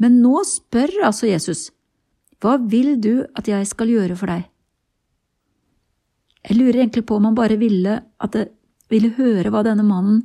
Men 0.00 0.20
nå 0.22 0.42
spør 0.48 0.94
altså 1.06 1.28
Jesus, 1.28 1.70
hva 2.42 2.56
vil 2.58 2.96
du 3.00 3.22
at 3.38 3.48
jeg 3.48 3.68
skal 3.70 3.92
gjøre 3.92 4.16
for 4.18 4.32
deg? 4.32 4.48
Jeg 6.42 6.58
lurer 6.58 6.80
egentlig 6.80 7.04
på 7.06 7.18
om 7.18 7.28
han 7.28 7.38
bare 7.38 7.58
ville 7.60 8.00
at 8.02 8.34
det 8.34 8.48
ville 8.90 9.12
høre 9.14 9.52
hva 9.52 9.62
denne 9.64 9.84
mannen 9.86 10.24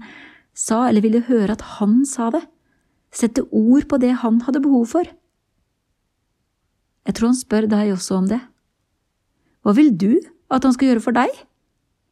sa, 0.57 0.87
eller 0.87 1.03
ville 1.05 1.27
høre 1.27 1.53
at 1.53 1.63
han 1.77 2.01
sa 2.09 2.31
det, 2.33 2.41
sette 3.13 3.45
ord 3.53 3.85
på 3.89 3.99
det 4.01 4.15
han 4.23 4.41
hadde 4.47 4.63
behov 4.63 4.87
for. 4.95 5.05
Jeg 7.07 7.15
tror 7.15 7.31
han 7.31 7.37
spør 7.39 7.67
deg 7.71 7.93
også 7.93 8.17
om 8.17 8.31
det. 8.31 8.39
Hva 9.63 9.75
vil 9.77 9.93
du 9.93 10.17
at 10.51 10.65
han 10.65 10.73
skal 10.75 10.91
gjøre 10.91 11.05
for 11.05 11.15
deg, 11.15 11.31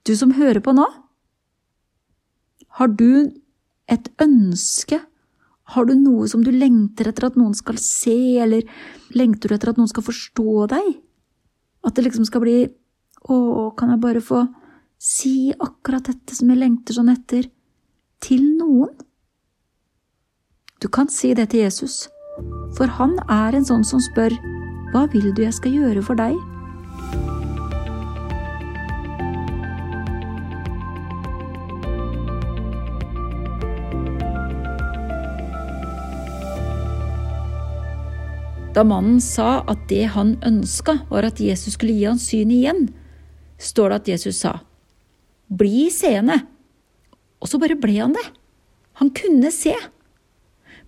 du 0.06 0.14
som 0.16 0.36
hører 0.38 0.62
på 0.64 0.76
nå? 0.76 0.86
Har 2.78 2.94
du 2.94 3.34
et 3.92 4.10
ønske, 4.22 5.00
har 5.74 5.88
du 5.90 5.96
noe 5.98 6.28
som 6.30 6.44
du 6.46 6.52
lengter 6.54 7.10
etter 7.10 7.28
at 7.30 7.38
noen 7.40 7.56
skal 7.58 7.80
se, 7.82 8.38
eller 8.42 8.66
lengter 9.18 9.50
du 9.50 9.58
etter 9.58 9.72
at 9.72 9.80
noen 9.82 9.90
skal 9.90 10.06
forstå 10.06 10.68
deg? 10.76 10.92
At 11.86 11.98
det 11.98 12.06
liksom 12.06 12.28
skal 12.30 12.44
bli 12.44 12.58
å, 13.26 13.38
kan 13.78 13.94
jeg 13.94 14.04
bare 14.04 14.22
få 14.22 14.44
si 15.02 15.52
akkurat 15.54 16.06
dette 16.06 16.38
som 16.38 16.52
jeg 16.52 16.62
lengter 16.62 16.98
sånn 16.98 17.14
etter, 17.14 17.50
til 18.22 18.46
noen? 18.58 18.94
Du 20.82 20.90
kan 20.94 21.10
si 21.10 21.34
det 21.38 21.50
til 21.54 21.66
Jesus, 21.66 22.06
for 22.78 22.92
han 23.00 23.18
er 23.26 23.58
en 23.58 23.66
sånn 23.66 23.86
som 23.88 24.02
spør, 24.04 24.36
hva 24.94 25.08
vil 25.14 25.32
du 25.34 25.46
jeg 25.46 25.58
skal 25.58 25.74
gjøre 25.74 26.06
for 26.06 26.20
deg? 26.20 26.38
Da 38.76 38.84
mannen 38.84 39.22
sa 39.24 39.62
at 39.72 39.88
det 39.88 40.04
han 40.12 40.36
ønska 40.44 41.06
var 41.08 41.24
at 41.24 41.40
Jesus 41.40 41.78
skulle 41.78 41.96
gi 41.96 42.08
han 42.10 42.20
syn 42.20 42.52
igjen, 42.52 42.90
står 43.56 43.94
det 43.94 44.00
at 44.02 44.10
Jesus 44.16 44.42
sa, 44.44 44.58
Bli 45.48 45.88
seende. 45.94 46.42
Og 47.40 47.48
så 47.48 47.60
bare 47.62 47.78
ble 47.80 47.96
han 48.02 48.16
det. 48.16 48.26
Han 49.00 49.14
kunne 49.16 49.52
se. 49.54 49.76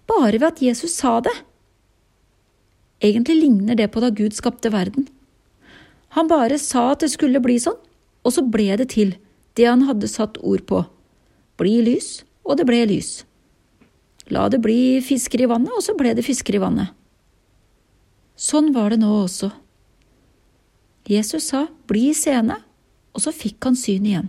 Bare 0.10 0.40
ved 0.40 0.48
at 0.50 0.64
Jesus 0.64 0.98
sa 0.98 1.20
det. 1.24 1.34
Egentlig 3.04 3.38
ligner 3.44 3.78
det 3.78 3.92
på 3.94 4.02
da 4.02 4.10
Gud 4.10 4.34
skapte 4.36 4.72
verden. 4.74 5.08
Han 6.18 6.28
bare 6.28 6.58
sa 6.58 6.92
at 6.92 7.06
det 7.06 7.12
skulle 7.14 7.44
bli 7.44 7.60
sånn, 7.62 7.78
og 8.26 8.34
så 8.34 8.44
ble 8.44 8.72
det 8.80 8.90
til, 8.96 9.14
det 9.56 9.68
han 9.70 9.86
hadde 9.88 10.10
satt 10.10 10.40
ord 10.42 10.66
på. 10.68 10.82
Bli 11.62 11.78
lys, 11.86 12.24
og 12.44 12.58
det 12.58 12.66
ble 12.68 12.82
lys. 12.90 13.22
La 14.34 14.48
det 14.52 14.60
bli 14.64 14.98
fisker 15.06 15.44
i 15.46 15.50
vannet, 15.52 15.72
og 15.78 15.84
så 15.86 15.96
ble 16.00 16.16
det 16.18 16.26
fisker 16.26 16.58
i 16.58 16.64
vannet. 16.64 16.96
Sånn 18.38 18.70
var 18.76 18.94
det 18.94 19.02
nå 19.02 19.10
også. 19.24 19.50
Jesus 21.10 21.50
sa 21.50 21.66
bli 21.90 22.12
seende, 22.14 22.60
og 23.16 23.24
så 23.24 23.34
fikk 23.34 23.66
han 23.66 23.78
syn 23.80 24.06
igjen. 24.06 24.28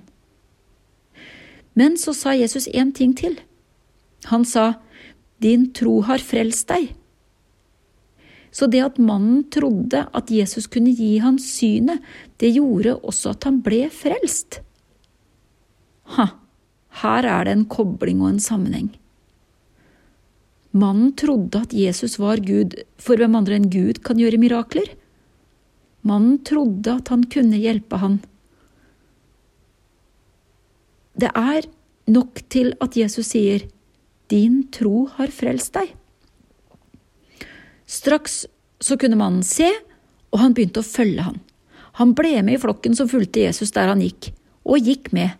Men 1.78 1.98
så 2.00 2.14
sa 2.16 2.32
Jesus 2.34 2.70
en 2.72 2.94
ting 2.96 3.12
til. 3.14 3.36
Han 4.32 4.46
sa, 4.48 4.80
Din 5.38 5.68
tro 5.76 6.00
har 6.08 6.22
frelst 6.24 6.66
deg. 6.72 6.94
Så 8.50 8.66
det 8.66 8.80
at 8.82 8.96
mannen 8.98 9.44
trodde 9.52 10.06
at 10.16 10.32
Jesus 10.32 10.66
kunne 10.72 10.94
gi 10.96 11.18
han 11.22 11.36
synet, 11.38 12.00
det 12.40 12.54
gjorde 12.56 12.96
også 12.96 13.36
at 13.36 13.44
han 13.46 13.60
ble 13.62 13.84
frelst. 13.92 14.62
Ha, 16.16 16.30
her 17.04 17.28
er 17.28 17.44
det 17.46 17.54
en 17.54 17.68
kobling 17.70 18.24
og 18.24 18.32
en 18.32 18.42
sammenheng. 18.42 18.88
Mannen 20.76 21.14
trodde 21.16 21.62
at 21.64 21.72
Jesus 21.72 22.18
var 22.20 22.42
Gud, 22.44 22.74
for 23.00 23.16
hvem 23.16 23.36
andre 23.38 23.56
enn 23.56 23.70
Gud 23.72 24.02
kan 24.04 24.20
gjøre 24.20 24.40
mirakler? 24.40 24.90
Mannen 26.06 26.38
trodde 26.44 26.98
at 27.00 27.08
han 27.12 27.24
kunne 27.32 27.58
hjelpe 27.60 27.98
han. 28.02 28.18
Det 31.18 31.30
er 31.34 31.66
nok 32.08 32.44
til 32.52 32.74
at 32.84 32.96
Jesus 32.96 33.32
sier, 33.32 33.64
Din 34.28 34.66
tro 34.68 35.06
har 35.16 35.32
frelst 35.32 35.72
deg. 35.72 35.94
Straks 37.88 38.42
så 38.84 38.98
kunne 39.00 39.16
mannen 39.16 39.42
se, 39.46 39.70
og 40.28 40.42
han 40.42 40.54
begynte 40.54 40.82
å 40.84 40.86
følge 40.86 41.24
han. 41.24 41.38
Han 41.98 42.12
ble 42.14 42.42
med 42.44 42.58
i 42.58 42.60
flokken 42.60 42.94
som 42.94 43.08
fulgte 43.10 43.46
Jesus 43.46 43.72
der 43.74 43.88
han 43.88 44.04
gikk, 44.04 44.30
og 44.68 44.84
gikk 44.84 45.08
med, 45.16 45.32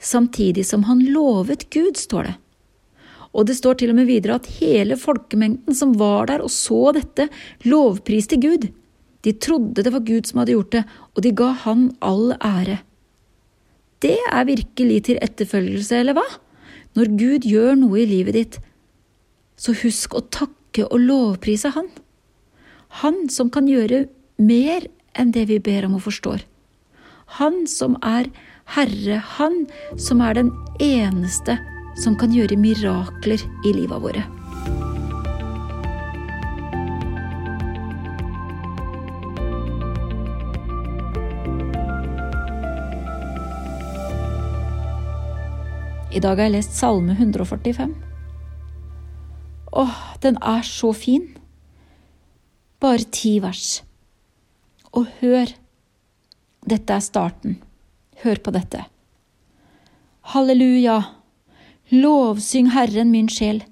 samtidig 0.00 0.64
som 0.66 0.88
han 0.88 1.04
lovet 1.12 1.68
Gud, 1.70 2.00
står 2.00 2.30
det. 2.30 2.34
Og 3.34 3.48
det 3.48 3.56
står 3.58 3.80
til 3.80 3.90
og 3.90 3.98
med 3.98 4.08
videre 4.08 4.38
at 4.38 4.48
hele 4.60 4.96
folkemengden 5.00 5.74
som 5.74 5.96
var 5.98 6.30
der 6.30 6.44
og 6.44 6.52
så 6.54 6.92
dette, 6.94 7.28
lovpriste 7.66 8.38
Gud. 8.40 8.68
De 9.26 9.32
trodde 9.32 9.82
det 9.82 9.92
var 9.92 10.04
Gud 10.06 10.28
som 10.28 10.42
hadde 10.42 10.54
gjort 10.54 10.74
det, 10.74 10.84
og 11.16 11.24
de 11.24 11.32
ga 11.34 11.50
han 11.64 11.88
all 12.04 12.36
ære. 12.38 12.78
Det 14.04 14.18
er 14.20 14.46
virkelig 14.46 15.04
til 15.08 15.20
etterfølgelse, 15.24 15.96
eller 15.96 16.18
hva? 16.18 16.26
Når 16.94 17.10
Gud 17.18 17.46
gjør 17.48 17.74
noe 17.80 18.02
i 18.02 18.08
livet 18.08 18.36
ditt, 18.36 18.58
så 19.56 19.74
husk 19.80 20.14
å 20.14 20.26
takke 20.34 20.86
og 20.90 20.98
lovprise 21.00 21.70
Han. 21.74 21.88
Han 23.02 23.24
som 23.30 23.50
kan 23.54 23.66
gjøre 23.70 24.04
mer 24.38 24.86
enn 25.18 25.32
det 25.34 25.46
vi 25.50 25.60
ber 25.62 25.86
om 25.86 25.96
og 25.98 26.04
forstår. 26.06 26.44
Han 27.38 27.64
som 27.70 27.96
er 28.02 28.30
Herre, 28.74 29.18
Han 29.38 29.64
som 29.98 30.22
er 30.22 30.38
den 30.38 30.50
eneste 30.82 31.58
som 31.98 32.16
kan 32.18 32.32
gjøre 32.34 32.58
mirakler 32.58 33.42
i 33.64 33.74
livet 33.76 34.02
våre. 34.02 34.24
I 46.14 46.20
dag 46.22 46.38
har 46.38 46.46
jeg 46.46 46.54
lest 46.54 46.76
Salme 46.78 47.16
145. 47.18 47.94
Åh, 49.74 49.94
den 50.22 50.36
er 50.38 50.62
så 50.62 50.92
fin. 50.94 51.26
Bare 52.78 53.02
ti 53.10 53.40
vers. 53.42 53.82
Og 54.94 55.08
hør, 55.18 55.50
dette 56.70 56.94
er 56.94 57.02
starten. 57.02 57.56
Hør 58.22 58.38
på 58.46 58.54
dette. 58.54 58.84
Halleluja, 60.30 61.00
lovsyng 61.92 62.70
Herren 62.74 63.10
min 63.12 63.28
sjel. 63.28 63.62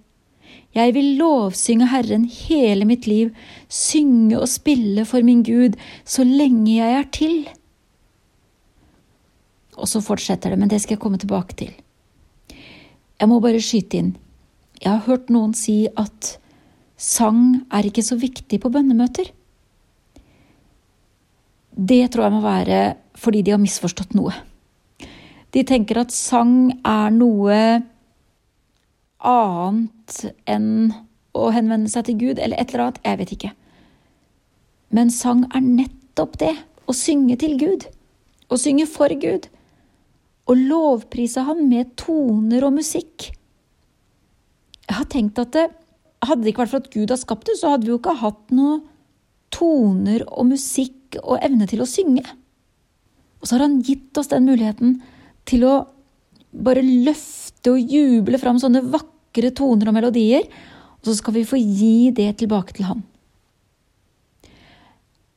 Jeg 0.72 0.94
vil 0.96 1.16
lovsynge 1.18 1.88
Herren 1.92 2.24
hele 2.24 2.86
mitt 2.88 3.06
liv, 3.06 3.32
synge 3.68 4.38
og 4.40 4.48
spille 4.48 5.04
for 5.08 5.24
min 5.24 5.42
Gud 5.44 5.76
så 6.04 6.24
lenge 6.24 6.78
jeg 6.78 6.96
er 6.96 7.08
til. 7.12 7.36
Og 9.76 9.88
så 9.88 10.00
fortsetter 10.04 10.52
det, 10.52 10.58
men 10.60 10.72
det 10.72 10.80
skal 10.80 10.96
jeg 10.96 11.02
komme 11.02 11.20
tilbake 11.20 11.56
til. 11.56 11.72
Jeg 13.20 13.28
må 13.28 13.38
bare 13.40 13.60
skyte 13.62 14.00
inn. 14.00 14.14
Jeg 14.80 14.90
har 14.90 15.04
hørt 15.06 15.28
noen 15.30 15.52
si 15.54 15.84
at 15.96 16.36
sang 16.96 17.62
er 17.72 17.86
ikke 17.86 18.04
så 18.04 18.16
viktig 18.18 18.58
på 18.62 18.72
bønnemøter. 18.72 19.28
Det 21.72 22.02
tror 22.12 22.26
jeg 22.26 22.34
må 22.34 22.42
være 22.44 22.80
fordi 23.18 23.44
de 23.44 23.52
har 23.54 23.60
misforstått 23.60 24.16
noe. 24.16 24.32
De 25.52 25.62
tenker 25.68 26.00
at 26.00 26.14
sang 26.16 26.72
er 26.80 27.12
noe 27.12 27.56
annet 29.26 30.18
enn 30.50 30.92
å 31.32 31.48
henvende 31.54 31.90
seg 31.90 32.06
til 32.08 32.18
Gud, 32.20 32.38
eller 32.38 32.58
et 32.60 32.72
eller 32.72 32.86
annet, 32.86 33.00
jeg 33.06 33.20
vet 33.20 33.34
ikke. 33.36 33.52
Men 34.92 35.12
sang 35.14 35.46
er 35.56 35.64
nettopp 35.64 36.36
det, 36.42 36.52
å 36.90 36.94
synge 36.96 37.38
til 37.40 37.56
Gud. 37.60 37.86
Å 38.52 38.58
synge 38.60 38.88
for 38.90 39.12
Gud. 39.16 39.46
Å 40.44 40.56
lovprise 40.58 41.44
Han 41.46 41.64
med 41.70 41.94
toner 42.00 42.66
og 42.66 42.74
musikk. 42.76 43.30
Jeg 44.82 44.98
har 44.98 45.08
tenkt 45.08 45.38
at 45.40 45.54
det, 45.56 45.68
hadde 46.22 46.44
det 46.44 46.52
ikke 46.52 46.64
vært 46.64 46.74
for 46.74 46.84
at 46.84 46.92
Gud 46.92 47.14
har 47.14 47.20
skapt 47.20 47.48
det, 47.48 47.56
så 47.58 47.72
hadde 47.72 47.86
vi 47.86 47.94
jo 47.94 48.00
ikke 48.00 48.18
hatt 48.20 48.52
noe 48.54 48.82
toner 49.52 50.24
og 50.28 50.50
musikk 50.50 51.16
og 51.22 51.40
evne 51.40 51.68
til 51.70 51.82
å 51.84 51.88
synge. 51.88 52.24
Og 53.40 53.48
så 53.48 53.56
har 53.56 53.66
han 53.66 53.80
gitt 53.86 54.18
oss 54.18 54.30
den 54.30 54.46
muligheten 54.46 55.00
til 55.48 55.66
å 55.66 55.74
bare 56.52 56.84
løfte 56.84 57.51
og 57.70 57.94
juble 57.94 58.40
fram 58.40 58.58
sånne 58.60 58.82
vakre 58.92 59.52
toner 59.54 59.90
og 59.90 59.96
melodier, 59.96 60.46
og 61.02 61.10
så 61.10 61.16
skal 61.18 61.36
vi 61.36 61.46
få 61.48 61.58
gi 61.60 62.10
det 62.14 62.30
tilbake 62.40 62.76
til 62.76 62.88
han. 62.88 63.02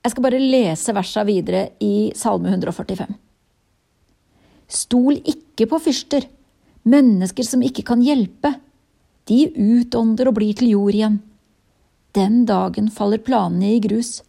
Jeg 0.06 0.14
skal 0.14 0.26
bare 0.28 0.42
lese 0.42 0.94
versa 0.94 1.24
videre 1.26 1.64
i 1.82 2.12
Salme 2.18 2.52
145. 2.52 3.16
Stol 4.70 5.18
ikke 5.18 5.66
på 5.70 5.80
fyrster, 5.82 6.28
mennesker 6.86 7.46
som 7.46 7.64
ikke 7.66 7.86
kan 7.88 8.04
hjelpe. 8.06 8.52
De 9.26 9.48
utånder 9.50 10.30
og 10.30 10.38
blir 10.38 10.54
til 10.58 10.76
jord 10.76 10.94
igjen. 10.94 11.18
Den 12.14 12.44
dagen 12.46 12.92
faller 12.94 13.22
planene 13.26 13.74
i 13.74 13.82
grus. 13.82 14.20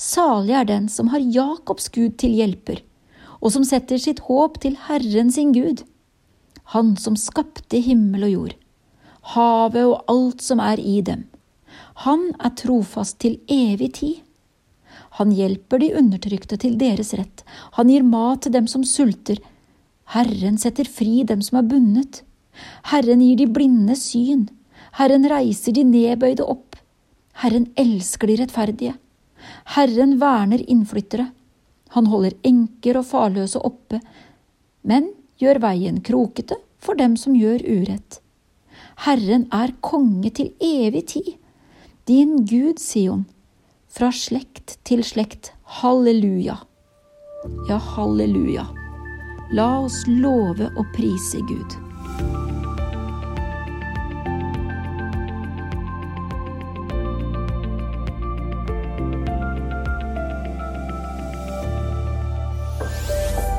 Salig 0.00 0.56
er 0.56 0.66
den 0.66 0.88
som 0.88 1.12
har 1.12 1.22
Jakobs 1.22 1.90
Gud 1.92 2.16
til 2.18 2.32
hjelper, 2.34 2.80
og 3.44 3.52
som 3.54 3.68
setter 3.68 4.00
sitt 4.00 4.24
håp 4.26 4.56
til 4.64 4.80
Herren 4.88 5.30
sin 5.30 5.52
Gud, 5.54 5.84
Han 6.72 6.94
som 6.96 7.16
skapte 7.20 7.80
himmel 7.84 8.24
og 8.28 8.32
jord, 8.32 8.54
havet 9.34 9.84
og 9.84 10.04
alt 10.10 10.44
som 10.44 10.62
er 10.64 10.80
i 10.80 11.00
dem. 11.04 11.26
Han 12.06 12.30
er 12.40 12.54
trofast 12.56 13.18
til 13.22 13.36
evig 13.50 13.92
tid. 14.00 14.20
Han 15.18 15.30
hjelper 15.34 15.82
de 15.82 15.92
undertrykte 15.98 16.56
til 16.58 16.78
deres 16.80 17.12
rett, 17.14 17.44
han 17.76 17.90
gir 17.92 18.06
mat 18.06 18.44
til 18.44 18.54
dem 18.56 18.66
som 18.70 18.86
sulter. 18.86 19.38
Herren 20.14 20.58
setter 20.60 20.88
fri 20.90 21.22
dem 21.26 21.42
som 21.44 21.60
er 21.60 21.68
bundet. 21.68 22.22
Herren 22.90 23.22
gir 23.22 23.38
de 23.38 23.46
blinde 23.50 23.96
syn. 23.98 24.48
Herren 24.98 25.26
reiser 25.30 25.74
de 25.74 25.84
nedbøyde 25.86 26.44
opp. 26.44 26.76
Herren 27.42 27.68
elsker 27.80 28.30
de 28.30 28.38
rettferdige. 28.42 28.94
Herren 29.76 30.18
verner 30.20 30.62
innflyttere. 30.70 31.30
Han 31.94 32.08
holder 32.10 32.34
enker 32.46 32.98
og 32.98 33.06
farløse 33.06 33.60
oppe, 33.62 34.00
men 34.82 35.12
gjør 35.40 35.60
veien 35.64 36.00
krokete 36.04 36.58
for 36.82 36.98
dem 36.98 37.16
som 37.20 37.36
gjør 37.38 37.64
urett. 37.64 38.20
Herren 39.04 39.48
er 39.52 39.74
konge 39.82 40.30
til 40.34 40.52
evig 40.62 41.06
tid. 41.14 41.32
Din 42.08 42.44
Gud, 42.44 42.78
Sion, 42.78 43.24
fra 43.88 44.10
slekt 44.12 44.78
til 44.84 45.02
slekt. 45.06 45.52
Halleluja. 45.80 46.58
Ja, 47.68 47.78
halleluja. 47.78 48.66
La 49.52 49.68
oss 49.84 50.04
love 50.08 50.70
og 50.76 50.86
prise 50.94 51.40
Gud. 51.48 51.78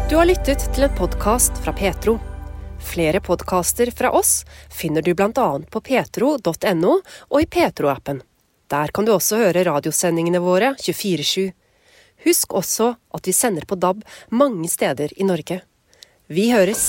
Du 0.10 0.16
har 0.16 0.28
lyttet 0.30 0.62
til 0.76 0.86
en 0.86 0.92
podkast 0.94 1.56
fra 1.66 1.72
Petro. 1.74 2.20
Flere 2.78 3.18
podkaster 3.26 3.90
fra 3.90 4.12
oss 4.14 4.44
finner 4.70 5.02
du 5.02 5.16
bl.a. 5.18 5.48
på 5.72 5.82
petro.no 5.82 6.92
og 7.02 7.40
i 7.42 7.48
Petro-appen. 7.50 8.20
Der 8.70 8.94
kan 8.94 9.08
du 9.08 9.16
også 9.16 9.40
høre 9.42 9.64
radiosendingene 9.66 10.44
våre 10.46 10.76
24-7. 10.78 11.50
Husk 12.28 12.54
også 12.54 12.92
at 13.18 13.26
vi 13.26 13.34
sender 13.34 13.66
på 13.66 13.80
DAB 13.82 14.06
mange 14.30 14.70
steder 14.70 15.10
i 15.18 15.26
Norge. 15.26 15.64
Vi 16.30 16.52
høres! 16.54 16.86